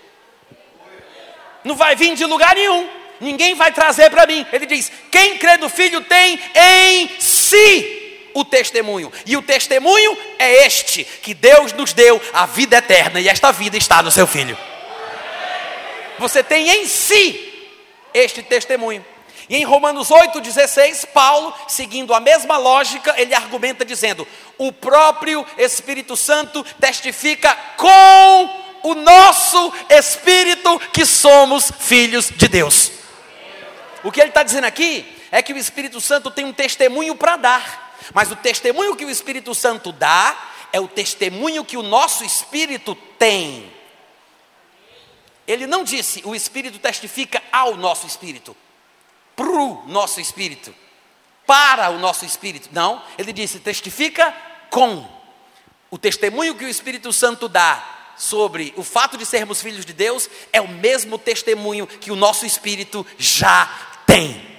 Não 1.64 1.76
vai 1.76 1.96
vir 1.96 2.16
de 2.16 2.26
lugar 2.26 2.56
nenhum, 2.56 2.88
ninguém 3.20 3.56
vai 3.56 3.72
trazer 3.72 4.12
para 4.12 4.28
mim. 4.28 4.46
Ele 4.54 4.68
diz: 4.68 4.92
Quem 5.12 5.38
crê 5.40 5.58
no 5.58 5.68
Filho 5.68 6.02
tem 6.02 6.40
em 6.56 7.20
si 7.20 7.97
o 8.38 8.46
testemunho. 8.46 9.12
E 9.26 9.36
o 9.36 9.42
testemunho 9.42 10.16
é 10.38 10.66
este: 10.66 11.04
que 11.04 11.34
Deus 11.34 11.74
nos 11.74 11.92
deu 11.92 12.22
a 12.32 12.46
vida 12.46 12.78
eterna, 12.78 13.20
e 13.20 13.28
esta 13.28 13.52
vida 13.52 13.76
está 13.78 14.04
no 14.04 14.12
seu 14.12 14.28
Filho. 14.28 14.58
Você 16.20 16.44
tem 16.44 16.70
em 16.70 16.86
si 16.86 17.70
este 18.14 18.44
testemunho. 18.44 19.04
E 19.50 19.56
em 19.56 19.64
Romanos 19.64 20.10
8,16, 20.10 21.08
Paulo, 21.08 21.54
seguindo 21.68 22.14
a 22.14 22.20
mesma 22.20 22.58
lógica, 22.58 23.16
ele 23.18 23.34
argumenta 23.34 23.84
dizendo: 23.84 24.28
o 24.58 24.72
próprio 24.72 25.46
Espírito 25.58 26.16
Santo 26.16 26.64
testifica 26.80 27.56
com 27.76 28.68
o 28.84 28.94
nosso 28.94 29.74
espírito 29.90 30.80
que 30.94 31.06
somos 31.06 31.72
filhos 31.80 32.30
de 32.30 32.48
Deus. 32.48 32.92
O 34.04 34.12
que 34.12 34.22
ele 34.22 34.30
está 34.30 34.44
dizendo 34.44 34.66
aqui 34.66 35.06
é 35.32 35.42
que 35.42 35.54
o 35.54 35.58
Espírito 35.58 36.00
Santo 36.00 36.30
tem 36.30 36.46
um 36.46 36.54
testemunho 36.54 37.16
para 37.16 37.36
dar, 37.36 37.87
mas 38.14 38.32
o 38.32 38.36
testemunho 38.36 38.96
que 38.96 39.06
o 39.06 39.10
Espírito 39.10 39.54
Santo 39.54 39.92
dá 39.92 40.38
é 40.72 40.80
o 40.80 40.88
testemunho 40.88 41.66
que 41.66 41.78
o 41.78 41.84
nosso 41.84 42.24
espírito 42.24 42.96
tem. 43.18 43.72
Ele 45.48 45.66
não 45.66 45.84
disse 45.84 46.22
o 46.26 46.36
Espírito 46.36 46.78
testifica 46.78 47.42
ao 47.52 47.76
nosso 47.78 48.06
espírito, 48.06 48.56
para 49.36 49.50
o 49.50 49.84
nosso 49.88 50.20
espírito, 50.20 50.76
para 51.46 51.90
o 51.90 51.98
nosso 51.98 52.26
espírito. 52.26 52.70
Não, 52.72 53.02
ele 53.18 53.32
disse 53.32 53.60
testifica 53.60 54.36
com. 54.70 55.18
O 55.90 55.98
testemunho 55.98 56.54
que 56.54 56.66
o 56.66 56.70
Espírito 56.70 57.14
Santo 57.14 57.48
dá 57.48 57.82
sobre 58.18 58.74
o 58.76 58.84
fato 58.84 59.18
de 59.18 59.26
sermos 59.26 59.62
filhos 59.62 59.86
de 59.86 59.94
Deus 59.94 60.30
é 60.52 60.60
o 60.60 60.68
mesmo 60.68 61.18
testemunho 61.18 61.88
que 61.88 62.12
o 62.12 62.16
nosso 62.16 62.46
espírito 62.46 63.06
já 63.18 63.70
tem. 64.06 64.57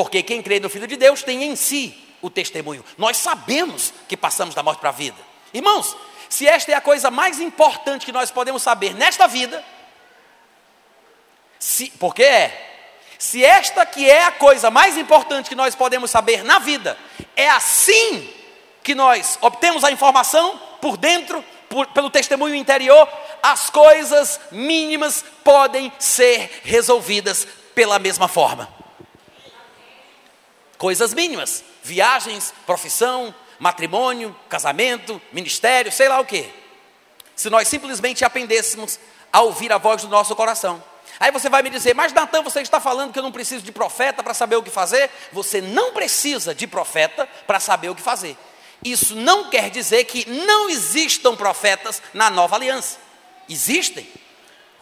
Porque 0.00 0.22
quem 0.22 0.40
crê 0.40 0.58
no 0.58 0.70
Filho 0.70 0.86
de 0.86 0.96
Deus 0.96 1.22
tem 1.22 1.44
em 1.44 1.54
si 1.54 1.94
o 2.22 2.30
testemunho. 2.30 2.82
Nós 2.96 3.18
sabemos 3.18 3.92
que 4.08 4.16
passamos 4.16 4.54
da 4.54 4.62
morte 4.62 4.80
para 4.80 4.88
a 4.88 4.92
vida. 4.92 5.18
Irmãos, 5.52 5.94
se 6.26 6.46
esta 6.46 6.72
é 6.72 6.74
a 6.74 6.80
coisa 6.80 7.10
mais 7.10 7.38
importante 7.38 8.06
que 8.06 8.10
nós 8.10 8.30
podemos 8.30 8.62
saber 8.62 8.94
nesta 8.94 9.26
vida, 9.26 9.62
se, 11.58 11.90
porque 11.98 12.22
é, 12.22 12.96
se 13.18 13.44
esta 13.44 13.84
que 13.84 14.10
é 14.10 14.24
a 14.24 14.32
coisa 14.32 14.70
mais 14.70 14.96
importante 14.96 15.50
que 15.50 15.54
nós 15.54 15.74
podemos 15.74 16.10
saber 16.10 16.44
na 16.44 16.58
vida, 16.58 16.96
é 17.36 17.50
assim 17.50 18.26
que 18.82 18.94
nós 18.94 19.36
obtemos 19.42 19.84
a 19.84 19.92
informação 19.92 20.58
por 20.80 20.96
dentro, 20.96 21.44
por, 21.68 21.86
pelo 21.88 22.08
testemunho 22.08 22.54
interior, 22.54 23.06
as 23.42 23.68
coisas 23.68 24.40
mínimas 24.50 25.22
podem 25.44 25.92
ser 25.98 26.62
resolvidas 26.64 27.46
pela 27.74 27.98
mesma 27.98 28.28
forma. 28.28 28.79
Coisas 30.80 31.12
mínimas, 31.12 31.62
viagens, 31.82 32.54
profissão, 32.64 33.34
matrimônio, 33.58 34.34
casamento, 34.48 35.20
ministério, 35.30 35.92
sei 35.92 36.08
lá 36.08 36.18
o 36.18 36.24
que. 36.24 36.50
Se 37.36 37.50
nós 37.50 37.68
simplesmente 37.68 38.24
aprendêssemos 38.24 38.98
a 39.30 39.42
ouvir 39.42 39.70
a 39.74 39.76
voz 39.76 40.00
do 40.00 40.08
nosso 40.08 40.34
coração. 40.34 40.82
Aí 41.20 41.30
você 41.30 41.50
vai 41.50 41.62
me 41.62 41.68
dizer, 41.68 41.94
mas 41.94 42.14
Natan, 42.14 42.40
você 42.40 42.62
está 42.62 42.80
falando 42.80 43.12
que 43.12 43.18
eu 43.18 43.22
não 43.22 43.30
preciso 43.30 43.62
de 43.62 43.70
profeta 43.70 44.22
para 44.22 44.32
saber 44.32 44.56
o 44.56 44.62
que 44.62 44.70
fazer? 44.70 45.10
Você 45.34 45.60
não 45.60 45.92
precisa 45.92 46.54
de 46.54 46.66
profeta 46.66 47.28
para 47.46 47.60
saber 47.60 47.90
o 47.90 47.94
que 47.94 48.00
fazer. 48.00 48.34
Isso 48.82 49.14
não 49.14 49.50
quer 49.50 49.68
dizer 49.68 50.04
que 50.04 50.26
não 50.30 50.70
existam 50.70 51.36
profetas 51.36 52.00
na 52.14 52.30
nova 52.30 52.56
aliança. 52.56 52.96
Existem. 53.46 54.08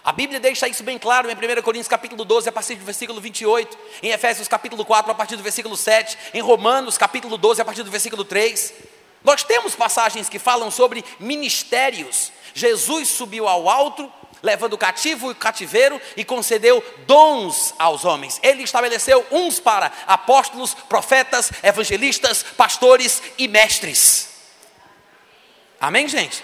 A 0.09 0.13
Bíblia 0.13 0.41
deixa 0.41 0.67
isso 0.67 0.83
bem 0.83 0.97
claro 0.97 1.31
em 1.31 1.35
1 1.35 1.61
Coríntios 1.61 1.87
capítulo 1.87 2.25
12, 2.25 2.49
a 2.49 2.53
partir 2.53 2.77
do 2.77 2.85
versículo 2.87 3.21
28, 3.21 3.79
em 4.03 4.09
Efésios 4.09 4.49
capítulo 4.49 4.83
4, 4.83 5.13
a 5.13 5.15
partir 5.15 5.37
do 5.37 5.43
versículo 5.43 5.77
7, 5.77 6.17
em 6.33 6.41
Romanos 6.41 6.97
capítulo 6.97 7.37
12, 7.37 7.61
a 7.61 7.65
partir 7.67 7.83
do 7.83 7.91
versículo 7.91 8.25
3. 8.25 8.73
Nós 9.23 9.43
temos 9.43 9.77
passagens 9.77 10.31
que 10.31 10.39
falam 10.39 10.71
sobre 10.71 11.05
ministérios. 11.21 12.33
Jesus 12.55 13.09
subiu 13.09 13.47
ao 13.47 13.69
alto, 13.69 14.11
levando 14.43 14.73
o 14.73 14.79
cativo 14.79 15.29
e 15.29 15.33
o 15.33 15.35
cativeiro 15.35 16.01
e 16.17 16.25
concedeu 16.25 16.83
dons 17.07 17.75
aos 17.79 18.07
homens. 18.07 18.41
Ele 18.43 18.63
estabeleceu 18.63 19.27
uns 19.31 19.61
para 19.61 19.93
apóstolos, 20.07 20.73
profetas, 20.73 21.53
evangelistas, 21.63 22.43
pastores 22.43 23.23
e 23.37 23.47
mestres. 23.47 24.31
Amém, 25.79 26.09
gente? 26.09 26.43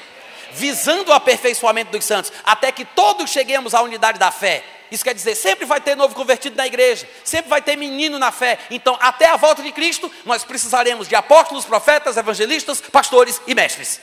Visando 0.54 1.10
o 1.10 1.14
aperfeiçoamento 1.14 1.90
dos 1.90 2.04
santos, 2.04 2.32
até 2.44 2.72
que 2.72 2.84
todos 2.84 3.30
cheguemos 3.30 3.74
à 3.74 3.82
unidade 3.82 4.18
da 4.18 4.30
fé. 4.30 4.64
Isso 4.90 5.02
quer 5.02 5.14
dizer, 5.14 5.34
sempre 5.34 5.64
vai 5.64 5.80
ter 5.80 5.96
novo 5.96 6.14
convertido 6.14 6.56
na 6.56 6.66
igreja, 6.66 7.08
sempre 7.24 7.50
vai 7.50 7.60
ter 7.60 7.76
menino 7.76 8.18
na 8.18 8.30
fé. 8.30 8.58
Então, 8.70 8.96
até 9.00 9.26
a 9.26 9.36
volta 9.36 9.62
de 9.62 9.72
Cristo, 9.72 10.10
nós 10.24 10.44
precisaremos 10.44 11.08
de 11.08 11.16
apóstolos, 11.16 11.64
profetas, 11.64 12.16
evangelistas, 12.16 12.80
pastores 12.80 13.40
e 13.46 13.54
mestres. 13.54 14.00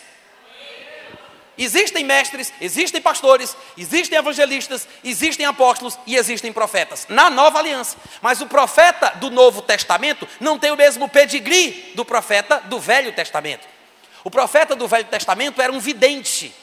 Existem 1.57 2.03
mestres, 2.03 2.51
existem 2.59 2.99
pastores, 2.99 3.55
existem 3.77 4.17
evangelistas, 4.17 4.87
existem 5.03 5.45
apóstolos 5.45 5.97
e 6.07 6.15
existem 6.15 6.51
profetas 6.51 7.05
na 7.07 7.29
nova 7.29 7.59
aliança. 7.59 7.97
Mas 8.21 8.41
o 8.41 8.47
profeta 8.47 9.13
do 9.17 9.29
Novo 9.29 9.61
Testamento 9.61 10.27
não 10.39 10.57
tem 10.57 10.71
o 10.71 10.77
mesmo 10.77 11.07
pedigree 11.07 11.91
do 11.93 12.03
profeta 12.03 12.59
do 12.65 12.79
Velho 12.79 13.13
Testamento. 13.13 13.67
O 14.24 14.30
profeta 14.32 14.76
do 14.76 14.88
Velho 14.88 15.05
Testamento 15.05 15.61
era 15.61 15.72
um 15.72 15.80
vidente. 15.80 16.53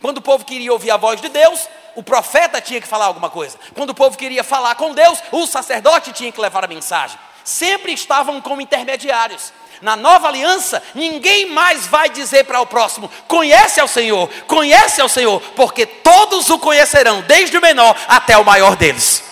Quando 0.00 0.18
o 0.18 0.22
povo 0.22 0.44
queria 0.44 0.72
ouvir 0.72 0.90
a 0.90 0.96
voz 0.96 1.20
de 1.20 1.28
Deus, 1.28 1.68
o 1.96 2.02
profeta 2.02 2.60
tinha 2.60 2.80
que 2.80 2.86
falar 2.86 3.06
alguma 3.06 3.28
coisa. 3.28 3.58
Quando 3.74 3.90
o 3.90 3.94
povo 3.94 4.16
queria 4.16 4.44
falar 4.44 4.74
com 4.76 4.94
Deus, 4.94 5.18
o 5.32 5.46
sacerdote 5.46 6.12
tinha 6.12 6.30
que 6.30 6.40
levar 6.40 6.64
a 6.64 6.68
mensagem. 6.68 7.18
Sempre 7.42 7.92
estavam 7.92 8.40
como 8.40 8.60
intermediários. 8.60 9.52
Na 9.82 9.96
nova 9.96 10.28
aliança, 10.28 10.82
ninguém 10.94 11.46
mais 11.46 11.86
vai 11.86 12.08
dizer 12.10 12.44
para 12.44 12.60
o 12.60 12.66
próximo: 12.66 13.10
conhece 13.26 13.80
ao 13.80 13.88
Senhor, 13.88 14.28
conhece 14.46 15.00
ao 15.00 15.08
Senhor, 15.08 15.40
porque 15.56 15.86
todos 15.86 16.50
o 16.50 16.58
conhecerão, 16.58 17.22
desde 17.22 17.56
o 17.56 17.60
menor 17.60 17.96
até 18.08 18.36
o 18.36 18.44
maior 18.44 18.76
deles. 18.76 19.24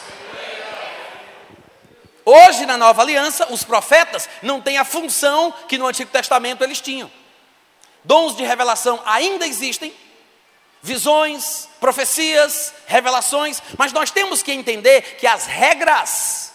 Hoje, 2.25 2.67
na 2.67 2.77
nova 2.77 3.03
aliança, 3.03 3.47
os 3.51 3.63
profetas 3.63 4.29
não 4.43 4.61
têm 4.61 4.79
a 4.79 4.85
função 4.85 5.55
que 5.69 5.79
no 5.79 5.87
Antigo 5.87 6.11
Testamento 6.11 6.65
eles 6.65 6.81
tinham. 6.81 7.11
Dons 8.07 8.37
de 8.37 8.45
revelação 8.45 9.03
ainda 9.05 9.45
existem, 9.45 9.93
visões, 10.81 11.69
profecias, 11.81 12.73
revelações, 12.87 13.61
mas 13.77 13.93
nós 13.93 14.13
temos 14.13 14.45
que 14.45 14.53
entender 14.53 15.17
que 15.19 15.27
as 15.27 15.45
regras 15.45 16.53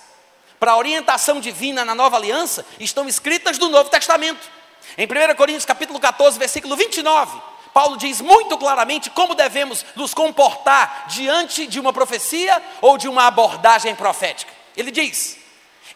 para 0.57 0.71
a 0.71 0.77
orientação 0.77 1.41
divina 1.41 1.83
na 1.83 1.93
nova 1.93 2.15
aliança 2.15 2.65
estão 2.79 3.05
escritas 3.05 3.59
no 3.59 3.67
Novo 3.67 3.89
Testamento. 3.89 4.49
Em 4.97 5.05
1 5.05 5.35
Coríntios 5.35 5.65
capítulo 5.65 5.99
14, 5.99 6.39
versículo 6.39 6.77
29, 6.77 7.41
Paulo 7.73 7.97
diz 7.97 8.21
muito 8.21 8.57
claramente 8.57 9.09
como 9.09 9.35
devemos 9.35 9.85
nos 9.93 10.13
comportar 10.13 11.07
diante 11.09 11.67
de 11.67 11.81
uma 11.81 11.91
profecia 11.91 12.63
ou 12.79 12.97
de 12.97 13.09
uma 13.09 13.27
abordagem 13.27 13.93
profética. 13.93 14.53
Ele 14.77 14.91
diz: 14.91 15.37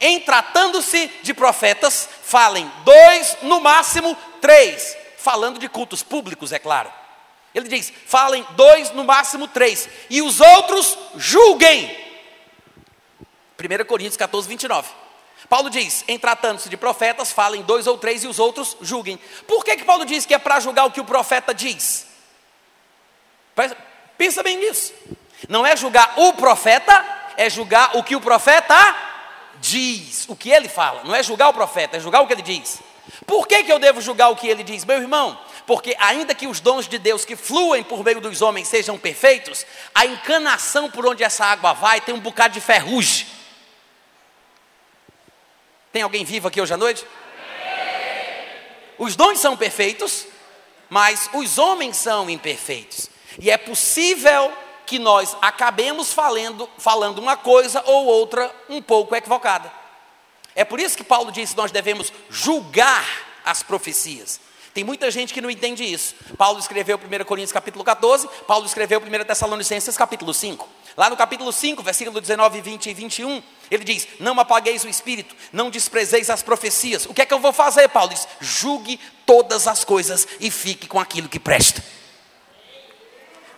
em 0.01 0.20
tratando-se 0.20 1.10
de 1.24 1.34
profetas, 1.34 2.10
falem 2.24 2.70
dois, 2.84 3.38
no 3.41 3.62
máximo 3.62 4.18
três, 4.41 4.97
falando 5.26 5.58
de 5.58 5.68
cultos 5.68 6.04
públicos, 6.04 6.52
é 6.52 6.60
claro. 6.60 6.94
Ele 7.54 7.68
diz: 7.68 7.92
falem 8.06 8.46
dois, 8.52 8.92
no 8.92 9.04
máximo 9.04 9.48
três, 9.48 9.90
e 10.08 10.22
os 10.22 10.40
outros 10.40 10.96
julguem. 11.16 12.06
1 13.58 13.86
Coríntios 13.86 14.18
14, 14.18 14.48
29. 14.48 14.88
Paulo 15.50 15.72
diz: 15.72 16.06
em 16.08 16.20
tratando-se 16.20 16.70
de 16.70 16.78
profetas, 16.78 17.32
falem 17.32 17.64
dois 17.64 17.88
ou 17.88 17.98
três 17.98 18.24
e 18.24 18.28
os 18.28 18.38
outros 18.38 18.78
julguem. 18.82 19.20
Por 19.48 19.66
que, 19.66 19.78
que 19.78 19.84
Paulo 19.84 20.06
diz 20.06 20.28
que 20.28 20.34
é 20.36 20.38
para 20.38 20.60
julgar 20.60 20.86
o 20.86 20.92
que 20.92 21.02
o 21.02 21.06
profeta 21.06 21.56
diz? 21.56 22.06
Pensa 24.16 24.44
bem 24.44 24.58
nisso. 24.58 24.94
Não 25.50 25.66
é 25.66 25.76
julgar 25.76 26.14
o 26.18 26.34
profeta, 26.34 27.04
é 27.36 27.50
julgar 27.50 27.98
o 27.98 28.04
que 28.04 28.16
o 28.16 28.22
profeta 28.22 28.76
diz, 29.60 30.26
o 30.30 30.36
que 30.36 30.52
ele 30.52 30.70
fala. 30.70 31.04
Não 31.04 31.16
é 31.16 31.24
julgar 31.24 31.50
o 31.50 31.54
profeta, 31.54 31.98
é 31.98 32.00
julgar 32.00 32.22
o 32.22 32.28
que 32.28 32.34
ele 32.34 32.44
diz. 32.44 32.80
Por 33.26 33.47
que, 33.47 33.64
que 33.64 33.72
eu 33.72 33.80
devo 33.80 34.01
julgar 34.01 34.30
o 34.30 34.36
que 34.36 34.47
ele 34.47 34.64
diz? 34.64 34.86
Meu 34.86 34.97
irmão, 34.97 35.39
porque 35.66 35.95
ainda 35.99 36.36
que 36.36 36.47
os 36.47 36.60
dons 36.60 36.88
de 36.88 36.97
Deus 36.97 37.26
que 37.26 37.36
fluem 37.36 37.84
por 37.84 38.03
meio 38.03 38.22
dos 38.22 38.41
homens 38.41 38.68
sejam 38.68 38.97
perfeitos, 38.97 39.66
a 39.93 40.06
encanação 40.06 40.89
por 40.89 41.06
onde 41.06 41.24
essa 41.24 41.45
água 41.45 41.74
vai 41.74 42.01
tem 42.01 42.14
um 42.14 42.20
bocado 42.20 42.53
de 42.53 42.62
ferrugem. 42.62 43.28
Tem 45.91 46.01
alguém 46.01 46.26
vivo 46.26 46.47
aqui 46.47 46.60
hoje 46.60 46.74
à 46.74 46.78
noite? 46.78 47.06
Os 48.97 49.16
dons 49.16 49.39
são 49.39 49.58
perfeitos, 49.58 50.28
mas 50.89 51.30
os 51.34 51.58
homens 51.58 51.97
são 51.97 52.30
imperfeitos. 52.30 53.10
E 53.39 53.49
é 53.49 53.58
possível 53.58 54.51
que 54.86 54.99
nós 54.99 55.36
acabemos 55.41 56.14
falando, 56.14 56.70
falando 56.78 57.20
uma 57.20 57.36
coisa 57.36 57.84
ou 57.86 58.06
outra 58.06 58.53
um 58.70 58.82
pouco 58.82 59.16
equivocada. 59.16 59.72
É 60.56 60.64
por 60.64 60.80
isso 60.80 60.97
que 60.97 61.03
Paulo 61.03 61.32
disse 61.32 61.53
que 61.53 61.58
nós 61.58 61.72
devemos 61.72 62.12
julgar 62.30 63.06
as 63.43 63.62
profecias. 63.62 64.39
Tem 64.74 64.84
muita 64.84 65.10
gente 65.12 65.34
que 65.34 65.39
não 65.39 65.49
entende 65.49 65.84
isso. 65.84 66.16
Paulo 66.38 66.60
escreveu 66.60 66.97
1 66.97 67.24
Coríntios 67.24 67.51
capítulo 67.51 67.84
14, 67.84 68.28
Paulo 68.47 68.66
escreveu 68.66 68.99
1 68.99 69.26
Tessalonicenses 69.26 69.95
capítulo 69.95 70.34
5. 70.34 70.68
Lá 70.97 71.10
no 71.10 71.18
capítulo 71.18 71.51
5, 71.51 71.84
versículo 71.84 72.22
19, 72.22 72.62
20 72.62 72.89
e 72.89 72.93
21, 72.93 73.43
ele 73.70 73.84
diz: 73.84 74.08
Não 74.20 74.38
apagueis 74.39 74.84
o 74.84 74.89
espírito, 74.89 75.36
não 75.51 75.70
desprezeis 75.70 76.30
as 76.30 76.41
profecias. 76.41 77.06
O 77.06 77.14
que 77.14 77.22
é 77.22 77.26
que 77.26 77.34
eu 77.34 77.39
vou 77.39 77.51
fazer, 77.51 77.89
Paulo? 77.89 78.10
Diz: 78.10 78.28
Julgue 78.39 78.99
todas 79.26 79.68
as 79.68 79.84
coisas 79.84 80.28
e 80.39 80.49
fique 80.49 80.88
com 80.88 80.99
aquilo 80.99 81.28
que 81.28 81.39
presta. 81.39 81.84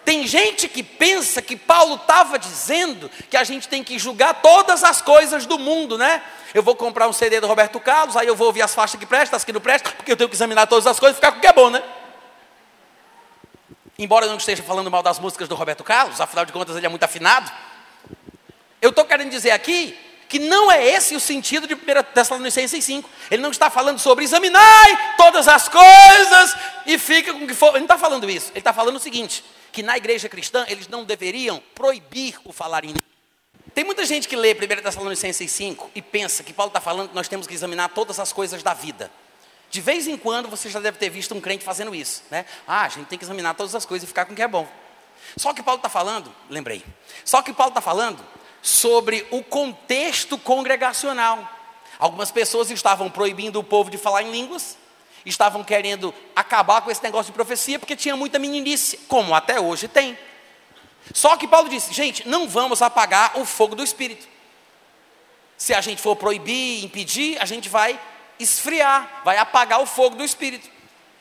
Tem 0.07 0.25
gente 0.25 0.69
que 0.69 0.81
pensa 0.81 1.41
que 1.41 1.57
Paulo 1.57 1.95
estava 1.95 2.39
dizendo 2.39 3.11
que 3.29 3.35
a 3.35 3.43
gente 3.43 3.67
tem 3.67 3.83
que 3.83 3.99
julgar 3.99 4.35
todas 4.35 4.81
as 4.81 5.01
coisas 5.01 5.45
do 5.45 5.59
mundo, 5.59 5.97
né? 5.97 6.23
Eu 6.53 6.63
vou 6.63 6.77
comprar 6.77 7.09
um 7.09 7.11
CD 7.11 7.41
do 7.41 7.47
Roberto 7.47 7.77
Carlos, 7.77 8.15
aí 8.15 8.25
eu 8.25 8.33
vou 8.33 8.47
ouvir 8.47 8.61
as 8.61 8.73
faixas 8.73 8.97
que 8.97 9.05
prestam, 9.05 9.35
as 9.35 9.43
que 9.43 9.51
não 9.51 9.59
prestam, 9.59 9.91
porque 9.97 10.09
eu 10.09 10.15
tenho 10.15 10.29
que 10.29 10.35
examinar 10.37 10.65
todas 10.65 10.87
as 10.87 10.97
coisas 10.97 11.17
e 11.17 11.19
ficar 11.19 11.33
com 11.33 11.39
o 11.39 11.41
que 11.41 11.47
é 11.47 11.51
bom, 11.51 11.69
né? 11.69 11.83
Embora 13.99 14.25
eu 14.25 14.29
não 14.29 14.37
esteja 14.37 14.63
falando 14.63 14.89
mal 14.89 15.03
das 15.03 15.19
músicas 15.19 15.49
do 15.49 15.55
Roberto 15.55 15.83
Carlos, 15.83 16.21
afinal 16.21 16.45
de 16.45 16.53
contas 16.53 16.77
ele 16.77 16.85
é 16.85 16.89
muito 16.89 17.03
afinado. 17.03 17.51
Eu 18.81 18.91
estou 18.91 19.03
querendo 19.03 19.29
dizer 19.29 19.51
aqui 19.51 19.93
que 20.29 20.39
não 20.39 20.71
é 20.71 20.87
esse 20.87 21.17
o 21.17 21.19
sentido 21.19 21.67
de 21.67 21.73
1 21.73 21.77
Tessalonicenses 22.13 22.81
5. 22.81 23.09
Ele 23.29 23.41
não 23.41 23.51
está 23.51 23.69
falando 23.69 23.99
sobre 23.99 24.23
examinar 24.23 25.17
todas 25.17 25.49
as 25.49 25.67
coisas 25.67 26.55
e 26.85 26.97
fica 26.97 27.33
com 27.33 27.43
o 27.43 27.47
que 27.47 27.53
for. 27.53 27.71
Ele 27.71 27.79
não 27.79 27.85
está 27.87 27.97
falando 27.97 28.29
isso. 28.29 28.51
Ele 28.51 28.59
está 28.59 28.71
falando 28.71 28.95
o 28.95 29.01
seguinte: 29.01 29.43
que 29.77 29.83
na 29.83 29.95
igreja 29.95 30.27
cristã 30.27 30.65
eles 30.67 30.87
não 30.87 31.03
deveriam 31.03 31.61
proibir 31.75 32.39
o 32.43 32.51
falar 32.51 32.83
em 32.83 32.95
Tem 33.75 33.83
muita 33.83 34.07
gente 34.07 34.27
que 34.27 34.35
lê 34.35 34.53
1 34.53 34.81
Tessalonicenses 34.81 35.51
5 35.51 35.91
e 35.93 36.01
pensa 36.01 36.41
que 36.41 36.51
Paulo 36.51 36.71
está 36.71 36.81
falando 36.81 37.09
que 37.09 37.15
nós 37.15 37.27
temos 37.27 37.45
que 37.45 37.53
examinar 37.53 37.89
todas 37.89 38.19
as 38.19 38.33
coisas 38.33 38.63
da 38.63 38.73
vida. 38.73 39.11
De 39.69 39.79
vez 39.79 40.07
em 40.07 40.17
quando 40.17 40.49
você 40.49 40.67
já 40.67 40.79
deve 40.79 40.97
ter 40.97 41.11
visto 41.11 41.35
um 41.35 41.39
crente 41.39 41.63
fazendo 41.63 41.93
isso, 41.93 42.23
né? 42.31 42.43
Ah, 42.67 42.85
a 42.85 42.89
gente 42.89 43.05
tem 43.05 43.19
que 43.19 43.25
examinar 43.25 43.53
todas 43.53 43.75
as 43.75 43.85
coisas 43.85 44.05
e 44.05 44.07
ficar 44.07 44.25
com 44.25 44.33
o 44.33 44.35
que 44.35 44.41
é 44.41 44.47
bom. 44.47 44.67
Só 45.37 45.53
que 45.53 45.61
Paulo 45.61 45.77
está 45.77 45.89
falando, 45.89 46.33
lembrei, 46.49 46.83
só 47.23 47.43
que 47.43 47.53
Paulo 47.53 47.69
está 47.69 47.81
falando 47.81 48.25
sobre 48.63 49.27
o 49.29 49.43
contexto 49.43 50.39
congregacional. 50.39 51.47
Algumas 51.99 52.31
pessoas 52.31 52.71
estavam 52.71 53.11
proibindo 53.11 53.59
o 53.59 53.63
povo 53.63 53.91
de 53.91 53.97
falar 53.99 54.23
em 54.23 54.31
línguas, 54.31 54.75
estavam 55.29 55.63
querendo 55.63 56.13
acabar 56.35 56.81
com 56.81 56.89
esse 56.89 57.03
negócio 57.03 57.31
de 57.31 57.35
profecia, 57.35 57.77
porque 57.79 57.95
tinha 57.95 58.15
muita 58.15 58.39
meninice, 58.39 58.97
como 59.07 59.33
até 59.33 59.59
hoje 59.59 59.87
tem. 59.87 60.17
Só 61.13 61.37
que 61.37 61.47
Paulo 61.47 61.69
disse: 61.69 61.93
gente, 61.93 62.27
não 62.27 62.47
vamos 62.47 62.81
apagar 62.81 63.37
o 63.39 63.45
fogo 63.45 63.75
do 63.75 63.83
Espírito. 63.83 64.27
Se 65.57 65.73
a 65.73 65.81
gente 65.81 66.01
for 66.01 66.15
proibir, 66.15 66.83
impedir, 66.83 67.41
a 67.41 67.45
gente 67.45 67.67
vai 67.67 67.99
esfriar, 68.39 69.21
vai 69.25 69.37
apagar 69.37 69.81
o 69.81 69.85
fogo 69.85 70.15
do 70.15 70.23
Espírito. 70.23 70.69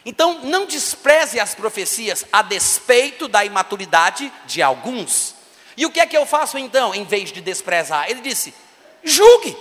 Então, 0.04 0.40
não 0.44 0.66
despreze 0.66 1.40
as 1.40 1.54
profecias 1.54 2.24
a 2.32 2.42
despeito 2.42 3.26
da 3.26 3.44
imaturidade 3.44 4.32
de 4.46 4.62
alguns. 4.62 5.34
E 5.76 5.84
o 5.84 5.90
que 5.90 5.98
é 5.98 6.06
que 6.06 6.16
eu 6.16 6.24
faço 6.24 6.56
então, 6.56 6.94
em 6.94 7.04
vez 7.04 7.32
de 7.32 7.40
desprezar? 7.40 8.08
Ele 8.08 8.20
disse: 8.20 8.54
julgue. 9.02 9.56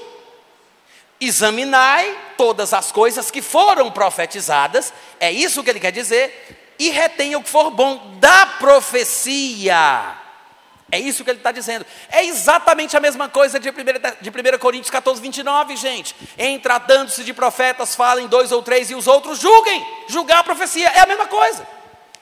Examinai 1.20 2.18
todas 2.38 2.74
as 2.74 2.91
coisas 2.91 3.32
que 3.32 3.41
foram 3.41 3.89
profetizadas, 3.89 4.93
é 5.20 5.32
isso 5.32 5.63
que 5.63 5.70
ele 5.70 5.80
quer 5.80 5.91
dizer, 5.91 6.76
e 6.78 6.89
retenha 6.89 7.38
o 7.38 7.43
que 7.43 7.49
for 7.49 7.72
bom 7.72 8.18
da 8.20 8.45
profecia. 8.59 10.18
É 10.91 10.99
isso 10.99 11.24
que 11.24 11.30
ele 11.30 11.39
está 11.39 11.51
dizendo. 11.51 11.86
É 12.09 12.24
exatamente 12.26 12.95
a 12.95 12.99
mesma 12.99 13.28
coisa 13.28 13.59
de 13.59 13.70
1, 13.70 13.74
de 14.22 14.30
1 14.30 14.59
Coríntios 14.59 14.91
14, 14.91 15.20
29, 15.20 15.76
gente. 15.76 16.16
Em 16.38 16.59
tratando-se 16.59 17.24
de 17.24 17.34
profetas, 17.34 17.95
falem 17.95 18.28
dois 18.28 18.51
ou 18.51 18.61
três 18.61 18.91
e 18.91 18.95
os 18.95 19.07
outros 19.07 19.39
julguem. 19.39 19.86
Julgar 20.07 20.39
a 20.39 20.43
profecia 20.43 20.88
é 20.89 20.99
a 20.99 21.05
mesma 21.07 21.26
coisa. 21.26 21.68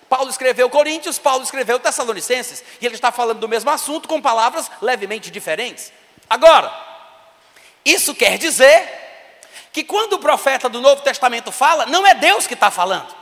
Paulo 0.07 0.29
escreveu 0.29 0.69
Coríntios, 0.69 1.17
Paulo 1.17 1.43
escreveu 1.43 1.79
Tessalonicenses, 1.79 2.63
e 2.79 2.85
ele 2.85 2.95
está 2.95 3.11
falando 3.11 3.39
do 3.39 3.49
mesmo 3.49 3.69
assunto 3.69 4.07
com 4.07 4.21
palavras 4.21 4.69
levemente 4.81 5.31
diferentes. 5.31 5.91
Agora, 6.29 6.71
isso 7.85 8.15
quer 8.15 8.37
dizer 8.37 9.01
que 9.71 9.83
quando 9.83 10.13
o 10.13 10.19
profeta 10.19 10.69
do 10.69 10.79
Novo 10.79 11.01
Testamento 11.01 11.51
fala, 11.51 11.85
não 11.87 12.05
é 12.05 12.13
Deus 12.13 12.47
que 12.47 12.53
está 12.53 12.69
falando. 12.69 13.13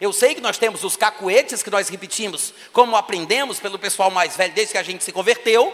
Eu 0.00 0.12
sei 0.12 0.34
que 0.34 0.40
nós 0.40 0.58
temos 0.58 0.82
os 0.82 0.96
cacuetes 0.96 1.62
que 1.62 1.70
nós 1.70 1.88
repetimos, 1.88 2.52
como 2.72 2.96
aprendemos 2.96 3.60
pelo 3.60 3.78
pessoal 3.78 4.10
mais 4.10 4.36
velho 4.36 4.52
desde 4.52 4.72
que 4.72 4.78
a 4.78 4.82
gente 4.82 5.04
se 5.04 5.12
converteu. 5.12 5.72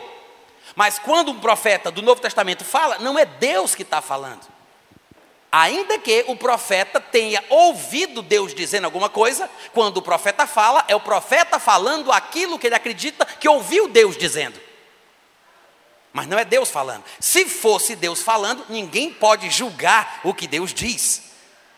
Mas 0.77 0.99
quando 0.99 1.31
um 1.31 1.41
profeta 1.41 1.91
do 1.91 2.03
Novo 2.03 2.21
Testamento 2.21 2.65
fala, 2.65 2.99
não 2.99 3.19
é 3.19 3.25
Deus 3.25 3.75
que 3.75 3.83
está 3.83 4.03
falando. 4.03 4.47
Ainda 5.51 5.99
que 5.99 6.27
o 6.29 6.37
profeta 6.37 7.01
tenha 7.01 7.43
ouvido 7.49 8.21
Deus 8.21 8.55
dizendo 8.55 8.85
alguma 8.85 9.09
coisa, 9.09 9.49
quando 9.73 9.97
o 9.97 10.03
profeta 10.03 10.47
fala, 10.47 10.85
é 10.89 10.95
o 10.95 11.01
profeta 11.01 11.59
falando 11.59 12.13
aquilo 12.13 12.59
que 12.59 12.67
ele 12.67 12.75
acredita 12.75 13.25
que 13.25 13.49
ouviu 13.49 13.89
Deus 13.89 14.17
dizendo. 14.17 14.68
Mas 16.19 16.27
não 16.27 16.37
é 16.37 16.45
Deus 16.45 16.69
falando. 16.69 17.05
Se 17.21 17.45
fosse 17.45 17.95
Deus 17.95 18.21
falando, 18.21 18.67
ninguém 18.69 19.09
pode 19.09 19.49
julgar 19.51 20.21
o 20.25 20.35
que 20.35 20.49
Deus 20.49 20.75
diz. 20.75 21.31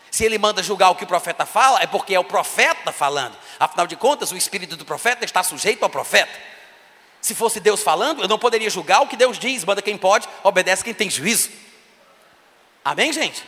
Se 0.09 0.25
ele 0.25 0.39
manda 0.39 0.63
julgar 0.63 0.89
o 0.89 0.95
que 0.95 1.03
o 1.03 1.07
profeta 1.07 1.45
fala, 1.45 1.79
é 1.79 1.85
porque 1.85 2.15
é 2.15 2.19
o 2.19 2.23
profeta 2.23 2.91
falando. 2.91 3.37
Afinal 3.59 3.85
de 3.85 3.95
contas, 3.95 4.31
o 4.31 4.35
espírito 4.35 4.75
do 4.75 4.83
profeta 4.83 5.23
está 5.23 5.43
sujeito 5.43 5.83
ao 5.83 5.91
profeta. 5.91 6.31
Se 7.21 7.35
fosse 7.35 7.59
Deus 7.59 7.83
falando, 7.83 8.23
eu 8.23 8.27
não 8.27 8.39
poderia 8.39 8.67
julgar 8.67 9.03
o 9.03 9.07
que 9.07 9.15
Deus 9.15 9.37
diz. 9.37 9.63
Manda 9.63 9.79
quem 9.79 9.95
pode, 9.95 10.27
obedece 10.41 10.83
quem 10.83 10.95
tem 10.95 11.07
juízo. 11.07 11.51
Amém, 12.83 13.13
gente? 13.13 13.45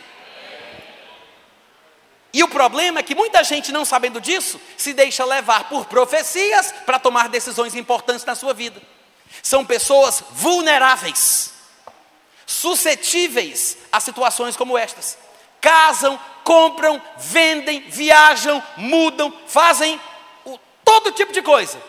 E 2.32 2.40
o 2.40 2.46
problema 2.46 3.00
é 3.00 3.02
que 3.02 3.16
muita 3.16 3.42
gente, 3.42 3.72
não 3.72 3.84
sabendo 3.84 4.20
disso, 4.20 4.60
se 4.76 4.92
deixa 4.92 5.24
levar 5.24 5.68
por 5.68 5.86
profecias 5.86 6.72
para 6.86 7.00
tomar 7.00 7.28
decisões 7.28 7.74
importantes 7.74 8.24
na 8.24 8.36
sua 8.36 8.54
vida. 8.54 8.80
São 9.42 9.64
pessoas 9.64 10.22
vulneráveis, 10.30 11.52
suscetíveis 12.46 13.76
a 13.90 14.00
situações 14.00 14.56
como 14.56 14.78
estas. 14.78 15.18
Casam, 15.60 16.18
compram, 16.44 17.00
vendem, 17.16 17.80
viajam, 17.88 18.62
mudam, 18.76 19.32
fazem 19.46 20.00
o, 20.44 20.58
todo 20.84 21.12
tipo 21.12 21.32
de 21.32 21.42
coisa, 21.42 21.80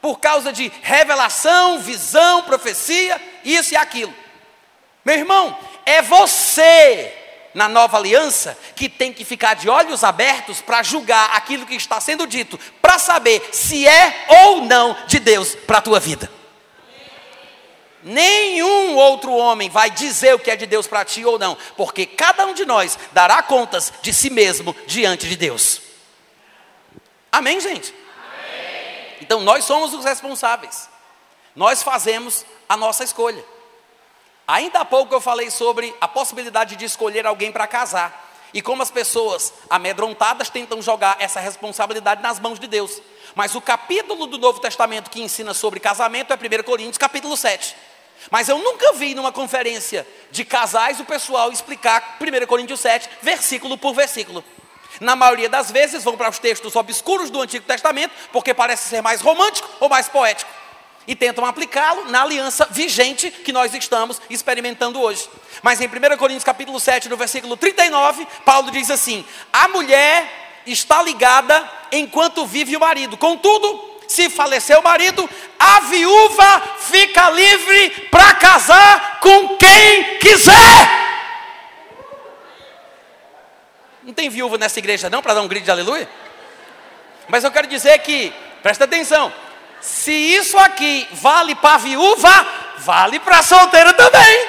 por 0.00 0.20
causa 0.20 0.52
de 0.52 0.70
revelação, 0.82 1.80
visão, 1.80 2.42
profecia, 2.42 3.20
isso 3.42 3.72
e 3.72 3.76
aquilo. 3.76 4.14
Meu 5.04 5.16
irmão, 5.16 5.56
é 5.86 6.02
você, 6.02 7.12
na 7.54 7.68
nova 7.68 7.96
aliança, 7.96 8.56
que 8.74 8.88
tem 8.88 9.12
que 9.12 9.24
ficar 9.24 9.54
de 9.54 9.68
olhos 9.68 10.04
abertos 10.04 10.60
para 10.60 10.82
julgar 10.82 11.30
aquilo 11.34 11.66
que 11.66 11.74
está 11.74 12.00
sendo 12.00 12.26
dito, 12.26 12.58
para 12.80 12.98
saber 12.98 13.48
se 13.52 13.86
é 13.86 14.26
ou 14.28 14.62
não 14.62 14.96
de 15.06 15.18
Deus 15.18 15.54
para 15.54 15.78
a 15.78 15.82
tua 15.82 16.00
vida. 16.00 16.30
Nenhum 18.04 18.96
outro 18.96 19.32
homem 19.32 19.70
vai 19.70 19.88
dizer 19.90 20.34
o 20.34 20.38
que 20.38 20.50
é 20.50 20.56
de 20.56 20.66
Deus 20.66 20.86
para 20.86 21.06
ti 21.06 21.24
ou 21.24 21.38
não, 21.38 21.56
porque 21.74 22.04
cada 22.04 22.44
um 22.44 22.52
de 22.52 22.66
nós 22.66 22.98
dará 23.12 23.42
contas 23.42 23.90
de 24.02 24.12
si 24.12 24.28
mesmo 24.28 24.76
diante 24.86 25.26
de 25.26 25.36
Deus. 25.36 25.80
Amém, 27.32 27.58
gente? 27.58 27.94
Amém. 27.94 29.16
Então 29.22 29.40
nós 29.40 29.64
somos 29.64 29.94
os 29.94 30.04
responsáveis, 30.04 30.86
nós 31.56 31.82
fazemos 31.82 32.44
a 32.68 32.76
nossa 32.76 33.02
escolha. 33.02 33.42
Ainda 34.46 34.80
há 34.80 34.84
pouco 34.84 35.14
eu 35.14 35.20
falei 35.20 35.50
sobre 35.50 35.96
a 35.98 36.06
possibilidade 36.06 36.76
de 36.76 36.84
escolher 36.84 37.26
alguém 37.26 37.50
para 37.50 37.66
casar. 37.66 38.22
E 38.52 38.60
como 38.60 38.82
as 38.82 38.90
pessoas 38.90 39.52
amedrontadas 39.68 40.50
tentam 40.50 40.82
jogar 40.82 41.16
essa 41.18 41.40
responsabilidade 41.40 42.22
nas 42.22 42.38
mãos 42.38 42.60
de 42.60 42.66
Deus. 42.66 43.00
Mas 43.34 43.54
o 43.54 43.60
capítulo 43.60 44.26
do 44.26 44.38
Novo 44.38 44.60
Testamento 44.60 45.10
que 45.10 45.22
ensina 45.22 45.54
sobre 45.54 45.80
casamento 45.80 46.32
é 46.32 46.36
1 46.36 46.62
Coríntios, 46.62 46.98
capítulo 46.98 47.36
7. 47.36 47.74
Mas 48.30 48.48
eu 48.48 48.58
nunca 48.58 48.92
vi 48.94 49.14
numa 49.14 49.32
conferência 49.32 50.06
de 50.30 50.44
casais 50.44 51.00
o 51.00 51.04
pessoal 51.04 51.52
explicar 51.52 52.18
1 52.20 52.46
Coríntios 52.46 52.80
7, 52.80 53.08
versículo 53.22 53.76
por 53.76 53.94
versículo. 53.94 54.44
Na 55.00 55.16
maioria 55.16 55.48
das 55.48 55.70
vezes 55.70 56.04
vão 56.04 56.16
para 56.16 56.30
os 56.30 56.38
textos 56.38 56.76
obscuros 56.76 57.30
do 57.30 57.40
Antigo 57.40 57.64
Testamento, 57.64 58.12
porque 58.32 58.54
parece 58.54 58.88
ser 58.88 59.02
mais 59.02 59.20
romântico 59.20 59.68
ou 59.80 59.88
mais 59.88 60.08
poético. 60.08 60.50
E 61.06 61.14
tentam 61.14 61.44
aplicá-lo 61.44 62.10
na 62.10 62.22
aliança 62.22 62.66
vigente 62.70 63.30
que 63.30 63.52
nós 63.52 63.74
estamos 63.74 64.20
experimentando 64.30 65.00
hoje. 65.00 65.28
Mas 65.62 65.80
em 65.80 65.86
1 65.86 66.16
Coríntios 66.16 66.44
capítulo 66.44 66.80
7, 66.80 67.08
no 67.08 67.16
versículo 67.16 67.56
39, 67.56 68.26
Paulo 68.44 68.70
diz 68.70 68.90
assim: 68.90 69.24
A 69.52 69.68
mulher 69.68 70.62
está 70.66 71.02
ligada 71.02 71.70
enquanto 71.92 72.46
vive 72.46 72.76
o 72.76 72.80
marido. 72.80 73.18
Contudo, 73.18 73.93
se 74.08 74.28
falecer 74.30 74.78
o 74.78 74.82
marido, 74.82 75.28
a 75.58 75.80
viúva 75.80 76.62
fica 76.78 77.30
livre 77.30 77.90
para 78.10 78.34
casar 78.34 79.20
com 79.20 79.56
quem 79.56 80.18
quiser. 80.18 81.04
Não 84.02 84.12
tem 84.12 84.28
viúva 84.28 84.58
nessa 84.58 84.78
igreja 84.78 85.08
não 85.08 85.22
para 85.22 85.34
dar 85.34 85.40
um 85.42 85.48
grito 85.48 85.64
de 85.64 85.70
aleluia? 85.70 86.08
Mas 87.28 87.42
eu 87.42 87.50
quero 87.50 87.66
dizer 87.66 87.98
que, 88.00 88.32
presta 88.62 88.84
atenção, 88.84 89.32
se 89.80 90.12
isso 90.12 90.58
aqui 90.58 91.08
vale 91.12 91.54
para 91.54 91.78
viúva, 91.78 92.46
vale 92.78 93.18
para 93.20 93.42
solteira 93.42 93.94
também. 93.94 94.48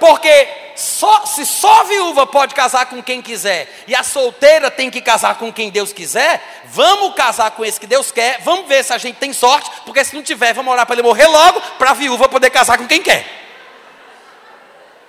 Porque 0.00 0.65
só, 0.76 1.24
se 1.26 1.44
só 1.44 1.80
a 1.80 1.84
viúva 1.84 2.26
pode 2.26 2.54
casar 2.54 2.86
com 2.86 3.02
quem 3.02 3.22
quiser 3.22 3.84
e 3.86 3.94
a 3.94 4.02
solteira 4.02 4.70
tem 4.70 4.90
que 4.90 5.00
casar 5.00 5.36
com 5.36 5.52
quem 5.52 5.70
Deus 5.70 5.92
quiser, 5.92 6.62
vamos 6.66 7.14
casar 7.14 7.50
com 7.52 7.64
esse 7.64 7.80
que 7.80 7.86
Deus 7.86 8.12
quer, 8.12 8.40
vamos 8.42 8.68
ver 8.68 8.84
se 8.84 8.92
a 8.92 8.98
gente 8.98 9.16
tem 9.16 9.32
sorte, 9.32 9.70
porque 9.84 10.04
se 10.04 10.14
não 10.14 10.22
tiver, 10.22 10.52
vamos 10.52 10.72
orar 10.72 10.86
para 10.86 10.94
ele 10.94 11.02
morrer 11.02 11.26
logo, 11.26 11.60
para 11.78 11.90
a 11.90 11.94
viúva 11.94 12.28
poder 12.28 12.50
casar 12.50 12.78
com 12.78 12.86
quem 12.86 13.02
quer. 13.02 13.26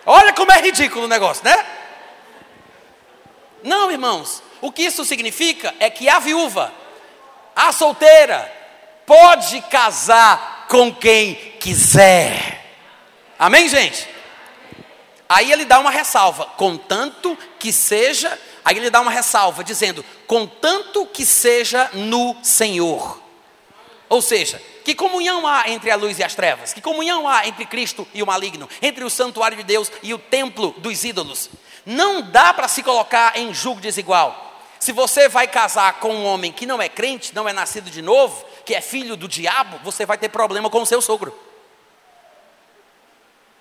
Olha 0.06 0.34
como 0.34 0.52
é 0.52 0.62
ridículo 0.62 1.06
o 1.06 1.10
negócio, 1.10 1.44
né? 1.44 1.66
Não, 3.64 3.92
irmãos, 3.92 4.42
o 4.62 4.72
que 4.72 4.84
isso 4.84 5.04
significa 5.04 5.76
é 5.80 5.90
que 5.90 6.08
a 6.08 6.20
viúva, 6.20 6.74
a 7.56 7.72
solteira, 7.72 8.52
pode 9.06 9.62
casar 9.64 10.66
com 10.70 10.94
quem 10.94 11.36
quiser. 11.60 12.64
Amém, 13.38 13.68
gente? 13.70 14.17
Aí 15.30 15.52
ele 15.52 15.66
dá 15.66 15.80
uma 15.80 15.92
ressalva, 15.92 16.46
contanto 16.58 17.38
que 17.60 17.74
seja, 17.74 18.40
aí 18.64 18.78
ele 18.78 18.90
dá 18.90 19.02
uma 19.02 19.12
ressalva, 19.12 19.64
dizendo, 19.64 20.04
contanto 20.26 21.06
que 21.06 21.26
seja 21.26 21.90
no 21.94 22.36
Senhor. 22.42 23.22
Ou 24.08 24.22
seja, 24.22 24.62
que 24.86 24.96
comunhão 24.96 25.46
há 25.46 25.70
entre 25.70 25.92
a 25.92 25.98
luz 25.98 26.18
e 26.18 26.24
as 26.24 26.34
trevas? 26.34 26.74
Que 26.74 26.80
comunhão 26.80 27.28
há 27.28 27.46
entre 27.46 27.66
Cristo 27.66 28.08
e 28.14 28.24
o 28.24 28.26
maligno? 28.26 28.70
Entre 28.82 29.04
o 29.04 29.10
santuário 29.10 29.58
de 29.58 29.64
Deus 29.64 29.92
e 30.02 30.14
o 30.14 30.18
templo 30.18 30.74
dos 30.78 31.04
ídolos? 31.04 31.50
Não 31.86 32.22
dá 32.22 32.54
para 32.54 32.70
se 32.70 32.82
colocar 32.82 33.38
em 33.38 33.54
julgo 33.54 33.82
desigual. 33.82 34.62
Se 34.80 34.94
você 34.94 35.28
vai 35.28 35.48
casar 35.48 36.00
com 36.00 36.14
um 36.14 36.26
homem 36.26 36.54
que 36.54 36.66
não 36.66 36.82
é 36.82 36.88
crente, 36.88 37.36
não 37.36 37.50
é 37.50 37.52
nascido 37.52 37.90
de 37.90 38.02
novo, 38.02 38.46
que 38.66 38.74
é 38.74 38.80
filho 38.80 39.18
do 39.18 39.28
diabo, 39.28 39.80
você 39.84 40.06
vai 40.06 40.18
ter 40.18 40.30
problema 40.30 40.70
com 40.70 40.82
o 40.82 40.86
seu 40.86 41.02
sogro. 41.02 41.38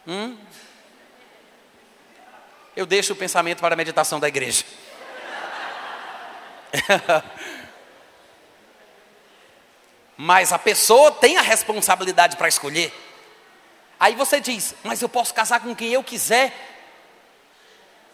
Hum? 0.07 0.37
Eu 2.77 2.87
deixo 2.87 3.15
o 3.15 3.17
pensamento 3.17 3.61
para 3.61 3.75
a 3.75 3.77
meditação 3.77 4.21
da 4.21 4.29
igreja. 4.29 4.65
mas 10.17 10.53
a 10.53 10.59
pessoa 10.59 11.11
tem 11.13 11.37
a 11.37 11.43
responsabilidade 11.43 12.37
para 12.37 12.49
escolher. 12.49 12.93
Aí 13.99 14.15
você 14.15 14.41
diz, 14.41 14.75
mas 14.85 15.01
eu 15.01 15.09
posso 15.09 15.33
casar 15.35 15.61
com 15.61 15.75
quem 15.75 15.93
eu 15.93 16.05
quiser. 16.05 16.55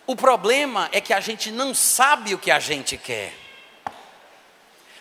O 0.06 0.16
problema 0.16 0.88
é 0.92 1.00
que 1.00 1.12
a 1.12 1.20
gente 1.20 1.50
não 1.50 1.74
sabe 1.74 2.34
o 2.34 2.38
que 2.38 2.50
a 2.50 2.58
gente 2.58 2.96
quer. 2.96 3.32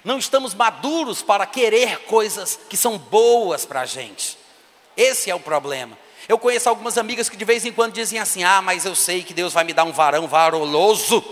Não 0.04 0.18
estamos 0.18 0.56
maduros 0.56 1.22
para 1.22 1.46
querer 1.46 2.00
coisas 2.06 2.60
que 2.70 2.76
são 2.76 2.98
boas 2.98 3.66
para 3.66 3.82
a 3.82 3.86
gente. 3.86 4.38
Esse 4.98 5.30
é 5.30 5.36
o 5.36 5.40
problema. 5.40 5.98
Eu 6.28 6.38
conheço 6.38 6.70
algumas 6.70 6.98
amigas 6.98 7.30
que 7.30 7.38
de 7.38 7.46
vez 7.46 7.66
em 7.66 7.72
quando 7.72 7.94
dizem 7.94 8.20
assim: 8.20 8.44
Ah, 8.44 8.62
mas 8.62 8.86
eu 8.86 8.96
sei 8.96 9.24
que 9.24 9.34
Deus 9.34 9.54
vai 9.54 9.64
me 9.64 9.74
dar 9.74 9.84
um 9.84 9.92
varão 9.92 10.28
varoloso, 10.28 11.24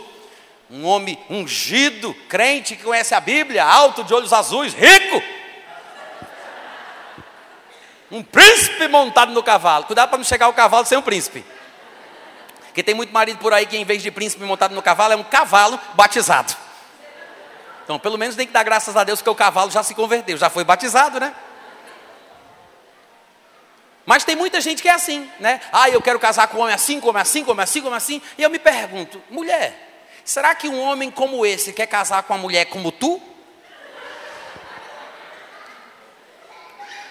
um 0.69 0.85
homem 0.85 1.17
ungido, 1.29 2.13
crente 2.27 2.75
que 2.75 2.83
conhece 2.83 3.13
a 3.13 3.19
Bíblia, 3.19 3.65
alto, 3.65 4.03
de 4.03 4.13
olhos 4.13 4.33
azuis, 4.33 4.73
rico. 4.73 5.21
Um 8.11 8.23
príncipe 8.23 8.87
montado 8.87 9.31
no 9.31 9.43
cavalo. 9.43 9.85
Cuidado 9.85 10.09
para 10.09 10.17
não 10.17 10.25
chegar 10.25 10.47
o 10.47 10.53
cavalo 10.53 10.85
sem 10.85 10.97
um 10.97 11.01
príncipe. 11.01 11.45
Porque 12.65 12.81
tem 12.81 12.95
muito 12.95 13.13
marido 13.13 13.37
por 13.37 13.53
aí 13.53 13.65
que, 13.65 13.77
em 13.77 13.85
vez 13.85 14.01
de 14.01 14.09
príncipe 14.09 14.43
montado 14.43 14.73
no 14.73 14.81
cavalo, 14.81 15.13
é 15.13 15.15
um 15.15 15.23
cavalo 15.23 15.79
batizado. 15.93 16.55
Então, 17.83 17.99
pelo 17.99 18.17
menos 18.17 18.35
tem 18.35 18.47
que 18.47 18.53
dar 18.53 18.63
graças 18.63 18.95
a 18.95 19.03
Deus 19.03 19.21
que 19.21 19.29
o 19.29 19.35
cavalo 19.35 19.71
já 19.71 19.83
se 19.83 19.95
converteu, 19.95 20.37
já 20.37 20.49
foi 20.49 20.63
batizado, 20.63 21.19
né? 21.19 21.33
Mas 24.09 24.23
tem 24.23 24.35
muita 24.35 24.59
gente 24.59 24.81
que 24.81 24.89
é 24.89 24.91
assim, 24.91 25.29
né? 25.39 25.61
Ah, 25.71 25.87
eu 25.87 26.01
quero 26.01 26.19
casar 26.19 26.47
com 26.47 26.57
um 26.57 26.61
homem 26.61 26.73
assim, 26.73 26.99
como 26.99 27.19
assim, 27.19 27.43
como 27.45 27.61
assim, 27.61 27.79
como 27.79 27.93
assim. 27.93 28.19
E 28.39 28.41
eu 28.41 28.49
me 28.49 28.57
pergunto, 28.57 29.21
mulher, 29.29 30.01
será 30.25 30.55
que 30.55 30.67
um 30.67 30.79
homem 30.79 31.11
como 31.11 31.45
esse 31.45 31.71
quer 31.73 31.85
casar 31.85 32.23
com 32.23 32.33
uma 32.33 32.39
mulher 32.39 32.65
como 32.65 32.91
tu? 32.91 33.21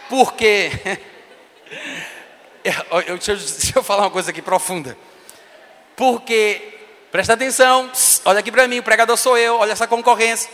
Porque. 0.09 0.73
eu, 3.07 3.17
deixa, 3.17 3.31
eu, 3.31 3.37
deixa 3.37 3.79
eu 3.79 3.83
falar 3.85 4.03
uma 4.03 4.11
coisa 4.11 4.33
aqui 4.33 4.43
profunda. 4.43 4.99
Porque, 5.95 6.81
presta 7.13 7.35
atenção, 7.35 7.89
olha 8.25 8.41
aqui 8.41 8.51
para 8.51 8.67
mim, 8.67 8.81
o 8.81 8.83
pregador 8.83 9.17
sou 9.17 9.39
eu, 9.39 9.59
olha 9.59 9.71
essa 9.71 9.87
concorrência. 9.87 10.51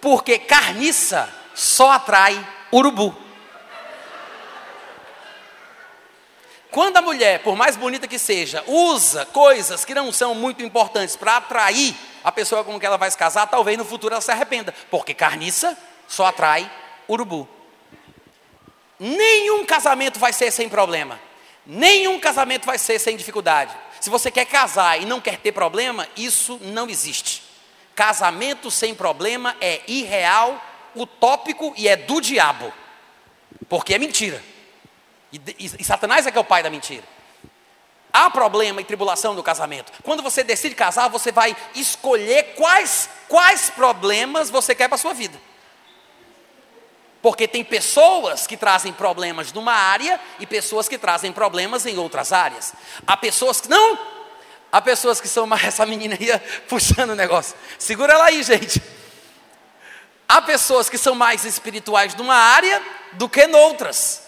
Porque 0.00 0.38
carniça 0.38 1.28
só 1.56 1.90
atrai 1.90 2.38
urubu. 2.72 3.25
Quando 6.76 6.98
a 6.98 7.00
mulher, 7.00 7.38
por 7.38 7.56
mais 7.56 7.74
bonita 7.74 8.06
que 8.06 8.18
seja, 8.18 8.62
usa 8.66 9.24
coisas 9.24 9.82
que 9.82 9.94
não 9.94 10.12
são 10.12 10.34
muito 10.34 10.62
importantes 10.62 11.16
para 11.16 11.38
atrair 11.38 11.96
a 12.22 12.30
pessoa 12.30 12.62
com 12.62 12.78
quem 12.78 12.86
ela 12.86 12.98
vai 12.98 13.10
se 13.10 13.16
casar, 13.16 13.46
talvez 13.46 13.78
no 13.78 13.84
futuro 13.86 14.12
ela 14.12 14.20
se 14.20 14.30
arrependa, 14.30 14.74
porque 14.90 15.14
carniça 15.14 15.74
só 16.06 16.26
atrai 16.26 16.70
urubu. 17.08 17.48
Nenhum 19.00 19.64
casamento 19.64 20.18
vai 20.18 20.34
ser 20.34 20.50
sem 20.50 20.68
problema. 20.68 21.18
Nenhum 21.64 22.20
casamento 22.20 22.66
vai 22.66 22.76
ser 22.76 22.98
sem 22.98 23.16
dificuldade. 23.16 23.74
Se 23.98 24.10
você 24.10 24.30
quer 24.30 24.44
casar 24.44 25.00
e 25.00 25.06
não 25.06 25.18
quer 25.18 25.38
ter 25.38 25.52
problema, 25.52 26.06
isso 26.14 26.60
não 26.60 26.90
existe. 26.90 27.42
Casamento 27.94 28.70
sem 28.70 28.94
problema 28.94 29.56
é 29.62 29.80
irreal, 29.88 30.62
utópico 30.94 31.72
e 31.74 31.88
é 31.88 31.96
do 31.96 32.20
diabo. 32.20 32.70
Porque 33.66 33.94
é 33.94 33.98
mentira. 33.98 34.55
E, 35.32 35.36
e, 35.58 35.72
e 35.80 35.84
Satanás 35.84 36.26
é 36.26 36.30
que 36.30 36.38
é 36.38 36.40
o 36.40 36.44
pai 36.44 36.62
da 36.62 36.70
mentira. 36.70 37.04
Há 38.12 38.30
problema 38.30 38.80
e 38.80 38.84
tribulação 38.84 39.34
no 39.34 39.42
casamento. 39.42 39.92
Quando 40.02 40.22
você 40.22 40.42
decide 40.42 40.74
casar, 40.74 41.08
você 41.08 41.30
vai 41.30 41.54
escolher 41.74 42.54
quais, 42.54 43.10
quais 43.28 43.68
problemas 43.68 44.48
você 44.48 44.74
quer 44.74 44.88
para 44.88 44.94
a 44.94 44.98
sua 44.98 45.12
vida. 45.12 45.38
Porque 47.20 47.46
tem 47.46 47.64
pessoas 47.64 48.46
que 48.46 48.56
trazem 48.56 48.92
problemas 48.92 49.52
numa 49.52 49.72
área 49.72 50.18
e 50.38 50.46
pessoas 50.46 50.88
que 50.88 50.96
trazem 50.96 51.32
problemas 51.32 51.84
em 51.84 51.98
outras 51.98 52.32
áreas. 52.32 52.72
Há 53.06 53.16
pessoas 53.16 53.60
que 53.60 53.68
não. 53.68 53.98
Há 54.72 54.80
pessoas 54.80 55.20
que 55.20 55.28
são 55.28 55.46
mais. 55.46 55.64
Essa 55.66 55.84
menina 55.84 56.16
ia 56.20 56.38
puxando 56.68 57.10
o 57.10 57.14
negócio. 57.14 57.54
Segura 57.78 58.14
ela 58.14 58.26
aí, 58.26 58.42
gente. 58.42 58.82
Há 60.28 60.40
pessoas 60.40 60.88
que 60.88 60.96
são 60.96 61.14
mais 61.14 61.44
espirituais 61.44 62.14
numa 62.14 62.34
área 62.34 62.82
do 63.12 63.28
que 63.28 63.46
noutras. 63.46 64.22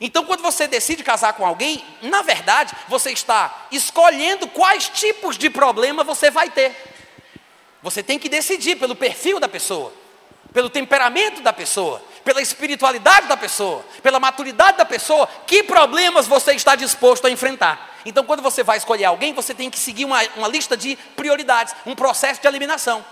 Então, 0.00 0.24
quando 0.24 0.42
você 0.42 0.66
decide 0.66 1.02
casar 1.02 1.32
com 1.32 1.46
alguém, 1.46 1.84
na 2.02 2.22
verdade, 2.22 2.74
você 2.88 3.12
está 3.12 3.66
escolhendo 3.70 4.46
quais 4.48 4.88
tipos 4.88 5.38
de 5.38 5.48
problema 5.48 6.04
você 6.04 6.30
vai 6.30 6.50
ter. 6.50 6.76
Você 7.82 8.02
tem 8.02 8.18
que 8.18 8.28
decidir 8.28 8.76
pelo 8.76 8.94
perfil 8.94 9.40
da 9.40 9.48
pessoa, 9.48 9.92
pelo 10.52 10.68
temperamento 10.68 11.40
da 11.40 11.52
pessoa, 11.52 12.02
pela 12.24 12.42
espiritualidade 12.42 13.26
da 13.26 13.36
pessoa, 13.36 13.84
pela 14.02 14.20
maturidade 14.20 14.76
da 14.76 14.84
pessoa, 14.84 15.28
que 15.46 15.62
problemas 15.62 16.26
você 16.26 16.52
está 16.52 16.74
disposto 16.74 17.26
a 17.26 17.30
enfrentar. 17.30 17.94
Então, 18.04 18.24
quando 18.24 18.42
você 18.42 18.62
vai 18.62 18.76
escolher 18.76 19.04
alguém, 19.04 19.32
você 19.32 19.54
tem 19.54 19.70
que 19.70 19.78
seguir 19.78 20.04
uma, 20.04 20.22
uma 20.36 20.48
lista 20.48 20.76
de 20.76 20.96
prioridades, 21.16 21.74
um 21.86 21.94
processo 21.94 22.40
de 22.40 22.46
eliminação. 22.46 23.04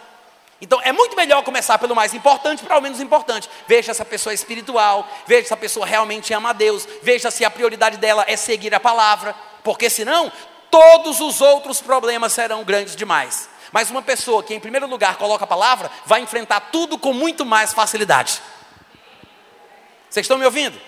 Então 0.61 0.81
é 0.83 0.93
muito 0.93 1.17
melhor 1.17 1.43
começar 1.43 1.79
pelo 1.79 1.95
mais 1.95 2.15
importante 2.15 2.63
para 2.65 2.79
o 2.79 2.81
menos 2.81 3.01
importante. 3.01 3.49
Veja 3.67 3.93
se 3.93 4.01
a 4.01 4.05
pessoa 4.05 4.33
é 4.33 4.35
espiritual, 4.35 5.07
veja 5.27 5.49
se 5.49 5.55
a 5.55 5.57
pessoa 5.57 5.85
realmente 5.85 6.33
ama 6.33 6.51
a 6.51 6.53
Deus, 6.53 6.87
veja 7.03 7.31
se 7.31 7.45
a 7.45 7.51
prioridade 7.51 7.97
dela 7.97 8.25
é 8.27 8.37
seguir 8.37 8.75
a 8.75 8.81
palavra, 8.81 9.35
porque 9.63 9.91
senão 9.91 10.33
todos 10.71 11.21
os 11.21 11.41
outros 11.41 11.81
problemas 11.81 12.33
serão 12.33 12.65
grandes 12.65 12.97
demais. 12.97 13.49
Mas 13.73 13.91
uma 13.91 14.03
pessoa 14.03 14.43
que 14.43 14.55
em 14.55 14.61
primeiro 14.61 14.87
lugar 14.87 15.17
coloca 15.17 15.45
a 15.45 15.49
palavra 15.49 15.91
vai 16.07 16.21
enfrentar 16.21 16.61
tudo 16.73 16.97
com 16.97 17.13
muito 17.13 17.45
mais 17.45 17.73
facilidade. 17.73 18.41
Vocês 20.09 20.25
estão 20.25 20.39
me 20.39 20.45
ouvindo? 20.45 20.81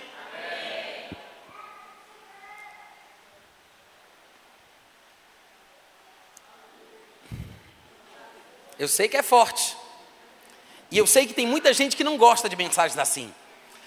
Eu 8.79 8.89
sei 8.89 9.09
que 9.09 9.17
é 9.17 9.23
forte. 9.23 9.77
E 10.91 10.99
eu 10.99 11.07
sei 11.07 11.27
que 11.27 11.35
tem 11.35 11.47
muita 11.47 11.73
gente 11.73 11.97
que 11.97 12.05
não 12.05 12.17
gosta 12.17 12.49
de 12.49 12.57
mensagens 12.57 12.99
assim. 12.99 13.33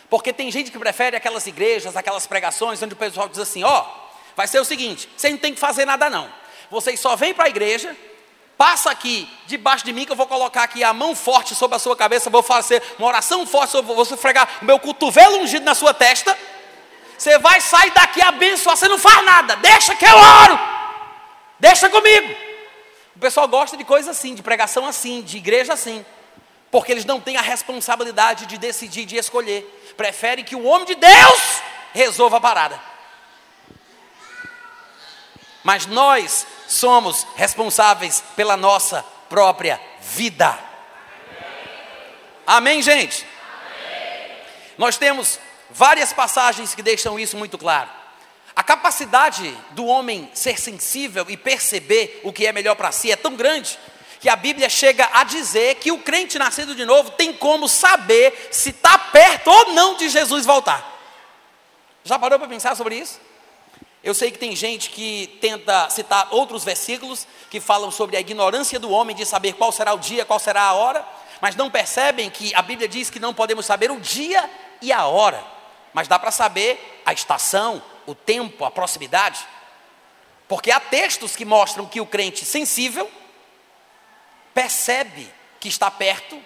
Porque 0.09 0.33
tem 0.33 0.51
gente 0.51 0.71
que 0.71 0.79
prefere 0.79 1.15
aquelas 1.15 1.45
igrejas, 1.45 1.95
aquelas 1.95 2.25
pregações, 2.25 2.81
onde 2.81 2.93
o 2.93 2.97
pessoal 2.97 3.29
diz 3.29 3.39
assim: 3.39 3.63
ó, 3.63 3.81
oh, 3.81 4.09
vai 4.35 4.47
ser 4.47 4.59
o 4.59 4.65
seguinte, 4.65 5.07
você 5.15 5.29
não 5.29 5.37
tem 5.37 5.53
que 5.53 5.59
fazer 5.59 5.85
nada 5.85 6.09
não. 6.09 6.29
Vocês 6.71 6.99
só 6.99 7.15
vêm 7.15 7.33
para 7.33 7.45
a 7.45 7.49
igreja, 7.49 7.95
passa 8.57 8.89
aqui 8.89 9.29
debaixo 9.45 9.85
de 9.85 9.93
mim, 9.93 10.05
que 10.05 10.11
eu 10.11 10.15
vou 10.15 10.27
colocar 10.27 10.63
aqui 10.63 10.83
a 10.83 10.93
mão 10.93 11.15
forte 11.15 11.53
sobre 11.53 11.75
a 11.75 11.79
sua 11.79 11.95
cabeça, 11.95 12.29
vou 12.29 12.43
fazer 12.43 12.81
uma 12.97 13.07
oração 13.07 13.45
forte, 13.45 13.79
vou 13.81 13.95
você 13.95 14.17
fregar 14.17 14.59
o 14.61 14.65
meu 14.65 14.79
cotovelo 14.79 15.37
ungido 15.37 15.63
na 15.63 15.75
sua 15.75 15.93
testa. 15.93 16.37
Você 17.17 17.37
vai 17.37 17.59
sair 17.59 17.91
daqui 17.91 18.21
abençoado, 18.21 18.79
você 18.79 18.87
não 18.87 18.97
faz 18.97 19.23
nada, 19.25 19.55
deixa 19.57 19.93
que 19.93 20.05
eu 20.05 20.17
oro, 20.17 20.59
deixa 21.59 21.89
comigo. 21.89 22.49
O 23.20 23.22
pessoal 23.22 23.49
gosta 23.49 23.76
de 23.76 23.84
coisa 23.84 24.11
assim, 24.11 24.34
de 24.34 24.41
pregação 24.41 24.86
assim, 24.86 25.22
de 25.22 25.36
igreja 25.36 25.74
assim, 25.74 26.05
porque 26.72 26.89
eles 26.89 27.03
não 27.03 27.20
têm 27.20 27.36
a 27.36 27.41
responsabilidade 27.41 28.45
de 28.45 28.57
decidir, 28.57 29.03
de 29.03 29.17
escolher. 29.17 29.93
Prefere 29.97 30.41
que 30.41 30.55
o 30.55 30.63
homem 30.63 30.86
de 30.86 30.95
Deus 30.95 31.61
resolva 31.93 32.38
a 32.38 32.39
parada. 32.39 32.82
mas 35.65 35.86
nós 35.86 36.47
somos 36.65 37.28
responsáveis 37.36 38.24
pela 38.38 38.55
nossa 38.55 39.03
própria 39.28 39.82
vida. 39.99 40.57
Amém, 42.47 42.82
gente? 42.82 43.28
Nós 44.78 44.97
temos 44.97 45.38
várias 45.70 46.13
passagens 46.13 46.74
que 46.74 46.82
deixam 46.82 47.20
isso 47.20 47.36
muito 47.36 47.57
claro. 47.57 47.99
A 48.60 48.64
capacidade 48.64 49.57
do 49.72 49.86
homem 49.86 50.30
ser 50.34 50.60
sensível 50.60 51.26
e 51.30 51.38
perceber 51.38 52.20
o 52.26 52.34
que 52.34 52.45
é 52.45 52.51
melhor 52.51 52.76
para 52.76 52.91
si 52.91 53.10
é 53.10 53.16
tão 53.16 53.34
grande 53.38 53.80
que 54.20 54.28
a 54.28 54.36
Bíblia 54.36 54.68
chega 54.68 55.10
a 55.14 55.24
dizer 55.24 55.76
que 55.76 55.93
o 55.93 55.99
crente 55.99 56.38
nascido 56.38 56.76
de 56.76 56.84
novo 56.84 57.12
tem 57.12 57.32
como 57.32 57.70
saber 57.70 58.49
se 58.51 58.72
está 58.72 58.97
perto 58.97 59.49
ou 59.49 59.72
não 59.72 59.95
de 59.95 60.10
Jesus 60.10 60.45
voltar. 60.45 60.86
Já 62.03 62.20
parou 62.20 62.38
para 62.38 62.49
pensar 62.49 62.76
sobre 62.76 62.95
isso? 62.97 63.22
Eu 64.03 64.14
sei 64.14 64.30
que 64.30 64.38
tem 64.38 64.53
gente 64.57 64.89
que 64.89 65.38
tenta 65.39 65.89
citar 65.89 66.28
outros 66.30 66.66
versículos 66.66 67.26
que 67.49 67.62
falam 67.62 67.89
sobre 67.89 68.18
a 68.18 68.20
ignorância 68.20 68.78
do 68.78 68.91
homem 68.91 69.16
de 69.16 69.26
saber 69.26 69.53
qual 69.53 69.72
será 69.72 69.93
o 69.93 69.99
dia, 69.99 70.26
qual 70.26 70.38
será 70.38 70.64
a 70.64 70.74
hora, 70.74 71.07
mas 71.39 71.55
não 71.55 71.72
percebem 71.72 72.30
que 72.30 72.53
a 72.53 72.62
Bíblia 72.62 72.89
diz 72.89 73.10
que 73.10 73.22
não 73.22 73.34
podemos 73.34 73.66
saber 73.66 73.89
o 73.89 74.01
dia 74.01 74.51
e 74.82 74.91
a 74.91 75.05
hora, 75.05 75.41
mas 75.93 76.10
dá 76.10 76.20
para 76.20 76.30
saber 76.30 77.01
a 77.05 77.14
estação, 77.14 77.82
o 78.10 78.16
tempo, 78.16 78.66
a 78.66 78.72
proximidade. 78.72 79.45
Porque 80.47 80.72
há 80.72 80.80
textos 80.80 81.36
que 81.36 81.45
mostram 81.45 81.86
que 81.86 82.01
o 82.01 82.05
crente 82.05 82.43
sensível 82.45 83.10
percebe 84.53 85.32
que 85.60 85.68
está 85.68 85.91
perto 85.91 86.41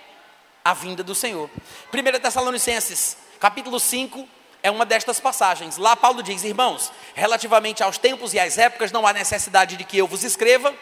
a 0.64 0.74
vinda 0.74 1.03
do 1.03 1.16
Senhor. 1.16 1.49
1 1.93 2.20
Tessalonicenses, 2.20 3.18
capítulo 3.39 3.80
5, 3.80 4.28
é 4.61 4.72
uma 4.72 4.86
destas 4.86 5.20
passagens. 5.20 5.78
Lá 5.78 5.95
Paulo 5.95 6.24
diz: 6.24 6.43
Irmãos, 6.43 6.91
relativamente 7.14 7.84
aos 7.84 7.97
tempos 7.97 8.34
e 8.34 8.39
às 8.39 8.57
épocas, 8.57 8.91
não 8.91 9.05
há 9.05 9.14
necessidade 9.14 9.76
de 9.76 9.84
que 9.84 9.97
eu 9.97 10.07
vos 10.07 10.24
escreva, 10.24 10.74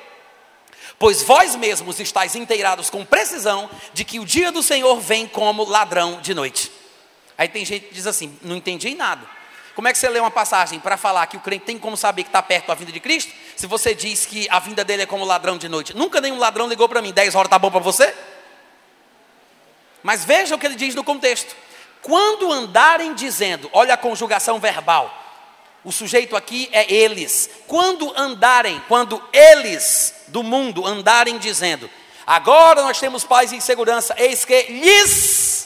pois 1.00 1.24
vós 1.24 1.56
mesmos 1.56 2.00
estáis 2.00 2.36
inteirados 2.36 2.90
com 2.90 3.04
precisão 3.04 3.70
de 3.94 4.06
que 4.06 4.20
o 4.20 4.26
dia 4.26 4.52
do 4.52 4.62
Senhor 4.62 5.00
vem 5.00 5.28
como 5.28 5.64
ladrão 5.64 6.22
de 6.22 6.34
noite. 6.34 6.72
Aí 7.38 7.48
tem 7.48 7.66
gente 7.66 7.88
que 7.88 7.94
diz 7.94 8.06
assim: 8.06 8.38
Não 8.44 8.56
entendi 8.56 8.94
nada. 8.94 9.41
Como 9.76 9.88
é 9.88 9.94
que 9.94 9.98
você 9.98 10.10
lê 10.10 10.20
uma 10.20 10.32
passagem 10.32 10.80
para 10.80 10.98
falar 10.98 11.26
que 11.28 11.38
o 11.38 11.40
crente 11.40 11.66
tem 11.66 11.78
como 11.78 11.96
saber 11.96 12.24
que 12.24 12.30
está 12.30 12.42
perto 12.42 12.72
a 12.72 12.76
vinda 12.76 12.92
de 12.92 13.00
Cristo, 13.00 13.32
se 13.56 13.68
você 13.68 13.96
diz 13.96 14.26
que 14.26 14.48
a 14.50 14.60
vinda 14.60 14.84
dele 14.84 15.04
é 15.04 15.06
como 15.06 15.24
ladrão 15.24 15.58
de 15.58 15.70
noite? 15.70 15.96
Nunca 15.96 16.20
nenhum 16.20 16.38
ladrão 16.38 16.68
ligou 16.68 16.90
para 16.90 17.02
mim: 17.02 17.12
10 17.12 17.36
horas 17.36 17.48
está 17.48 17.58
bom 17.58 17.72
para 17.72 17.80
você? 17.80 18.14
Mas 20.04 20.26
veja 20.26 20.56
o 20.56 20.58
que 20.58 20.66
ele 20.66 20.76
diz 20.76 20.96
no 20.96 21.04
contexto. 21.04 21.56
Quando 22.02 22.52
andarem 22.52 23.14
dizendo, 23.14 23.70
olha 23.72 23.94
a 23.94 23.98
conjugação 23.98 24.60
verbal, 24.60 25.22
o 25.84 25.92
sujeito 25.92 26.36
aqui 26.36 26.70
é 26.72 26.92
eles. 26.92 27.50
Quando 27.68 28.12
andarem, 28.18 28.82
quando 28.88 29.22
eles 29.32 30.14
do 30.28 30.44
mundo 30.44 30.86
andarem 30.86 31.38
dizendo, 31.38 31.90
agora 32.26 32.82
nós 32.82 33.00
temos 33.00 33.24
paz 33.24 33.52
e 33.52 33.62
segurança, 33.62 34.16
eis 34.18 34.46
que 34.46 34.64
lhes, 34.64 35.61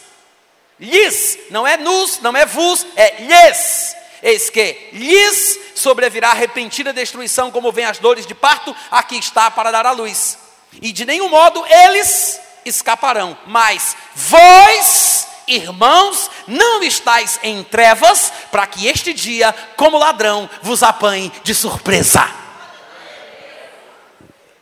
lhes, 0.80 1.38
não 1.50 1.66
é 1.66 1.78
nos, 1.78 2.20
não 2.22 2.36
é 2.36 2.46
vos, 2.46 2.86
é 2.96 3.22
lhes, 3.22 3.96
eis 4.22 4.50
que 4.50 4.90
lhes 4.94 5.60
sobrevirá 5.76 6.34
repentina 6.34 6.94
destruição, 6.94 7.52
como 7.52 7.72
vem 7.72 7.86
as 7.86 8.00
dores 8.00 8.26
de 8.26 8.34
parto, 8.34 8.76
aqui 8.92 9.18
está 9.18 9.52
para 9.52 9.72
dar 9.72 9.86
a 9.86 9.92
luz. 9.92 10.38
E 10.82 10.92
de 10.92 11.06
nenhum 11.06 11.30
modo 11.30 11.66
eles 11.68 12.40
escaparão, 12.66 13.38
mas 13.46 13.96
vós 14.16 15.28
Irmãos, 15.48 16.32
não 16.48 16.82
estáis 16.82 17.40
em 17.44 17.64
trevas, 17.64 18.34
para 18.52 18.66
que 18.66 18.88
este 18.88 19.14
dia, 19.14 19.54
como 19.76 19.98
ladrão, 19.98 20.50
vos 20.64 20.82
apanhe 20.82 21.32
de 21.44 21.54
surpresa. 21.54 22.28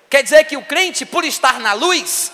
Quer 0.09 0.23
dizer 0.23 0.43
que 0.43 0.57
o 0.57 0.61
crente, 0.61 1.05
por 1.05 1.23
estar 1.23 1.59
na 1.59 1.71
luz, 1.73 2.31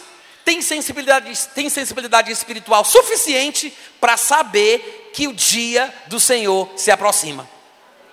tem 0.49 0.63
sensibilidade, 0.63 1.47
tem 1.49 1.69
sensibilidade 1.69 2.31
espiritual 2.31 2.83
suficiente 2.83 3.71
para 3.99 4.17
saber 4.17 5.11
que 5.13 5.27
o 5.27 5.33
dia 5.33 5.93
do 6.07 6.19
Senhor 6.19 6.67
se 6.75 6.89
aproxima. 6.89 7.47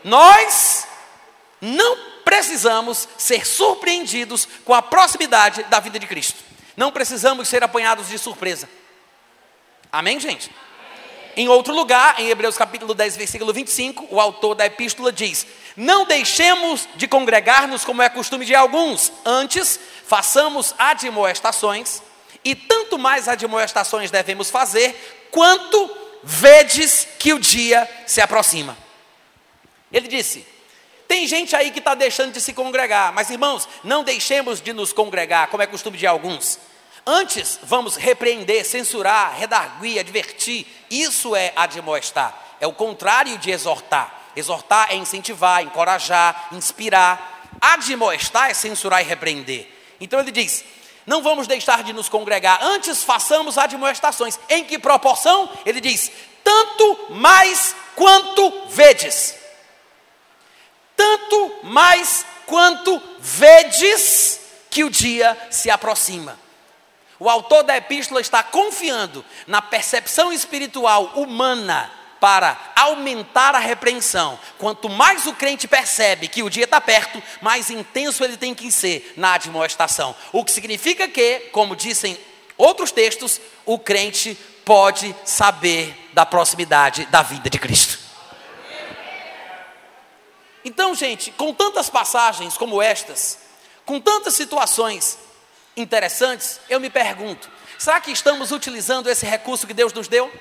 Nós 0.05 0.87
não 1.63 1.97
precisamos 2.27 3.09
ser 3.17 3.47
surpreendidos 3.47 4.47
com 4.67 4.75
a 4.75 4.83
proximidade 4.83 5.63
da 5.63 5.81
vida 5.81 5.99
de 5.99 6.07
Cristo. 6.07 6.45
Não 6.77 6.93
precisamos 6.93 7.49
ser 7.49 7.65
apanhados 7.65 8.09
de 8.09 8.19
surpresa. 8.19 8.69
Amém, 9.91 10.21
gente? 10.21 10.51
Em 11.39 11.49
outro 11.49 11.75
lugar, 11.75 12.21
em 12.21 12.29
Hebreus 12.29 12.59
capítulo 12.59 12.93
10, 12.93 13.17
versículo 13.17 13.51
25, 13.51 14.09
o 14.11 14.21
autor 14.21 14.55
da 14.55 14.67
epístola 14.67 15.11
diz: 15.11 15.47
Não 15.75 16.05
deixemos 16.05 16.87
de 16.97 17.09
congregar-nos 17.09 17.83
como 17.83 18.03
é 18.03 18.11
costume 18.11 18.45
de 18.45 18.55
alguns, 18.55 19.11
antes 19.25 19.81
façamos 20.07 20.75
admoestações, 20.79 22.03
e 22.47 22.55
tanto 22.55 22.97
mais 22.97 23.27
admoestações 23.29 24.09
devemos 24.09 24.51
fazer, 24.51 25.29
quanto 25.33 25.91
vedes 26.23 27.09
que 27.19 27.33
o 27.33 27.41
dia 27.41 27.91
se 28.07 28.21
aproxima. 28.21 28.79
Ele 29.93 30.07
disse: 30.07 30.47
tem 31.09 31.27
gente 31.27 31.57
aí 31.57 31.73
que 31.73 31.81
está 31.81 31.97
deixando 31.97 32.33
de 32.33 32.41
se 32.41 32.53
congregar, 32.53 33.13
mas 33.13 33.31
irmãos, 33.31 33.69
não 33.83 34.05
deixemos 34.05 34.61
de 34.61 34.73
nos 34.73 34.93
congregar, 34.93 35.49
como 35.49 35.61
é 35.61 35.67
costume 35.67 35.99
de 35.99 36.07
alguns. 36.07 36.61
Antes, 37.05 37.59
vamos 37.65 37.97
repreender, 37.97 38.65
censurar, 38.65 39.37
redarguir, 39.37 39.99
advertir. 39.99 40.67
Isso 40.89 41.35
é 41.35 41.53
admoestar. 41.57 42.57
É 42.61 42.67
o 42.67 42.73
contrário 42.73 43.39
de 43.39 43.51
exortar. 43.51 44.31
Exortar 44.37 44.93
é 44.93 44.95
incentivar, 44.95 45.65
encorajar, 45.65 46.49
inspirar. 46.53 47.51
Admoestar 47.61 48.51
é 48.51 48.55
censurar 48.55 49.01
e 49.01 49.05
repreender. 49.05 49.69
Então 50.01 50.21
ele 50.21 50.31
diz: 50.31 50.65
não 51.07 51.23
vamos 51.23 51.47
deixar 51.47 51.85
de 51.85 51.93
nos 51.93 52.09
congregar, 52.09 52.59
antes 52.63 53.05
façamos 53.05 53.57
admoestações. 53.57 54.39
Em 54.49 54.65
que 54.65 54.79
proporção? 54.79 55.49
Ele 55.65 55.81
diz: 55.81 56.11
tanto 56.43 57.13
mais 57.15 57.77
quanto 57.95 58.67
vedes. 58.69 59.37
Tanto 60.97 61.61
mais 61.63 62.27
quanto 62.47 63.01
vedes 63.19 64.41
que 64.71 64.83
o 64.83 64.91
dia 64.91 65.37
se 65.51 65.71
aproxima. 65.71 66.39
O 67.19 67.31
autor 67.31 67.63
da 67.63 67.77
epístola 67.77 68.21
está 68.21 68.43
confiando 68.43 69.25
na 69.47 69.63
percepção 69.63 70.33
espiritual 70.33 71.13
humana 71.15 71.91
para 72.21 72.59
aumentar 72.75 73.55
a 73.55 73.59
repreensão. 73.59 74.39
Quanto 74.59 74.89
mais 74.89 75.27
o 75.27 75.35
crente 75.35 75.69
percebe 75.69 76.29
que 76.29 76.43
o 76.43 76.51
dia 76.51 76.65
está 76.65 76.81
perto, 76.81 77.23
mais 77.41 77.71
intenso 77.71 78.25
ele 78.25 78.37
tem 78.37 78.55
que 78.55 78.71
ser 78.71 79.13
na 79.17 79.35
admoestação. 79.35 80.15
O 80.33 80.45
que 80.45 80.53
significa 80.53 81.09
que, 81.09 81.41
como 81.53 81.77
dizem 81.77 82.19
outros 82.57 82.91
textos, 82.91 83.41
o 83.65 83.79
crente 83.79 84.37
pode 84.65 85.15
saber 85.25 86.11
da 86.13 86.27
proximidade 86.27 87.07
da 87.07 87.23
vida 87.23 87.49
de 87.49 87.59
Cristo. 87.59 87.99
Então, 90.65 90.95
gente, 90.97 91.31
com 91.31 91.55
tantas 91.55 91.89
passagens 91.89 92.57
como 92.57 92.83
estas, 92.83 93.39
com 93.85 94.01
tantas 94.01 94.35
situações 94.35 95.17
interessantes, 95.77 96.59
eu 96.69 96.81
me 96.81 96.91
pergunto: 96.91 97.49
será 97.79 98.01
que 98.01 98.11
estamos 98.11 98.51
utilizando 98.51 99.09
esse 99.09 99.25
recurso 99.25 99.67
que 99.67 99.73
Deus 99.73 99.93
nos 99.93 100.09
deu? 100.09 100.33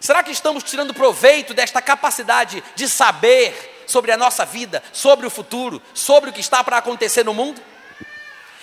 Será 0.00 0.22
que 0.22 0.30
estamos 0.30 0.62
tirando 0.62 0.94
proveito 0.94 1.54
desta 1.54 1.80
capacidade 1.80 2.62
de 2.74 2.88
saber 2.88 3.84
sobre 3.86 4.12
a 4.12 4.16
nossa 4.16 4.44
vida, 4.44 4.82
sobre 4.92 5.26
o 5.26 5.30
futuro, 5.30 5.80
sobre 5.92 6.30
o 6.30 6.32
que 6.32 6.40
está 6.40 6.62
para 6.62 6.78
acontecer 6.78 7.24
no 7.24 7.34
mundo? 7.34 7.60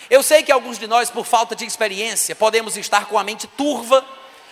Eu 0.10 0.22
sei 0.22 0.44
que 0.44 0.52
alguns 0.52 0.78
de 0.78 0.88
nós, 0.88 1.10
por 1.10 1.26
falta 1.26 1.56
de 1.56 1.66
experiência, 1.66 2.36
podemos 2.36 2.76
estar 2.76 3.06
com 3.06 3.18
a 3.18 3.24
mente 3.24 3.48
turva, 3.48 4.06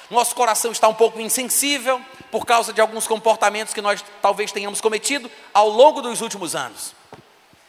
nosso 0.10 0.34
coração 0.34 0.72
está 0.72 0.88
um 0.88 0.94
pouco 0.94 1.20
insensível 1.20 2.02
por 2.32 2.46
causa 2.46 2.74
de 2.74 2.82
alguns 2.82 3.08
comportamentos 3.08 3.74
que 3.74 3.82
nós 3.82 4.04
talvez 4.22 4.52
tenhamos 4.52 4.82
cometido 4.82 5.30
ao 5.54 5.70
longo 5.70 6.02
dos 6.02 6.22
últimos 6.22 6.56
anos. 6.56 6.96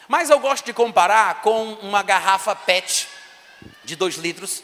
Mas 0.09 0.31
eu 0.31 0.39
gosto 0.39 0.65
de 0.65 0.73
comparar 0.73 1.43
com 1.43 1.75
uma 1.75 2.03
garrafa 2.03 2.55
PET 2.57 3.09
de 3.85 3.95
2 3.95 4.17
litros, 4.17 4.63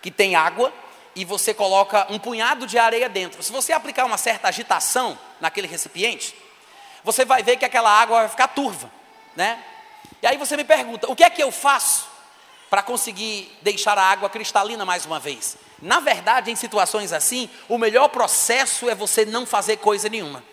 que 0.00 0.10
tem 0.10 0.36
água, 0.36 0.72
e 1.16 1.24
você 1.24 1.54
coloca 1.54 2.06
um 2.10 2.18
punhado 2.18 2.66
de 2.66 2.78
areia 2.78 3.08
dentro. 3.08 3.42
Se 3.42 3.50
você 3.50 3.72
aplicar 3.72 4.04
uma 4.04 4.18
certa 4.18 4.48
agitação 4.48 5.18
naquele 5.40 5.66
recipiente, 5.66 6.36
você 7.02 7.24
vai 7.24 7.42
ver 7.42 7.56
que 7.56 7.64
aquela 7.64 7.90
água 7.90 8.18
vai 8.20 8.28
ficar 8.28 8.48
turva, 8.48 8.92
né? 9.34 9.64
E 10.22 10.26
aí 10.26 10.36
você 10.36 10.56
me 10.58 10.64
pergunta, 10.64 11.10
o 11.10 11.16
que 11.16 11.24
é 11.24 11.30
que 11.30 11.42
eu 11.42 11.50
faço 11.50 12.06
para 12.68 12.82
conseguir 12.82 13.50
deixar 13.62 13.96
a 13.96 14.02
água 14.02 14.28
cristalina 14.28 14.84
mais 14.84 15.06
uma 15.06 15.18
vez? 15.18 15.56
Na 15.80 16.00
verdade, 16.00 16.50
em 16.50 16.56
situações 16.56 17.14
assim, 17.14 17.48
o 17.66 17.78
melhor 17.78 18.08
processo 18.08 18.90
é 18.90 18.94
você 18.94 19.24
não 19.24 19.46
fazer 19.46 19.78
coisa 19.78 20.10
nenhuma. 20.10 20.44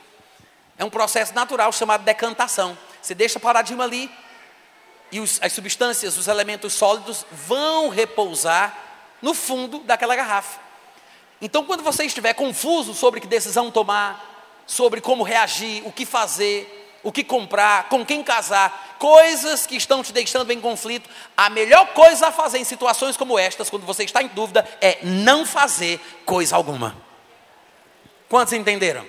É 0.77 0.85
um 0.85 0.89
processo 0.89 1.33
natural 1.35 1.73
chamado 1.73 2.03
decantação. 2.03 2.77
Você 3.01 3.13
deixa 3.13 3.37
paradinho 3.37 3.81
ali, 3.81 4.09
e 5.11 5.19
os, 5.19 5.39
as 5.43 5.51
substâncias, 5.51 6.17
os 6.17 6.27
elementos 6.27 6.73
sólidos 6.73 7.25
vão 7.31 7.89
repousar 7.89 8.92
no 9.23 9.33
fundo 9.33 9.79
daquela 9.79 10.15
garrafa. 10.15 10.59
Então, 11.41 11.63
quando 11.63 11.81
você 11.81 12.03
estiver 12.03 12.33
confuso 12.33 12.93
sobre 12.93 13.21
que 13.21 13.25
decisão 13.25 13.71
tomar, 13.71 14.63
sobre 14.67 14.99
como 15.01 15.23
reagir, 15.23 15.81
o 15.87 15.91
que 15.91 16.05
fazer, 16.05 16.99
o 17.01 17.11
que 17.11 17.23
comprar, 17.23 17.89
com 17.89 18.05
quem 18.05 18.21
casar, 18.21 18.97
coisas 18.99 19.65
que 19.65 19.77
estão 19.77 20.03
te 20.03 20.11
deixando 20.11 20.51
em 20.51 20.59
conflito. 20.59 21.09
A 21.35 21.49
melhor 21.49 21.87
coisa 21.93 22.27
a 22.27 22.31
fazer 22.31 22.59
em 22.59 22.63
situações 22.65 23.17
como 23.17 23.39
estas, 23.39 23.69
quando 23.69 23.85
você 23.85 24.03
está 24.03 24.21
em 24.21 24.27
dúvida, 24.27 24.67
é 24.81 24.99
não 25.03 25.45
fazer 25.45 25.99
coisa 26.25 26.55
alguma. 26.57 26.95
Quantos 28.27 28.53
entenderam? 28.53 29.05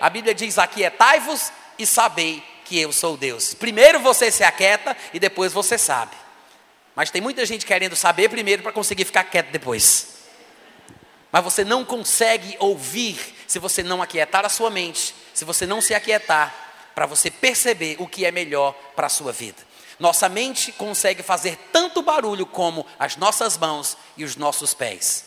A 0.00 0.08
Bíblia 0.08 0.34
diz: 0.34 0.58
Aquietai-vos 0.58 1.52
e 1.78 1.86
sabei 1.86 2.42
que 2.64 2.78
eu 2.78 2.92
sou 2.92 3.16
Deus. 3.18 3.52
Primeiro 3.52 4.00
você 4.00 4.30
se 4.30 4.42
aquieta 4.44 4.96
e 5.12 5.18
depois 5.18 5.52
você 5.52 5.76
sabe. 5.76 6.23
Mas 6.94 7.10
tem 7.10 7.20
muita 7.20 7.44
gente 7.44 7.66
querendo 7.66 7.96
saber 7.96 8.28
primeiro 8.28 8.62
para 8.62 8.72
conseguir 8.72 9.04
ficar 9.04 9.24
quieto 9.24 9.50
depois. 9.50 10.14
Mas 11.32 11.42
você 11.42 11.64
não 11.64 11.84
consegue 11.84 12.56
ouvir 12.60 13.34
se 13.46 13.58
você 13.58 13.82
não 13.82 14.00
aquietar 14.00 14.44
a 14.44 14.48
sua 14.48 14.70
mente, 14.70 15.14
se 15.32 15.44
você 15.44 15.66
não 15.66 15.80
se 15.80 15.92
aquietar 15.92 16.54
para 16.94 17.06
você 17.06 17.30
perceber 17.30 17.96
o 17.98 18.06
que 18.06 18.24
é 18.24 18.30
melhor 18.30 18.72
para 18.94 19.08
a 19.08 19.10
sua 19.10 19.32
vida. 19.32 19.60
Nossa 19.98 20.28
mente 20.28 20.72
consegue 20.72 21.22
fazer 21.22 21.56
tanto 21.72 22.02
barulho 22.02 22.46
como 22.46 22.86
as 22.98 23.16
nossas 23.16 23.58
mãos 23.58 23.96
e 24.16 24.24
os 24.24 24.36
nossos 24.36 24.74
pés. 24.74 25.24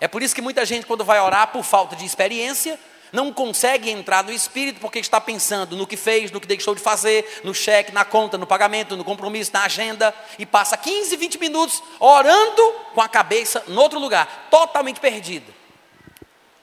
É 0.00 0.06
por 0.08 0.22
isso 0.22 0.34
que 0.34 0.42
muita 0.42 0.64
gente, 0.66 0.86
quando 0.86 1.04
vai 1.04 1.20
orar 1.20 1.48
por 1.48 1.62
falta 1.62 1.96
de 1.96 2.04
experiência, 2.04 2.78
não 3.12 3.32
consegue 3.32 3.90
entrar 3.90 4.24
no 4.24 4.32
espírito 4.32 4.80
porque 4.80 4.98
está 4.98 5.20
pensando 5.20 5.76
no 5.76 5.86
que 5.86 5.96
fez, 5.96 6.30
no 6.30 6.40
que 6.40 6.46
deixou 6.46 6.74
de 6.74 6.80
fazer, 6.80 7.40
no 7.44 7.54
cheque, 7.54 7.92
na 7.92 8.04
conta, 8.04 8.38
no 8.38 8.46
pagamento, 8.46 8.96
no 8.96 9.04
compromisso, 9.04 9.50
na 9.52 9.64
agenda, 9.64 10.14
e 10.38 10.46
passa 10.46 10.76
15, 10.76 11.16
20 11.16 11.38
minutos 11.38 11.82
orando 11.98 12.62
com 12.94 13.00
a 13.00 13.08
cabeça 13.08 13.64
em 13.68 13.76
outro 13.76 13.98
lugar, 13.98 14.48
totalmente 14.50 15.00
perdida. 15.00 15.54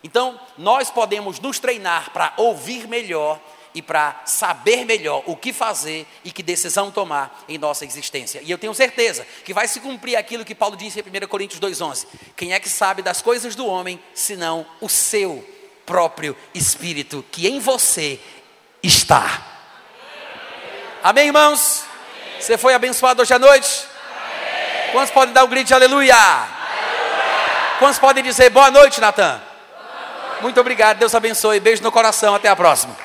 Então, 0.04 0.40
nós 0.58 0.90
podemos 0.90 1.40
nos 1.40 1.60
treinar 1.60 2.12
para 2.12 2.34
ouvir 2.38 2.88
melhor 2.88 3.40
e 3.74 3.82
para 3.82 4.22
saber 4.26 4.86
melhor 4.86 5.24
o 5.26 5.36
que 5.36 5.52
fazer 5.52 6.06
e 6.24 6.32
que 6.32 6.44
decisão 6.44 6.92
tomar 6.92 7.44
em 7.48 7.58
nossa 7.58 7.86
existência. 7.86 8.42
E 8.44 8.52
eu 8.52 8.58
tenho 8.58 8.74
certeza 8.74 9.26
que 9.44 9.54
vai 9.54 9.68
se 9.68 9.80
cumprir 9.80 10.16
aquilo 10.16 10.46
que 10.46 10.54
Paulo 10.54 10.76
disse 10.76 11.00
em 11.00 11.24
1 11.24 11.28
Coríntios 11.28 11.60
2,11: 11.60 12.06
Quem 12.36 12.54
é 12.54 12.60
que 12.60 12.70
sabe 12.70 13.02
das 13.02 13.22
coisas 13.22 13.56
do 13.56 13.66
homem, 13.66 14.00
senão 14.14 14.66
o 14.80 14.90
seu 14.90 15.44
próprio 15.86 16.36
Espírito 16.54 17.24
que 17.32 17.48
em 17.48 17.60
você 17.60 18.20
está? 18.82 19.42
Amém, 21.04 21.28
irmãos? 21.28 21.84
Você 22.40 22.58
foi 22.58 22.74
abençoado 22.74 23.22
hoje 23.22 23.34
à 23.34 23.40
noite? 23.40 23.86
Quantos 24.92 25.12
podem 25.12 25.34
dar 25.34 25.44
um 25.44 25.48
grito 25.48 25.68
de 25.68 25.74
aleluia? 25.74 26.16
aleluia? 26.16 26.48
Quantos 27.80 28.00
podem 28.00 28.24
dizer 28.24 28.50
boa 28.50 28.70
noite, 28.70 29.02
Natan? 29.02 29.42
Muito 30.42 30.60
obrigado, 30.60 30.98
Deus 30.98 31.16
abençoe. 31.16 31.60
Beijo 31.60 31.82
no 31.82 31.92
coração, 31.92 32.36
até 32.36 32.50
a 32.50 32.56
próxima. 32.56 32.96